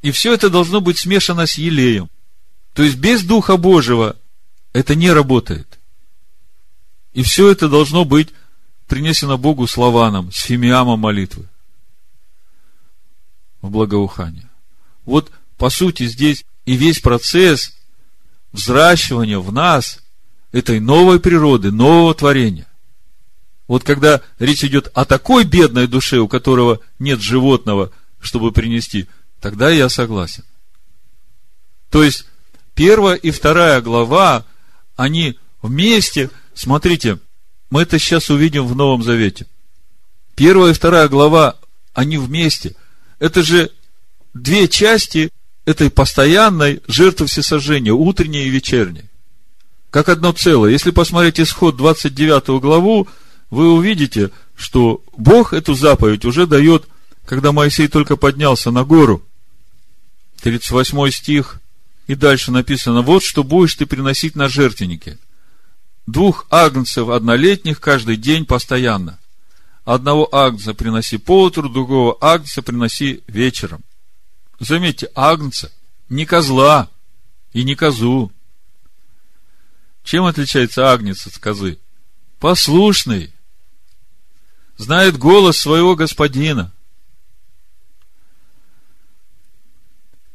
И 0.00 0.10
все 0.12 0.32
это 0.32 0.48
должно 0.48 0.80
быть 0.80 0.98
смешано 0.98 1.46
с 1.46 1.58
елеем. 1.58 2.08
То 2.72 2.82
есть 2.82 2.96
без 2.96 3.22
Духа 3.22 3.58
Божьего 3.58 4.16
это 4.72 4.94
не 4.94 5.12
работает. 5.12 5.78
И 7.12 7.22
все 7.22 7.50
это 7.50 7.68
должно 7.68 8.06
быть 8.06 8.30
принесено 8.86 9.36
Богу 9.36 9.66
с 9.66 9.76
лаваном, 9.76 10.32
с 10.32 10.40
фимиамом 10.40 11.00
молитвы 11.00 11.46
в 13.60 13.68
благоухание. 13.68 14.48
Вот, 15.04 15.30
по 15.58 15.68
сути, 15.68 16.06
здесь 16.06 16.46
и 16.68 16.76
весь 16.76 17.00
процесс 17.00 17.72
взращивания 18.52 19.38
в 19.38 19.50
нас 19.50 20.00
этой 20.52 20.80
новой 20.80 21.18
природы, 21.18 21.72
нового 21.72 22.14
творения. 22.14 22.66
Вот 23.68 23.84
когда 23.84 24.20
речь 24.38 24.62
идет 24.64 24.90
о 24.92 25.06
такой 25.06 25.44
бедной 25.44 25.86
душе, 25.86 26.18
у 26.18 26.28
которого 26.28 26.80
нет 26.98 27.22
животного, 27.22 27.90
чтобы 28.20 28.52
принести, 28.52 29.08
тогда 29.40 29.70
я 29.70 29.88
согласен. 29.88 30.44
То 31.88 32.04
есть, 32.04 32.26
первая 32.74 33.16
и 33.16 33.30
вторая 33.30 33.80
глава, 33.80 34.44
они 34.94 35.38
вместе, 35.62 36.28
смотрите, 36.52 37.18
мы 37.70 37.80
это 37.80 37.98
сейчас 37.98 38.28
увидим 38.28 38.66
в 38.66 38.76
Новом 38.76 39.02
Завете. 39.02 39.46
Первая 40.34 40.72
и 40.72 40.74
вторая 40.74 41.08
глава, 41.08 41.56
они 41.94 42.18
вместе– 42.18 42.76
это 43.18 43.42
же 43.42 43.70
две 44.34 44.68
части 44.68 45.30
этой 45.68 45.90
постоянной 45.90 46.80
жертвы 46.88 47.26
всесожжения, 47.26 47.92
утренней 47.92 48.46
и 48.46 48.48
вечерней. 48.48 49.04
Как 49.90 50.08
одно 50.08 50.32
целое. 50.32 50.70
Если 50.70 50.92
посмотреть 50.92 51.40
исход 51.40 51.76
29 51.76 52.58
главу, 52.62 53.06
вы 53.50 53.70
увидите, 53.74 54.30
что 54.56 55.02
Бог 55.14 55.52
эту 55.52 55.74
заповедь 55.74 56.24
уже 56.24 56.46
дает, 56.46 56.88
когда 57.26 57.52
Моисей 57.52 57.86
только 57.86 58.16
поднялся 58.16 58.70
на 58.70 58.84
гору. 58.84 59.22
38 60.40 61.10
стих, 61.10 61.60
и 62.06 62.14
дальше 62.14 62.50
написано, 62.50 63.02
вот 63.02 63.22
что 63.22 63.44
будешь 63.44 63.74
ты 63.74 63.84
приносить 63.84 64.36
на 64.36 64.48
жертвеннике. 64.48 65.18
Двух 66.06 66.46
агнцев 66.48 67.10
однолетних 67.10 67.78
каждый 67.78 68.16
день 68.16 68.46
постоянно. 68.46 69.18
Одного 69.84 70.34
агнца 70.34 70.72
приноси 70.72 71.18
по 71.18 71.42
утру, 71.42 71.68
другого 71.68 72.16
агнца 72.22 72.62
приноси 72.62 73.20
вечером. 73.26 73.82
Заметьте, 74.58 75.10
агнца, 75.14 75.72
не 76.08 76.26
козла 76.26 76.90
и 77.52 77.62
не 77.62 77.74
козу. 77.74 78.32
Чем 80.02 80.24
отличается 80.24 80.92
агнец 80.92 81.26
от 81.26 81.38
козы? 81.38 81.78
Послушный, 82.40 83.32
знает 84.76 85.16
голос 85.16 85.58
своего 85.58 85.94
господина. 85.94 86.72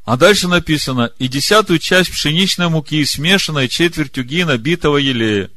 А 0.06 0.18
дальше 0.18 0.48
написано, 0.48 1.12
и 1.18 1.28
десятую 1.30 1.80
часть 1.80 2.12
пшеничной 2.12 2.68
муки, 2.68 3.04
смешанной 3.06 3.70
четвертью 3.70 4.26
гина 4.26 4.58
битого 4.58 4.98
елея. 4.98 5.50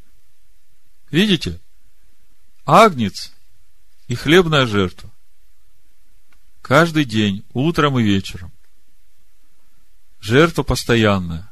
Видите? 1.10 1.60
Агнец 2.64 3.32
и 4.06 4.14
хлебная 4.14 4.66
жертва. 4.66 5.10
Каждый 6.62 7.04
день, 7.04 7.44
утром 7.52 7.98
и 7.98 8.02
вечером. 8.02 8.52
Жертва 10.26 10.64
постоянная. 10.64 11.48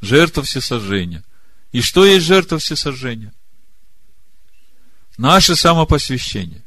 Жертва 0.00 0.42
всесожжения. 0.42 1.22
И 1.72 1.82
что 1.82 2.06
есть 2.06 2.24
жертва 2.24 2.58
всесожжения? 2.58 3.34
Наше 5.18 5.56
самопосвящение. 5.56 6.62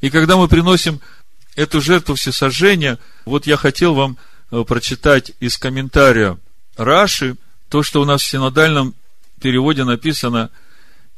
И 0.00 0.10
когда 0.10 0.36
мы 0.36 0.48
приносим 0.48 1.00
эту 1.54 1.80
жертву 1.80 2.16
всесожжения, 2.16 2.98
вот 3.24 3.46
я 3.46 3.56
хотел 3.56 3.94
вам 3.94 4.18
э, 4.50 4.64
прочитать 4.64 5.30
из 5.38 5.56
комментария 5.58 6.38
Раши, 6.76 7.36
то, 7.68 7.84
что 7.84 8.02
у 8.02 8.04
нас 8.04 8.22
в 8.22 8.28
синодальном 8.28 8.96
переводе 9.40 9.84
написано– 9.84 10.50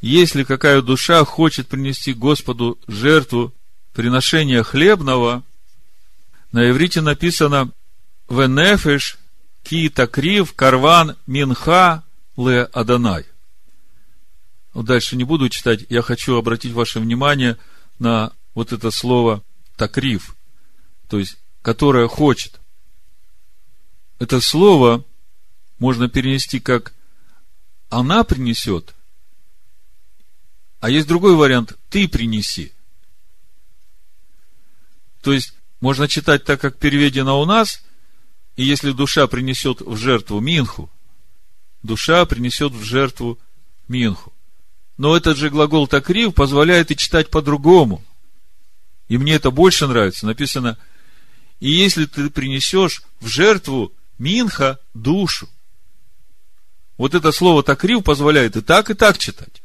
если 0.02 0.42
какая 0.42 0.82
душа 0.82 1.24
хочет 1.24 1.68
принести 1.68 2.12
Господу 2.12 2.76
жертву 2.88 3.54
приношения 3.94 4.64
хлебного, 4.64 5.44
на 6.50 6.68
иврите 6.68 7.00
написано 7.00 7.70
«Венефеш 8.32 9.18
ки 9.62 9.90
такрив 9.90 10.54
карван 10.54 11.16
минха 11.26 12.02
ле 12.36 12.64
Аданай». 12.72 13.26
Дальше 14.74 15.16
не 15.16 15.24
буду 15.24 15.50
читать, 15.50 15.84
я 15.90 16.00
хочу 16.00 16.36
обратить 16.36 16.72
ваше 16.72 16.98
внимание 16.98 17.58
на 17.98 18.32
вот 18.54 18.72
это 18.72 18.90
слово 18.90 19.42
«такрив», 19.76 20.34
то 21.08 21.18
есть, 21.18 21.36
которое 21.60 22.08
хочет. 22.08 22.58
Это 24.18 24.40
слово 24.40 25.04
можно 25.78 26.08
перенести 26.08 26.58
как 26.58 26.94
«она 27.90 28.24
принесет», 28.24 28.94
а 30.80 30.88
есть 30.88 31.06
другой 31.06 31.36
вариант– 31.36 31.78
ты 31.90 32.08
принеси. 32.08 32.72
То 35.20 35.34
есть, 35.34 35.52
можно 35.80 36.08
читать 36.08 36.44
так, 36.44 36.60
как 36.62 36.78
переведено 36.78 37.38
у 37.38 37.44
нас, 37.44 37.82
и 38.56 38.64
если 38.64 38.92
душа 38.92 39.26
принесет 39.26 39.80
в 39.80 39.96
жертву 39.96 40.40
Минху, 40.40 40.90
душа 41.82 42.24
принесет 42.26 42.72
в 42.72 42.82
жертву 42.82 43.38
Минху. 43.88 44.32
Но 44.98 45.16
этот 45.16 45.36
же 45.36 45.50
глагол 45.50 45.86
такрив 45.86 46.34
позволяет 46.34 46.90
и 46.90 46.96
читать 46.96 47.30
по-другому. 47.30 48.04
И 49.08 49.18
мне 49.18 49.34
это 49.34 49.50
больше 49.50 49.86
нравится. 49.86 50.26
Написано, 50.26 50.78
и 51.60 51.70
если 51.70 52.06
ты 52.06 52.30
принесешь 52.30 53.02
в 53.20 53.26
жертву 53.26 53.92
Минха 54.18 54.78
душу. 54.94 55.48
Вот 56.98 57.14
это 57.14 57.32
слово 57.32 57.62
такрив 57.62 58.04
позволяет 58.04 58.56
и 58.56 58.60
так, 58.60 58.90
и 58.90 58.94
так 58.94 59.18
читать. 59.18 59.62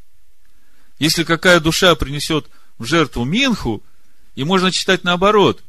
Если 0.98 1.24
какая 1.24 1.60
душа 1.60 1.94
принесет 1.96 2.50
в 2.80 2.86
жертву 2.86 3.26
Минху, 3.26 3.84
и 4.36 4.44
можно 4.44 4.72
читать 4.72 5.04
наоборот. 5.04 5.64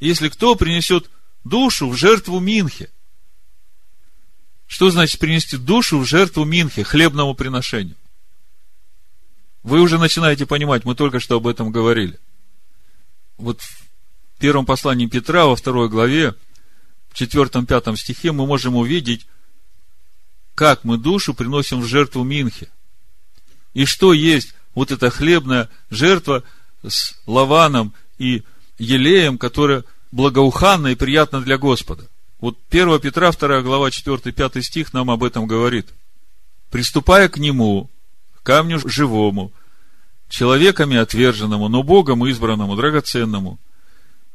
Если 0.00 0.28
кто 0.28 0.54
принесет 0.54 1.10
душу 1.44 1.88
в 1.88 1.96
жертву 1.96 2.40
Минхе. 2.40 2.90
Что 4.66 4.90
значит 4.90 5.18
принести 5.18 5.56
душу 5.56 5.98
в 5.98 6.06
жертву 6.06 6.44
Минхе, 6.44 6.84
хлебному 6.84 7.34
приношению? 7.34 7.96
Вы 9.62 9.80
уже 9.80 9.98
начинаете 9.98 10.46
понимать, 10.46 10.84
мы 10.84 10.94
только 10.94 11.20
что 11.20 11.36
об 11.36 11.46
этом 11.46 11.70
говорили. 11.70 12.18
Вот 13.36 13.60
в 13.60 14.38
первом 14.38 14.64
послании 14.64 15.06
Петра, 15.06 15.46
во 15.46 15.56
второй 15.56 15.88
главе, 15.88 16.34
в 17.10 17.14
четвертом-пятом 17.14 17.96
стихе 17.96 18.32
мы 18.32 18.46
можем 18.46 18.76
увидеть, 18.76 19.26
как 20.54 20.84
мы 20.84 20.98
душу 20.98 21.34
приносим 21.34 21.80
в 21.80 21.86
жертву 21.86 22.22
Минхе. 22.22 22.68
И 23.74 23.84
что 23.84 24.12
есть 24.12 24.54
вот 24.74 24.90
эта 24.90 25.10
хлебная 25.10 25.68
жертва 25.90 26.42
с 26.86 27.14
лаваном 27.26 27.92
и 28.18 28.44
елеем, 28.78 29.36
которая 29.36 29.84
благоуханна 30.12 30.88
и 30.88 30.94
приятна 30.94 31.40
для 31.40 31.58
Господа. 31.58 32.08
Вот 32.40 32.58
1 32.70 33.00
Петра, 33.00 33.32
2 33.32 33.62
глава, 33.62 33.88
4-5 33.88 34.62
стих 34.62 34.92
нам 34.92 35.10
об 35.10 35.22
этом 35.22 35.46
говорит. 35.46 35.88
«Приступая 36.70 37.28
к 37.28 37.38
Нему, 37.38 37.90
камню 38.42 38.80
живому, 38.88 39.52
человеками 40.28 40.96
отверженному, 40.96 41.68
но 41.68 41.82
Богом 41.82 42.26
избранному, 42.26 42.76
драгоценному, 42.76 43.58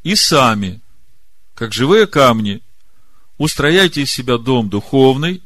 и 0.03 0.15
сами, 0.15 0.81
как 1.55 1.73
живые 1.73 2.05
камни, 2.05 2.61
устрояйте 3.37 4.03
из 4.03 4.11
себя 4.11 4.37
дом 4.37 4.69
духовный, 4.69 5.41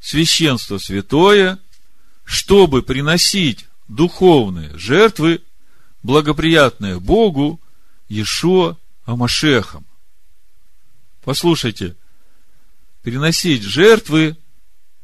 священство 0.00 0.78
святое, 0.78 1.58
чтобы 2.24 2.82
приносить 2.82 3.66
духовные 3.88 4.76
жертвы, 4.76 5.42
благоприятные 6.02 7.00
Богу, 7.00 7.60
Ешо 8.08 8.76
Амашехом. 9.04 9.84
Послушайте, 11.22 11.96
переносить 13.02 13.62
жертвы 13.62 14.36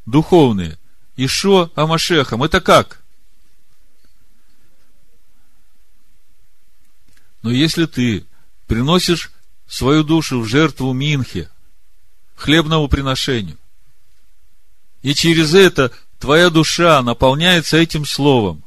духовные 0.06 0.78
Ишо 1.16 1.70
Амашехом. 1.74 2.42
Это 2.42 2.60
как? 2.60 3.02
Но 7.42 7.50
если 7.50 7.86
ты 7.86 8.26
приносишь 8.66 9.30
свою 9.66 10.04
душу 10.04 10.40
в 10.40 10.46
жертву 10.46 10.92
Минхе, 10.92 11.50
хлебному 12.34 12.88
приношению, 12.88 13.58
и 15.02 15.14
через 15.14 15.54
это 15.54 15.92
твоя 16.18 16.50
душа 16.50 17.00
наполняется 17.02 17.78
этим 17.78 18.04
словом, 18.04 18.62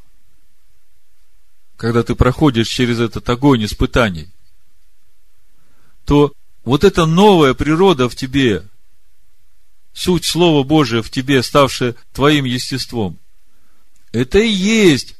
когда 1.76 2.04
ты 2.04 2.16
проходишь 2.16 2.68
через 2.68 3.00
этот 3.00 3.30
огонь 3.30 3.66
испытаний, 3.66 4.33
то 6.06 6.34
вот 6.64 6.84
эта 6.84 7.06
новая 7.06 7.54
природа 7.54 8.10
в 8.10 8.16
тебе, 8.16 8.66
суть 9.94 10.26
Слова 10.26 10.64
Божия 10.64 11.02
в 11.02 11.10
тебе, 11.10 11.44
ставшая 11.44 11.96
твоим 12.14 12.46
естеством, 12.46 13.18
это 14.12 14.40
и 14.40 14.50
есть 14.50 15.16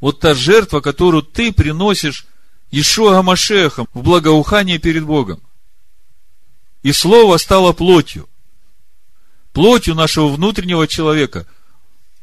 вот 0.00 0.20
та 0.20 0.34
жертва, 0.34 0.80
которую 0.80 1.22
ты 1.22 1.52
приносишь 1.52 2.26
Ишуа 2.70 3.22
Машехом 3.22 3.86
в 3.92 4.02
благоухание 4.02 4.78
перед 4.78 5.04
Богом. 5.04 5.40
И 6.82 6.92
Слово 6.92 7.36
стало 7.36 7.72
плотью. 7.72 8.28
Плотью 9.52 9.94
нашего 9.94 10.28
внутреннего 10.28 10.88
человека. 10.88 11.46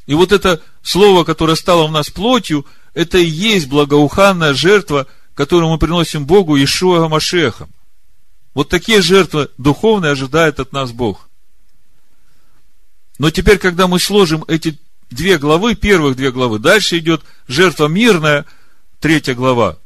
И 0.08 0.14
вот 0.14 0.32
это 0.32 0.62
Слово, 0.82 1.24
которое 1.24 1.56
стало 1.56 1.88
в 1.88 1.92
нас 1.92 2.10
плотью, 2.10 2.66
это 2.94 3.18
и 3.18 3.26
есть 3.26 3.68
благоуханная 3.68 4.54
жертва, 4.54 5.08
которую 5.40 5.70
мы 5.70 5.78
приносим 5.78 6.26
Богу 6.26 6.62
Ишуа 6.62 7.08
Машехом. 7.08 7.70
Вот 8.54 8.68
такие 8.68 9.02
жертвы 9.02 9.50
духовные 9.58 10.12
ожидает 10.12 10.60
от 10.60 10.74
нас 10.74 10.92
Бог. 10.92 11.30
Но 13.20 13.32
теперь, 13.32 13.58
когда 13.58 13.88
мы 13.88 14.00
сложим 14.00 14.44
эти 14.50 14.78
две 15.10 15.38
главы, 15.38 15.76
первых 15.76 16.18
две 16.18 16.34
главы, 16.34 16.60
дальше 16.60 16.98
идет 16.98 17.22
жертва 17.48 17.88
мирная, 17.88 18.46
третья 19.00 19.34
глава, 19.34 19.78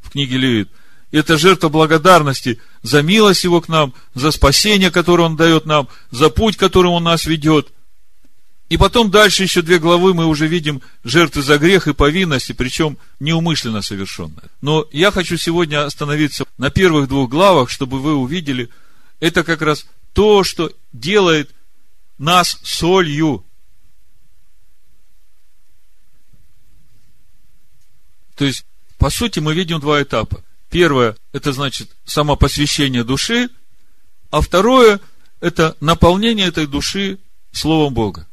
в 0.00 0.10
книге 0.10 0.38
Левит. 0.38 0.70
Это 1.12 1.38
жертва 1.38 1.68
благодарности 1.68 2.60
за 2.82 3.00
милость 3.00 3.44
Его 3.44 3.60
к 3.60 3.68
нам, 3.68 3.94
за 4.16 4.32
спасение, 4.32 4.90
которое 4.90 5.22
Он 5.22 5.36
дает 5.36 5.66
нам, 5.66 5.86
за 6.10 6.30
путь, 6.30 6.56
которым 6.56 6.90
Он 6.94 7.04
нас 7.04 7.26
ведет. 7.26 7.68
И 8.68 8.76
потом 8.76 9.10
дальше 9.10 9.44
еще 9.44 9.62
две 9.62 9.78
главы 9.78 10.12
мы 10.12 10.26
уже 10.26 10.48
видим 10.48 10.82
жертвы 11.04 11.42
за 11.42 11.58
грех 11.58 11.86
и 11.86 11.94
повинности, 11.94 12.52
причем 12.52 12.98
неумышленно 13.20 13.80
совершенные. 13.80 14.50
Но 14.60 14.88
я 14.90 15.12
хочу 15.12 15.36
сегодня 15.36 15.84
остановиться 15.84 16.44
на 16.58 16.70
первых 16.70 17.08
двух 17.08 17.30
главах, 17.30 17.70
чтобы 17.70 18.00
вы 18.00 18.14
увидели, 18.14 18.68
это 19.20 19.44
как 19.44 19.62
раз 19.62 19.86
то, 20.12 20.42
что 20.42 20.72
делает 20.92 21.54
нас 22.18 22.58
солью. 22.64 23.44
То 28.34 28.44
есть 28.44 28.64
по 28.98 29.10
сути, 29.10 29.38
мы 29.38 29.54
видим 29.54 29.80
два 29.80 30.02
этапа. 30.02 30.42
Первое, 30.70 31.16
это 31.32 31.52
значит 31.52 31.90
самопосвящение 32.04 33.04
души, 33.04 33.48
а 34.30 34.40
второе, 34.40 35.00
это 35.40 35.76
наполнение 35.80 36.48
этой 36.48 36.66
души 36.66 37.18
Словом 37.52 37.94
Бога. 37.94 38.26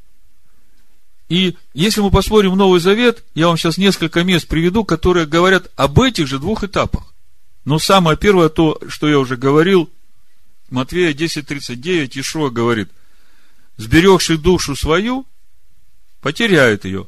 И 1.29 1.55
если 1.73 2.01
мы 2.01 2.11
посмотрим 2.11 2.55
Новый 2.55 2.79
Завет, 2.79 3.23
я 3.33 3.47
вам 3.47 3.57
сейчас 3.57 3.77
несколько 3.77 4.23
мест 4.23 4.47
приведу, 4.47 4.83
которые 4.83 5.25
говорят 5.25 5.71
об 5.75 5.99
этих 5.99 6.27
же 6.27 6.39
двух 6.39 6.63
этапах. 6.63 7.13
Но 7.65 7.79
самое 7.79 8.17
первое, 8.17 8.49
то, 8.49 8.79
что 8.89 9.07
я 9.07 9.19
уже 9.19 9.37
говорил, 9.37 9.89
Матвея 10.69 11.13
10.39, 11.13 12.19
Ишуа 12.19 12.49
говорит, 12.49 12.89
сберегший 13.77 14.37
душу 14.37 14.75
свою, 14.75 15.25
потеряет 16.21 16.85
ее, 16.85 17.07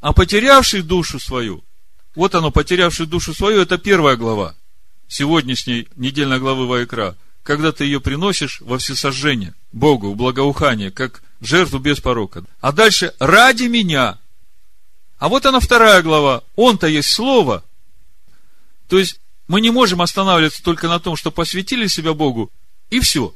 а 0.00 0.12
потерявший 0.12 0.82
душу 0.82 1.20
свою, 1.20 1.62
вот 2.14 2.34
оно, 2.34 2.50
потерявший 2.50 3.06
душу 3.06 3.34
свою, 3.34 3.60
это 3.60 3.78
первая 3.78 4.16
глава 4.16 4.54
сегодняшней 5.08 5.88
недельной 5.96 6.38
главы 6.38 6.66
Вайкра, 6.66 7.16
когда 7.42 7.72
ты 7.72 7.84
ее 7.84 8.00
приносишь 8.00 8.60
во 8.60 8.78
всесожжение 8.78 9.54
Богу, 9.72 10.12
в 10.12 10.16
благоухание, 10.16 10.90
как 10.90 11.22
жертву 11.40 11.78
без 11.78 12.00
порока. 12.00 12.44
А 12.60 12.72
дальше 12.72 13.14
ради 13.18 13.64
меня. 13.64 14.18
А 15.18 15.28
вот 15.28 15.46
она 15.46 15.60
вторая 15.60 16.02
глава. 16.02 16.42
Он-то 16.56 16.86
есть 16.86 17.10
слово. 17.10 17.64
То 18.88 18.98
есть 18.98 19.20
мы 19.46 19.60
не 19.60 19.70
можем 19.70 20.02
останавливаться 20.02 20.62
только 20.62 20.88
на 20.88 21.00
том, 21.00 21.16
что 21.16 21.30
посвятили 21.30 21.86
себя 21.86 22.14
Богу, 22.14 22.50
и 22.90 23.00
все. 23.00 23.34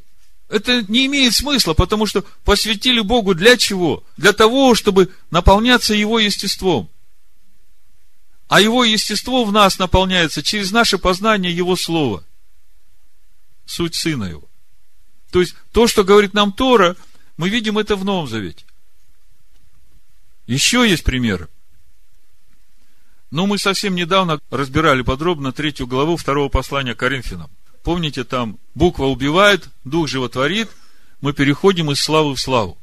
Это 0.49 0.83
не 0.89 1.07
имеет 1.07 1.35
смысла, 1.35 1.73
потому 1.73 2.07
что 2.07 2.25
посвятили 2.45 3.01
Богу 3.01 3.35
для 3.35 3.57
чего? 3.57 4.05
Для 4.17 4.33
того, 4.33 4.75
чтобы 4.75 5.11
наполняться 5.31 5.95
Его 5.95 6.19
естеством 6.19 6.91
а 8.53 8.61
его 8.61 8.85
естество 8.85 9.47
в 9.47 9.53
нас 9.53 9.79
наполняется 9.79 10.43
через 10.43 10.73
наше 10.73 10.99
познание 10.99 11.51
его 11.57 11.75
слова. 11.75 12.23
Суть 13.65 13.95
Сына 13.95 14.25
его. 14.25 14.43
То 15.31 15.41
есть, 15.41 15.55
то, 15.73 15.87
что 15.87 16.05
говорит 16.05 16.35
нам 16.35 16.53
Тора, 16.53 16.95
мы 17.43 17.49
видим 17.49 17.77
это 17.77 17.97
в 17.97 18.05
Новом 18.05 18.29
Завете. 18.29 18.65
Еще 20.47 20.89
есть 20.89 21.03
примеры. 21.03 21.49
Но 23.33 23.47
мы 23.47 23.59
совсем 23.59 23.97
недавно 23.97 24.39
разбирали 24.49 25.03
подробно 25.03 25.51
третью 25.51 25.89
главу 25.89 26.17
второго 26.17 26.49
послания 26.49 26.95
Коринфянам. 26.95 27.51
Помните, 27.83 28.23
там 28.23 28.61
буква 28.77 29.07
убивает, 29.07 29.71
дух 29.83 30.07
животворит, 30.07 30.71
мы 31.21 31.33
переходим 31.33 31.91
из 31.91 32.01
славы 32.01 32.37
в 32.37 32.41
славу. 32.41 32.79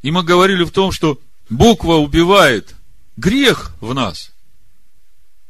И 0.00 0.10
мы 0.10 0.22
говорили 0.22 0.64
в 0.64 0.70
том, 0.70 0.90
что 0.90 1.20
буква 1.50 1.96
убивает 1.96 2.74
грех 3.18 3.72
в 3.82 3.92
нас, 3.92 4.32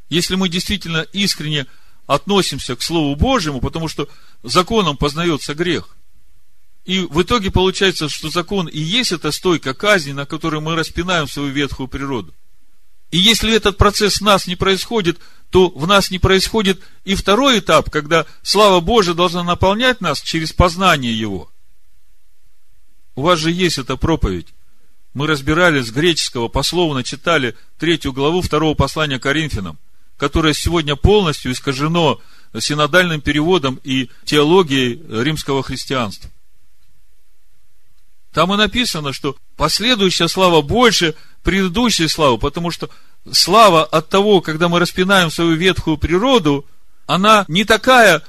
если 0.08 0.34
мы 0.34 0.48
действительно 0.48 1.02
искренне 1.12 1.68
относимся 2.08 2.74
к 2.74 2.82
Слову 2.82 3.14
Божьему, 3.14 3.60
потому 3.60 3.86
что 3.86 4.08
законом 4.42 4.96
познается 4.96 5.54
грех. 5.54 5.96
И 6.84 7.00
в 7.00 7.22
итоге 7.22 7.50
получается, 7.50 8.08
что 8.08 8.30
закон 8.30 8.66
и 8.66 8.78
есть 8.78 9.12
эта 9.12 9.32
стойка 9.32 9.74
казни, 9.74 10.12
на 10.12 10.26
которой 10.26 10.60
мы 10.60 10.74
распинаем 10.74 11.28
свою 11.28 11.50
ветхую 11.50 11.88
природу. 11.88 12.34
И 13.10 13.18
если 13.18 13.54
этот 13.54 13.76
процесс 13.76 14.20
в 14.20 14.24
нас 14.24 14.46
не 14.46 14.56
происходит, 14.56 15.18
то 15.50 15.68
в 15.68 15.86
нас 15.86 16.10
не 16.10 16.18
происходит 16.18 16.80
и 17.04 17.14
второй 17.14 17.58
этап, 17.58 17.90
когда 17.90 18.24
слава 18.42 18.80
Божия 18.80 19.14
должна 19.14 19.42
наполнять 19.42 20.00
нас 20.00 20.20
через 20.20 20.52
познание 20.52 21.16
Его. 21.16 21.50
У 23.16 23.22
вас 23.22 23.38
же 23.38 23.50
есть 23.50 23.78
эта 23.78 23.96
проповедь 23.96 24.46
мы 25.14 25.26
разбирали 25.26 25.80
с 25.80 25.90
греческого, 25.90 26.48
пословно 26.48 27.02
читали 27.02 27.56
третью 27.78 28.12
главу 28.12 28.42
второго 28.42 28.74
послания 28.74 29.18
Коринфянам, 29.18 29.78
которое 30.16 30.54
сегодня 30.54 30.96
полностью 30.96 31.52
искажено 31.52 32.20
синодальным 32.58 33.20
переводом 33.20 33.80
и 33.82 34.10
теологией 34.24 35.00
римского 35.22 35.62
христианства. 35.62 36.30
Там 38.32 38.52
и 38.54 38.56
написано, 38.56 39.12
что 39.12 39.36
последующая 39.56 40.28
слава 40.28 40.62
больше 40.62 41.14
предыдущей 41.42 42.08
славы, 42.08 42.38
потому 42.38 42.70
что 42.70 42.90
слава 43.32 43.84
от 43.84 44.08
того, 44.08 44.40
когда 44.40 44.68
мы 44.68 44.78
распинаем 44.78 45.30
свою 45.30 45.54
ветхую 45.54 45.98
природу, 45.98 46.66
она 47.06 47.44
не 47.48 47.64
такая 47.64 48.22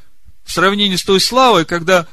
в 0.43 0.51
сравнении 0.51 0.95
с 0.95 1.03
той 1.03 1.19
славой, 1.19 1.65
когда 1.65 2.07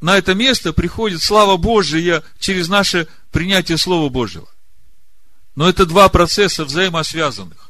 на 0.00 0.16
это 0.16 0.34
место 0.34 0.72
приходит 0.72 1.22
слава 1.22 1.56
Божия 1.56 2.22
через 2.38 2.68
наше 2.68 3.06
принятие 3.30 3.78
Слова 3.78 4.08
Божьего. 4.08 4.48
Но 5.54 5.68
это 5.68 5.86
два 5.86 6.08
процесса 6.08 6.64
взаимосвязанных. 6.64 7.69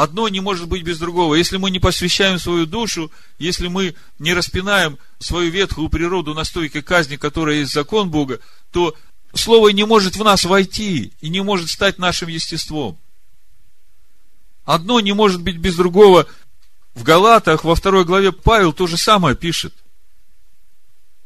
Одно 0.00 0.28
не 0.28 0.40
может 0.40 0.66
быть 0.66 0.82
без 0.82 0.98
другого. 0.98 1.34
Если 1.34 1.58
мы 1.58 1.70
не 1.70 1.78
посвящаем 1.78 2.38
свою 2.38 2.64
душу, 2.64 3.12
если 3.38 3.68
мы 3.68 3.94
не 4.18 4.32
распинаем 4.32 4.96
свою 5.18 5.50
ветхую 5.50 5.90
природу 5.90 6.32
на 6.32 6.44
стойке 6.44 6.80
казни, 6.80 7.16
которая 7.16 7.56
есть 7.56 7.74
закон 7.74 8.08
Бога, 8.08 8.40
то 8.72 8.96
Слово 9.34 9.68
не 9.68 9.84
может 9.84 10.16
в 10.16 10.24
нас 10.24 10.44
войти 10.44 11.12
и 11.20 11.28
не 11.28 11.42
может 11.42 11.68
стать 11.68 11.98
нашим 11.98 12.30
естеством. 12.30 12.98
Одно 14.64 15.00
не 15.00 15.12
может 15.12 15.42
быть 15.42 15.58
без 15.58 15.76
другого. 15.76 16.26
В 16.94 17.02
Галатах, 17.02 17.64
во 17.64 17.74
второй 17.74 18.06
главе 18.06 18.32
Павел 18.32 18.72
то 18.72 18.86
же 18.86 18.96
самое 18.96 19.36
пишет. 19.36 19.74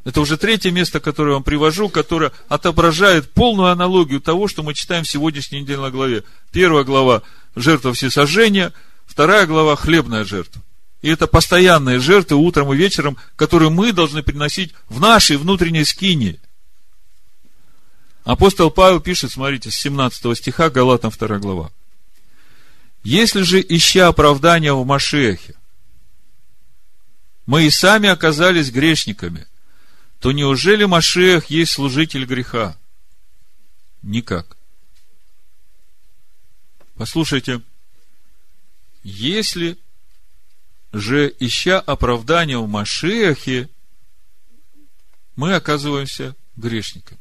Это 0.04 0.20
уже 0.20 0.36
третье 0.36 0.72
место, 0.72 0.98
которое 0.98 1.30
я 1.30 1.34
вам 1.34 1.44
привожу, 1.44 1.88
которое 1.88 2.32
отображает 2.48 3.30
полную 3.30 3.70
аналогию 3.70 4.20
того, 4.20 4.48
что 4.48 4.64
мы 4.64 4.74
читаем 4.74 5.04
в 5.04 5.08
сегодняшней 5.08 5.60
недельной 5.60 5.92
главе. 5.92 6.24
Первая 6.50 6.82
глава– 6.82 7.22
жертва 7.54 7.92
всесожжения, 7.92 8.72
вторая 9.06 9.46
глава– 9.46 9.76
хлебная 9.76 10.24
жертва. 10.24 10.62
И 11.02 11.08
это 11.08 11.26
постоянные 11.26 12.00
жертвы 12.00 12.38
утром 12.38 12.72
и 12.72 12.76
вечером, 12.76 13.18
которые 13.36 13.70
мы 13.70 13.92
должны 13.92 14.22
приносить 14.22 14.72
в 14.88 15.00
нашей 15.00 15.36
внутренней 15.36 15.84
скине. 15.84 16.40
Апостол 18.24 18.70
Павел 18.70 19.00
пишет, 19.00 19.30
смотрите, 19.30 19.70
с 19.70 19.74
17 19.74 20.36
стиха, 20.36 20.70
Галатам 20.70 21.10
2 21.10 21.38
глава. 21.38 21.70
Если 23.02 23.42
же, 23.42 23.60
ища 23.60 24.08
оправдания 24.08 24.72
в 24.72 24.84
Машехе, 24.86 25.54
мы 27.44 27.66
и 27.66 27.70
сами 27.70 28.08
оказались 28.08 28.70
грешниками, 28.70 29.46
то 30.20 30.32
неужели 30.32 30.86
Машех 30.86 31.50
есть 31.50 31.72
служитель 31.72 32.24
греха? 32.24 32.78
Никак. 34.00 34.56
Послушайте, 36.96 37.60
если 39.02 39.76
же, 40.92 41.34
ища 41.40 41.80
оправдания 41.80 42.58
в 42.58 42.68
Машехе, 42.68 43.68
мы 45.34 45.54
оказываемся 45.54 46.36
грешниками. 46.56 47.20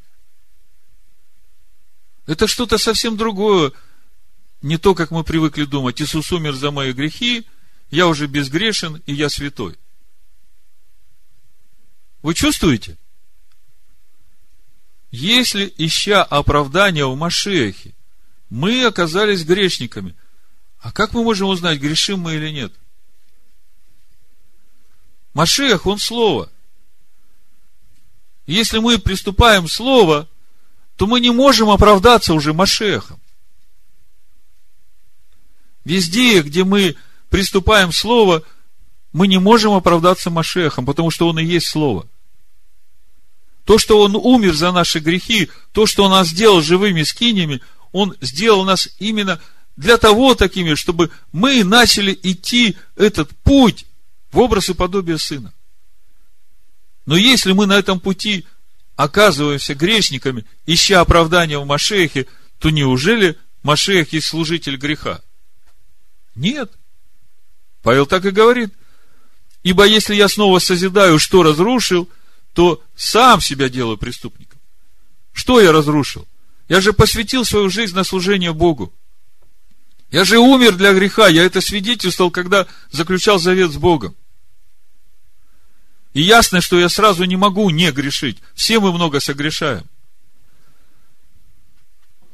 Это 2.28 2.48
что-то 2.48 2.78
совсем 2.78 3.18
другое, 3.18 3.72
не 4.62 4.78
то, 4.78 4.96
как 4.96 5.12
мы 5.12 5.24
привыкли 5.24 5.66
думать. 5.66 6.02
Иисус 6.02 6.32
умер 6.32 6.54
за 6.54 6.72
мои 6.72 6.94
грехи, 6.94 7.46
я 7.90 8.08
уже 8.08 8.28
безгрешен, 8.28 9.02
и 9.06 9.14
я 9.14 9.30
святой. 9.30 9.76
Вы 12.22 12.34
чувствуете? 12.34 12.98
Если, 15.12 15.74
ища 15.78 16.24
оправдания 16.24 17.06
в 17.06 17.16
Машехе, 17.18 17.94
мы 18.54 18.86
оказались 18.86 19.44
грешниками, 19.44 20.14
а 20.80 20.92
как 20.92 21.14
мы 21.14 21.24
можем 21.24 21.48
узнать, 21.50 21.80
грешим 21.80 22.20
мы 22.20 22.36
или 22.36 22.52
нет? 22.52 22.72
Машех, 25.34 25.88
он 25.88 25.98
Слово. 25.98 26.52
Если 28.46 28.78
мы 28.78 29.00
приступаем 29.00 29.68
Слово, 29.68 30.30
то 30.98 31.08
мы 31.08 31.20
не 31.20 31.32
можем 31.32 31.72
оправдаться 31.72 32.36
уже 32.36 32.54
Машехом. 32.54 33.20
Везде, 35.84 36.44
где 36.44 36.64
мы 36.64 36.96
приступаем 37.32 37.92
Слово, 37.92 38.44
мы 39.14 39.28
не 39.28 39.40
можем 39.40 39.74
оправдаться 39.74 40.30
Машехом, 40.30 40.86
потому 40.86 41.10
что 41.10 41.28
Он 41.28 41.40
и 41.40 41.44
есть 41.44 41.70
Слово. 41.70 42.08
То, 43.66 43.80
что 43.80 44.00
Он 44.00 44.16
умер 44.16 44.54
за 44.54 44.72
наши 44.72 45.00
грехи, 45.00 45.50
то, 45.72 45.88
что 45.88 46.04
Он 46.04 46.12
нас 46.12 46.28
сделал 46.28 46.62
живыми 46.62 47.02
скинями, 47.02 47.60
Он 47.94 48.18
сделал 48.20 48.66
нас 48.66 48.90
именно 49.00 49.40
для 49.78 49.98
того 49.98 50.36
такими, 50.36 50.74
чтобы 50.74 51.10
мы 51.32 51.64
начали 51.64 52.18
идти 52.22 52.76
этот 52.98 53.30
путь 53.44 53.86
в 54.32 54.40
образ 54.40 54.70
и 54.70 54.74
подобие 54.74 55.18
Сына. 55.18 55.54
Но 57.06 57.16
если 57.16 57.54
мы 57.54 57.66
на 57.66 57.74
этом 57.74 58.00
пути 58.00 58.46
оказываемся 58.96 59.76
грешниками, 59.76 60.46
ища 60.66 61.02
оправдания 61.02 61.58
в 61.58 61.66
Машехе, 61.66 62.28
то 62.60 62.70
неужели 62.70 63.38
Машех 63.62 64.12
есть 64.14 64.28
служитель 64.28 64.78
греха? 64.78 65.22
Нет. 66.36 66.72
Павел 67.84 68.06
так 68.06 68.26
и 68.26 68.32
говорит. 68.32 68.74
Ибо 69.62 69.86
если 69.86 70.16
я 70.16 70.28
снова 70.28 70.60
созидаю, 70.60 71.20
что 71.20 71.44
разрушил, 71.44 72.10
то 72.54 72.84
сам 72.96 73.40
себя 73.40 73.70
делаю 73.70 73.98
преступником. 73.98 74.60
Что 75.32 75.62
я 75.62 75.72
разрушил? 75.72 76.28
Я 76.68 76.82
же 76.82 76.94
посвятил 76.94 77.46
свою 77.46 77.70
жизнь 77.70 77.96
на 77.96 78.04
служение 78.04 78.54
Богу. 78.54 78.94
Я 80.12 80.24
же 80.26 80.38
умер 80.38 80.76
для 80.76 80.94
греха. 80.94 81.28
Я 81.28 81.44
это 81.44 81.60
свидетельствовал, 81.60 82.32
когда 82.32 82.68
заключал 82.92 83.40
завет 83.40 83.72
с 83.72 83.78
Богом. 83.78 84.16
И 86.14 86.22
ясно, 86.22 86.62
что 86.62 86.80
я 86.80 86.90
сразу 86.90 87.24
не 87.24 87.36
могу 87.36 87.70
не 87.72 87.92
грешить. 87.92 88.38
Все 88.54 88.80
мы 88.80 88.94
много 88.94 89.20
согрешаем. 89.20 89.86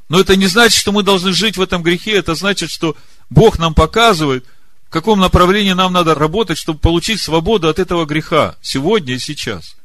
Но 0.10 0.20
это 0.20 0.36
не 0.36 0.48
значит, 0.48 0.78
что 0.78 0.92
мы 0.92 1.04
должны 1.04 1.32
жить 1.32 1.56
в 1.56 1.62
этом 1.62 1.82
грехе. 1.82 2.14
Это 2.14 2.36
значит, 2.36 2.70
что 2.70 2.98
Бог 3.30 3.60
нам 3.60 3.74
показывает, 3.74 4.46
в 4.88 4.92
каком 4.92 5.20
направлении 5.20 5.72
нам 5.72 5.94
надо 5.94 6.16
работать, 6.16 6.58
чтобы 6.58 6.80
получить 6.80 7.22
свободу 7.22 7.70
от 7.70 7.80
этого 7.80 8.06
греха 8.06 8.58
сегодня 8.62 9.16
и 9.16 9.20
сейчас. 9.20 9.76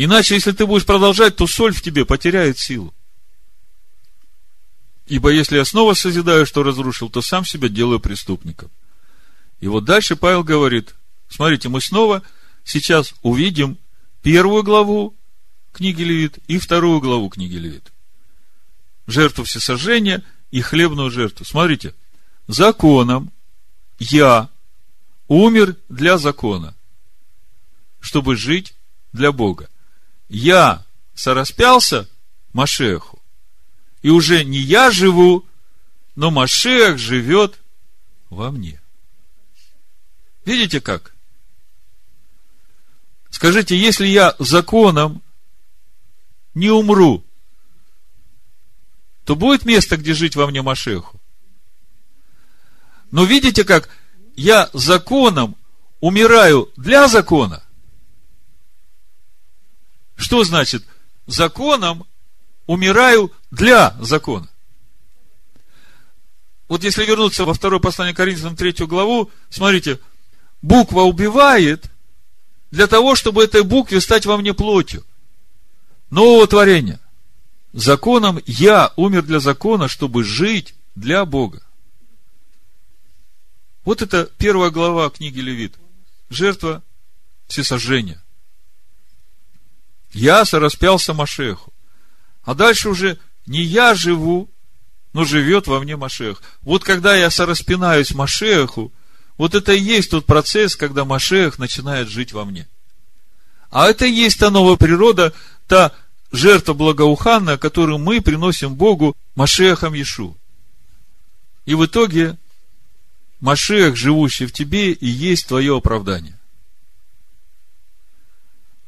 Иначе, 0.00 0.36
если 0.36 0.52
ты 0.52 0.64
будешь 0.64 0.86
продолжать, 0.86 1.34
то 1.34 1.48
соль 1.48 1.74
в 1.74 1.82
тебе 1.82 2.04
потеряет 2.04 2.56
силу. 2.56 2.94
Ибо 5.08 5.30
если 5.30 5.56
я 5.56 5.64
снова 5.64 5.94
созидаю, 5.94 6.46
что 6.46 6.62
разрушил, 6.62 7.10
то 7.10 7.20
сам 7.20 7.44
себя 7.44 7.68
делаю 7.68 7.98
преступником. 7.98 8.70
И 9.58 9.66
вот 9.66 9.84
дальше 9.84 10.14
Павел 10.14 10.44
говорит, 10.44 10.94
Смотрите, 11.28 11.68
мы 11.68 11.80
снова 11.80 12.22
сейчас 12.62 13.12
увидим 13.22 13.76
первую 14.22 14.62
главу 14.62 15.16
книги 15.72 16.02
Левит 16.02 16.38
и 16.46 16.58
вторую 16.58 17.00
главу 17.00 17.28
книги 17.28 17.56
Левит. 17.56 17.92
Жертву 19.08 19.42
всесожжения 19.42 20.22
и 20.52 20.60
хлебную 20.60 21.10
жертву. 21.10 21.44
Смотрите, 21.44 21.92
законом 22.46 23.32
я 23.98 24.48
умер 25.26 25.74
для 25.88 26.18
закона, 26.18 26.76
чтобы 27.98 28.36
жить 28.36 28.74
для 29.12 29.32
Бога. 29.32 29.68
Я 30.28 30.84
сораспялся 31.14 32.08
Машеху, 32.52 33.18
и 34.02 34.10
уже 34.10 34.44
не 34.44 34.58
я 34.58 34.90
живу, 34.90 35.46
но 36.16 36.30
Машех 36.30 36.98
живет 36.98 37.58
во 38.30 38.50
мне. 38.50 38.80
Видите 40.44 40.80
как? 40.80 41.14
Скажите, 43.30 43.78
если 43.78 44.06
я 44.06 44.34
законом 44.38 45.22
не 46.54 46.70
умру, 46.70 47.24
то 49.24 49.36
будет 49.36 49.64
место, 49.64 49.96
где 49.96 50.14
жить 50.14 50.36
во 50.36 50.46
мне 50.46 50.62
Машеху. 50.62 51.20
Но 53.10 53.24
видите, 53.24 53.64
как 53.64 53.90
я 54.36 54.70
законом 54.72 55.56
умираю 56.00 56.70
для 56.76 57.08
закона. 57.08 57.62
Что 60.18 60.44
значит 60.44 60.84
законом 61.26 62.04
умираю 62.66 63.32
для 63.50 63.96
закона? 64.00 64.50
Вот 66.68 66.84
если 66.84 67.06
вернуться 67.06 67.46
во 67.46 67.54
второе 67.54 67.80
послание 67.80 68.14
Коринфянам, 68.14 68.54
третью 68.54 68.86
главу, 68.86 69.30
смотрите, 69.48 69.98
буква 70.60 71.04
убивает– 71.04 71.90
для 72.70 72.86
того, 72.86 73.14
чтобы 73.14 73.44
этой 73.44 73.62
букве 73.62 74.00
стать 74.00 74.26
во 74.26 74.36
мне 74.36 74.54
плотью. 74.54 75.04
Нового 76.10 76.46
творения. 76.46 77.00
Законом 77.72 78.40
я 78.46 78.92
умер 78.96 79.22
для 79.22 79.40
закона, 79.40 79.88
чтобы 79.88 80.24
жить 80.24 80.74
для 80.94 81.24
Бога. 81.24 81.62
Вот 83.84 84.02
это 84.02 84.28
первая 84.38 84.70
глава 84.70 85.08
книги 85.10 85.40
Левит. 85.40 85.74
Жертва 86.30 86.82
всесожжения. 87.46 88.22
Я 90.12 90.44
сораспялся 90.44 91.14
Машеху. 91.14 91.72
А 92.44 92.54
дальше 92.54 92.88
уже 92.88 93.18
не 93.46 93.62
я 93.62 93.94
живу, 93.94 94.48
но 95.12 95.24
живет 95.24 95.66
во 95.66 95.80
мне 95.80 95.96
Машех. 95.96 96.42
Вот 96.62 96.84
когда 96.84 97.14
я 97.14 97.30
сораспинаюсь 97.30 98.14
Машеху, 98.14 98.92
вот 99.36 99.54
это 99.54 99.72
и 99.72 99.80
есть 99.80 100.10
тот 100.10 100.26
процесс, 100.26 100.76
когда 100.76 101.04
Машех 101.04 101.58
начинает 101.58 102.08
жить 102.08 102.32
во 102.32 102.44
мне. 102.44 102.66
А 103.70 103.88
это 103.88 104.06
и 104.06 104.12
есть 104.12 104.38
та 104.38 104.50
новая 104.50 104.76
природа, 104.76 105.32
та 105.66 105.92
жертва 106.32 106.72
благоуханная, 106.72 107.58
которую 107.58 107.98
мы 107.98 108.20
приносим 108.20 108.74
Богу 108.74 109.16
Машехом 109.34 109.94
Ишу. 110.00 110.36
И 111.66 111.74
в 111.74 111.84
итоге 111.84 112.36
Машех, 113.40 113.96
живущий 113.96 114.46
в 114.46 114.52
тебе, 114.52 114.92
и 114.92 115.06
есть 115.06 115.46
твое 115.46 115.76
оправдание. 115.76 116.37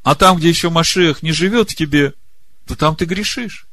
А 0.03 0.15
там, 0.15 0.37
где 0.37 0.49
еще 0.49 0.69
Машех 0.69 1.21
не 1.21 1.31
живет 1.31 1.71
в 1.71 1.75
тебе, 1.75 2.13
то 2.65 2.75
там 2.75 2.95
ты 2.95 3.05
грешишь. 3.05 3.67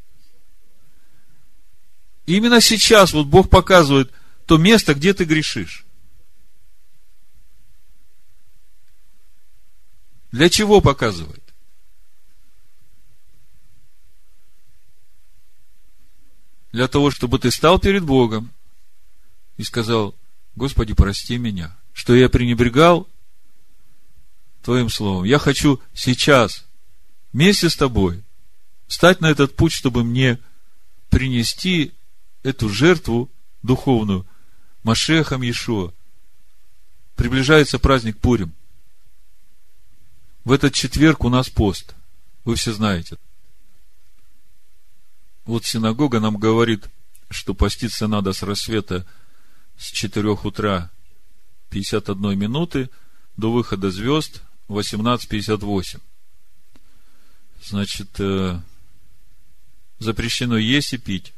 И 2.26 2.36
именно 2.36 2.60
сейчас 2.60 3.12
вот 3.12 3.26
Бог 3.26 3.48
показывает 3.48 4.12
то 4.46 4.58
место, 4.58 4.94
где 4.94 5.14
ты 5.14 5.24
грешишь. 5.24 5.86
Для 10.30 10.50
чего 10.50 10.82
показывает? 10.82 11.42
Для 16.72 16.86
того, 16.86 17.10
чтобы 17.10 17.38
ты 17.38 17.50
стал 17.50 17.78
перед 17.78 18.04
Богом 18.04 18.52
и 19.56 19.62
сказал, 19.62 20.14
Господи, 20.54 20.92
прости 20.92 21.38
меня, 21.38 21.76
что 21.94 22.14
я 22.14 22.28
пренебрегал 22.28 23.08
Твоим 24.68 24.90
Словом. 24.90 25.24
Я 25.24 25.38
хочу 25.38 25.80
сейчас 25.94 26.66
вместе 27.32 27.70
с 27.70 27.74
Тобой 27.74 28.22
встать 28.86 29.22
на 29.22 29.30
этот 29.30 29.56
путь, 29.56 29.72
чтобы 29.72 30.04
мне 30.04 30.38
принести 31.08 31.94
эту 32.42 32.68
жертву 32.68 33.30
духовную 33.62 34.26
Машехам 34.82 35.40
Иешуа. 35.40 35.94
Приближается 37.16 37.78
праздник 37.78 38.18
Пурим. 38.18 38.52
В 40.44 40.52
этот 40.52 40.74
четверг 40.74 41.24
у 41.24 41.30
нас 41.30 41.48
пост. 41.48 41.94
Вы 42.44 42.56
все 42.56 42.74
знаете. 42.74 43.16
Вот 45.46 45.64
синагога 45.64 46.20
нам 46.20 46.36
говорит, 46.36 46.90
что 47.30 47.54
поститься 47.54 48.06
надо 48.06 48.34
с 48.34 48.42
рассвета 48.42 49.06
с 49.78 49.86
4 49.86 50.28
утра 50.28 50.90
51 51.70 52.38
минуты 52.38 52.90
до 53.38 53.50
выхода 53.50 53.90
звезд 53.90 54.42
18.58. 54.68 56.00
Значит, 57.64 58.08
э, 58.18 58.60
запрещено 59.98 60.56
есть 60.56 60.92
и 60.92 60.98
пить. 60.98 61.32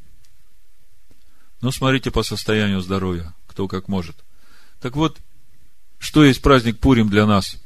Но 1.61 1.70
смотрите 1.70 2.11
по 2.11 2.22
состоянию 2.22 2.81
здоровья, 2.81 3.33
кто 3.47 3.68
как 3.68 3.89
может. 3.89 4.16
Так 4.81 4.97
вот, 4.97 5.18
что 5.99 6.24
есть 6.24 6.41
праздник 6.43 6.78
Пурим 6.78 7.09
для 7.09 7.26
нас? 7.26 7.57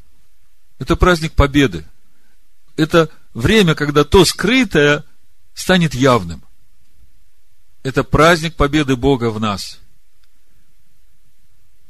Это 0.79 0.97
праздник 0.97 1.33
победы. 1.35 1.85
Это 2.77 3.09
время, 3.33 3.75
когда 3.75 4.05
то 4.05 4.25
скрытое 4.25 5.05
станет 5.55 5.95
явным. 5.95 6.43
Это 7.85 8.03
праздник 8.03 8.57
победы 8.57 8.97
Бога 8.97 9.31
в 9.31 9.39
нас. 9.39 9.79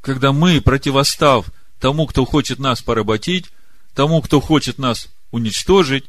Когда 0.02 0.32
мы, 0.32 0.60
противостав 0.60 1.46
тому, 1.78 2.06
кто 2.06 2.26
хочет 2.26 2.58
нас 2.58 2.82
поработить, 2.82 3.50
тому, 3.94 4.20
кто 4.20 4.40
хочет 4.40 4.78
нас 4.78 5.08
уничтожить, 5.30 6.04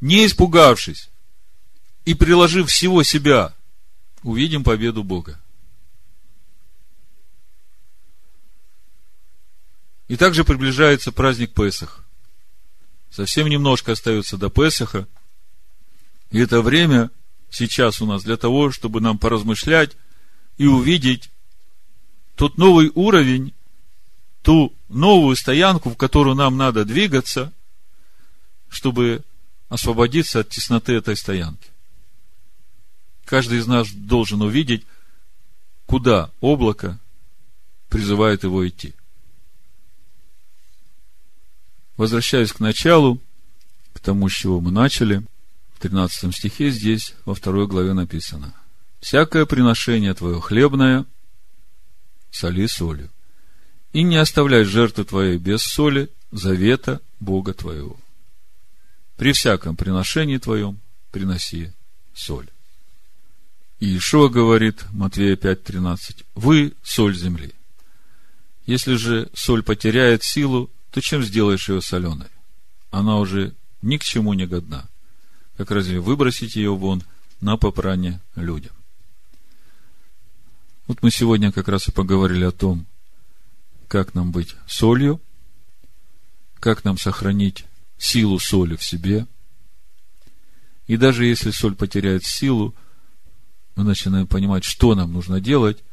не 0.00 0.26
испугавшись 0.26 1.10
и 2.04 2.14
приложив 2.14 2.68
всего 2.68 3.02
себя, 3.02 3.54
увидим 4.22 4.62
победу 4.62 5.02
Бога. 5.02 5.40
И 10.08 10.16
также 10.16 10.44
приближается 10.44 11.12
праздник 11.12 11.54
Песах. 11.54 12.04
Совсем 13.10 13.48
немножко 13.48 13.92
остается 13.92 14.36
до 14.36 14.50
Песаха. 14.50 15.08
И 16.30 16.38
это 16.38 16.60
время 16.60 17.10
сейчас 17.48 18.02
у 18.02 18.06
нас 18.06 18.22
для 18.22 18.36
того, 18.36 18.70
чтобы 18.70 19.00
нам 19.00 19.18
поразмышлять 19.18 19.92
и 20.58 20.66
увидеть 20.66 21.30
тот 22.34 22.58
новый 22.58 22.90
уровень, 22.94 23.54
ту 24.44 24.76
новую 24.90 25.36
стоянку, 25.36 25.88
в 25.88 25.96
которую 25.96 26.36
нам 26.36 26.58
надо 26.58 26.84
двигаться, 26.84 27.50
чтобы 28.68 29.24
освободиться 29.70 30.40
от 30.40 30.50
тесноты 30.50 30.92
этой 30.92 31.16
стоянки. 31.16 31.70
Каждый 33.24 33.58
из 33.58 33.66
нас 33.66 33.90
должен 33.90 34.42
увидеть, 34.42 34.84
куда 35.86 36.30
облако 36.40 37.00
призывает 37.88 38.44
его 38.44 38.68
идти. 38.68 38.92
Возвращаясь 41.96 42.52
к 42.52 42.60
началу, 42.60 43.20
к 43.94 44.00
тому, 44.00 44.28
с 44.28 44.32
чего 44.32 44.60
мы 44.60 44.70
начали, 44.70 45.24
в 45.74 45.80
13 45.80 46.34
стихе 46.36 46.70
здесь, 46.70 47.14
во 47.24 47.34
второй 47.34 47.66
главе 47.66 47.94
написано. 47.94 48.52
«Всякое 49.00 49.46
приношение 49.46 50.12
твое 50.12 50.38
хлебное, 50.40 51.06
соли 52.30 52.66
солью, 52.66 53.10
и 53.94 54.02
не 54.02 54.16
оставляй 54.16 54.64
жертвы 54.64 55.04
твоей 55.04 55.38
без 55.38 55.62
соли, 55.62 56.10
завета 56.32 57.00
Бога 57.20 57.54
твоего. 57.54 57.96
При 59.16 59.32
всяком 59.32 59.76
приношении 59.76 60.36
твоем 60.36 60.80
приноси 61.12 61.72
соль». 62.12 62.48
И 63.78 63.96
Ишуа 63.96 64.28
говорит, 64.28 64.84
Матвея 64.92 65.36
5.13, 65.36 66.24
«Вы– 66.34 66.74
соль 66.82 67.16
земли. 67.16 67.52
Если 68.66 68.96
же 68.96 69.30
соль 69.32 69.62
потеряет 69.62 70.24
силу, 70.24 70.70
то 70.90 71.00
чем 71.00 71.22
сделаешь 71.22 71.68
ее 71.68 71.80
соленой? 71.80 72.28
Она 72.90 73.18
уже 73.18 73.54
ни 73.80 73.96
к 73.96 74.02
чему 74.02 74.32
не 74.34 74.46
годна. 74.46 74.88
Как 75.56 75.70
разве 75.70 76.00
выбросить 76.00 76.56
ее 76.56 76.74
вон 76.74 77.02
на 77.40 77.56
попрание 77.56 78.20
людям? 78.34 78.72
Вот 80.88 81.02
мы 81.02 81.12
сегодня 81.12 81.52
как 81.52 81.68
раз 81.68 81.88
и 81.88 81.92
поговорили 81.92 82.44
о 82.44 82.50
том, 82.50 82.86
как 83.94 84.12
нам 84.12 84.32
быть 84.32 84.56
солью, 84.66 85.20
как 86.58 86.82
нам 86.82 86.98
сохранить 86.98 87.64
силу 87.96 88.40
соли 88.40 88.74
в 88.74 88.82
себе. 88.82 89.28
И 90.88 90.96
даже 90.96 91.26
если 91.26 91.52
соль 91.52 91.76
потеряет 91.76 92.24
силу, 92.24 92.74
мы 93.76 93.84
начинаем 93.84 94.26
понимать, 94.26 94.64
что 94.64 94.96
нам 94.96 95.12
нужно 95.12 95.40
делать, 95.40 95.84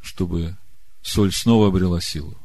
чтобы 0.00 0.56
соль 1.00 1.32
снова 1.32 1.68
обрела 1.68 2.00
силу 2.00 2.36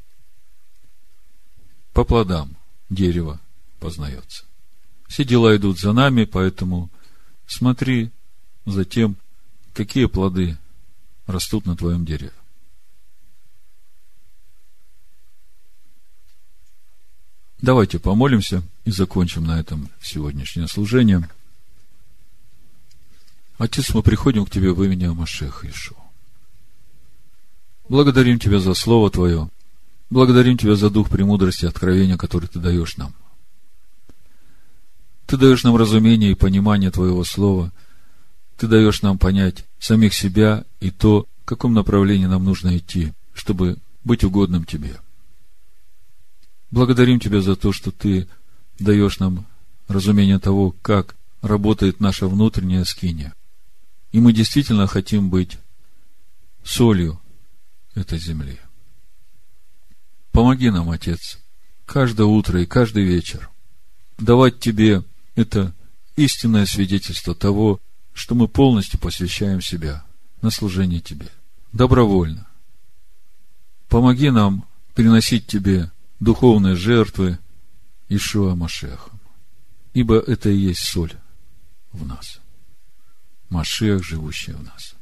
по 1.92 2.04
плодам 2.04 2.56
дерево 2.92 3.42
познается. 3.80 4.46
Все 5.08 5.24
дела 5.24 5.58
идут 5.58 5.80
за 5.80 5.92
нами, 5.92 6.26
поэтому 6.26 6.92
смотри 7.48 8.12
за 8.68 8.86
тем, 8.86 9.18
какие 9.74 10.06
плоды 10.06 10.56
растут 11.26 11.66
на 11.66 11.76
твоем 11.76 12.06
дереве. 12.06 12.32
Давайте 17.62 17.98
помолимся 17.98 18.62
и 18.86 18.92
закончим 18.92 19.46
на 19.46 19.60
этом 19.60 19.90
сегодняшнее 20.02 20.68
служение. 20.68 21.28
Отец, 23.58 23.94
мы 23.94 24.04
приходим 24.04 24.46
к 24.46 24.52
Тебе 24.52 24.72
в 24.72 24.84
имени 24.84 25.06
Амашеха 25.06 25.68
Ишу. 25.68 25.96
Благодарим 27.90 28.38
Тебя 28.38 28.60
за 28.60 28.76
Слово 28.76 29.10
Твое. 29.10 29.50
Благодарим 30.12 30.58
Тебя 30.58 30.76
за 30.76 30.92
дух 30.92 31.10
премудрости 31.10 31.66
и 31.66 31.68
откровения, 31.68 32.16
который 32.16 32.48
Ты 32.48 32.60
даешь 32.60 32.98
нам. 32.98 33.14
Ты 35.26 35.36
даешь 35.36 35.64
нам 35.64 35.76
разумение 35.76 36.32
и 36.32 36.36
понимание 36.36 36.92
Твоего 36.92 37.24
Слова. 37.24 37.72
Ты 38.58 38.68
даешь 38.68 39.02
нам 39.02 39.18
понять 39.18 39.66
самих 39.80 40.14
себя 40.14 40.64
и 40.80 40.92
то, 40.92 41.26
в 41.42 41.46
каком 41.46 41.74
направлении 41.74 42.28
нам 42.28 42.44
нужно 42.44 42.78
идти, 42.78 43.14
чтобы 43.34 43.78
быть 44.04 44.24
угодным 44.24 44.64
Тебе. 44.64 45.00
Благодарим 46.72 47.20
Тебя 47.20 47.42
за 47.42 47.56
то, 47.56 47.72
что 47.72 47.92
Ты 47.92 48.28
даешь 48.80 49.20
нам 49.20 49.46
разумение 49.88 50.40
того, 50.40 50.72
как 50.82 51.16
работает 51.42 52.00
наша 52.00 52.28
внутренняя 52.28 52.84
скиния. 52.84 53.34
И 54.12 54.20
мы 54.20 54.34
действительно 54.34 54.88
хотим 54.88 55.30
быть 55.30 55.58
солью 56.64 57.20
этой 57.96 58.20
земли. 58.20 58.60
Помоги 60.32 60.70
нам, 60.70 60.90
Отец, 60.90 61.40
каждое 61.86 62.28
утро 62.28 62.62
и 62.62 62.66
каждый 62.66 63.04
вечер 63.04 63.50
давать 64.18 64.60
Тебе 64.60 65.04
это 65.36 65.74
истинное 66.16 66.66
свидетельство 66.66 67.34
того, 67.34 67.80
что 68.14 68.36
мы 68.36 68.48
полностью 68.48 69.00
посвящаем 69.00 69.62
себя 69.62 70.04
на 70.42 70.50
служение 70.50 71.00
Тебе, 71.00 71.28
добровольно. 71.72 72.48
Помоги 73.88 74.30
нам 74.32 74.66
приносить 74.96 75.48
Тебе 75.48 75.92
духовные 76.20 76.76
жертвы 76.76 77.40
Ишуа 78.10 78.56
Машехом, 78.56 79.20
ибо 79.94 80.18
это 80.18 80.50
и 80.50 80.58
есть 80.58 80.84
соль 80.84 81.14
в 81.92 82.06
нас. 82.06 82.40
Машех, 83.50 84.04
живущий 84.04 84.54
в 84.54 84.64
нас. 84.64 84.96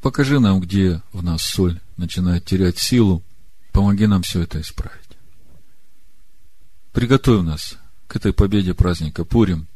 Покажи 0.00 0.40
нам, 0.40 0.60
где 0.60 1.02
в 1.12 1.22
нас 1.22 1.42
соль 1.42 1.80
начинает 1.96 2.44
терять 2.44 2.78
силу, 2.78 3.22
Помоги 3.72 4.06
нам 4.06 4.22
все 4.22 4.42
это 4.42 4.60
исправить. 4.60 5.16
Приготовь 6.92 7.44
нас 7.44 7.78
к 8.08 8.16
этой 8.16 8.32
победе 8.32 8.74
праздника 8.74 9.24
Пурим 9.24 9.68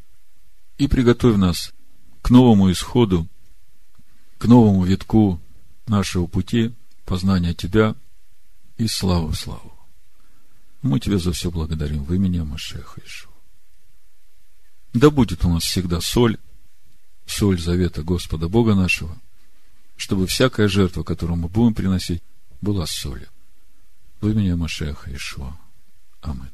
и 0.78 0.88
приготовь 0.88 1.36
нас 1.36 1.72
к 2.22 2.30
новому 2.30 2.72
исходу, 2.72 3.28
к 4.38 4.46
новому 4.46 4.84
витку 4.84 5.40
нашего 5.86 6.26
пути 6.26 6.74
познания 7.04 7.54
Тебя 7.54 7.94
и 8.78 8.86
славу 8.86 9.32
славу. 9.32 9.72
Мы 10.82 11.00
Тебя 11.00 11.18
за 11.18 11.32
все 11.32 11.50
благодарим 11.50 12.04
в 12.04 12.12
имени 12.12 12.40
Машеха 12.40 13.00
Ишуа. 13.04 13.32
Да 14.92 15.10
будет 15.10 15.44
у 15.44 15.48
нас 15.48 15.64
всегда 15.64 16.00
соль, 16.00 16.38
соль 17.26 17.58
завета 17.58 18.02
Господа 18.02 18.48
Бога 18.48 18.74
нашего, 18.74 19.16
чтобы 19.96 20.26
всякая 20.26 20.68
жертва, 20.68 21.02
которую 21.02 21.38
мы 21.38 21.48
будем 21.48 21.74
приносить, 21.74 22.22
была 22.60 22.86
солью. 22.86 23.28
В 24.20 24.28
имени 24.28 24.52
Машеха 24.52 25.14
Ишуа. 25.14 25.56
Аминь. 26.20 26.50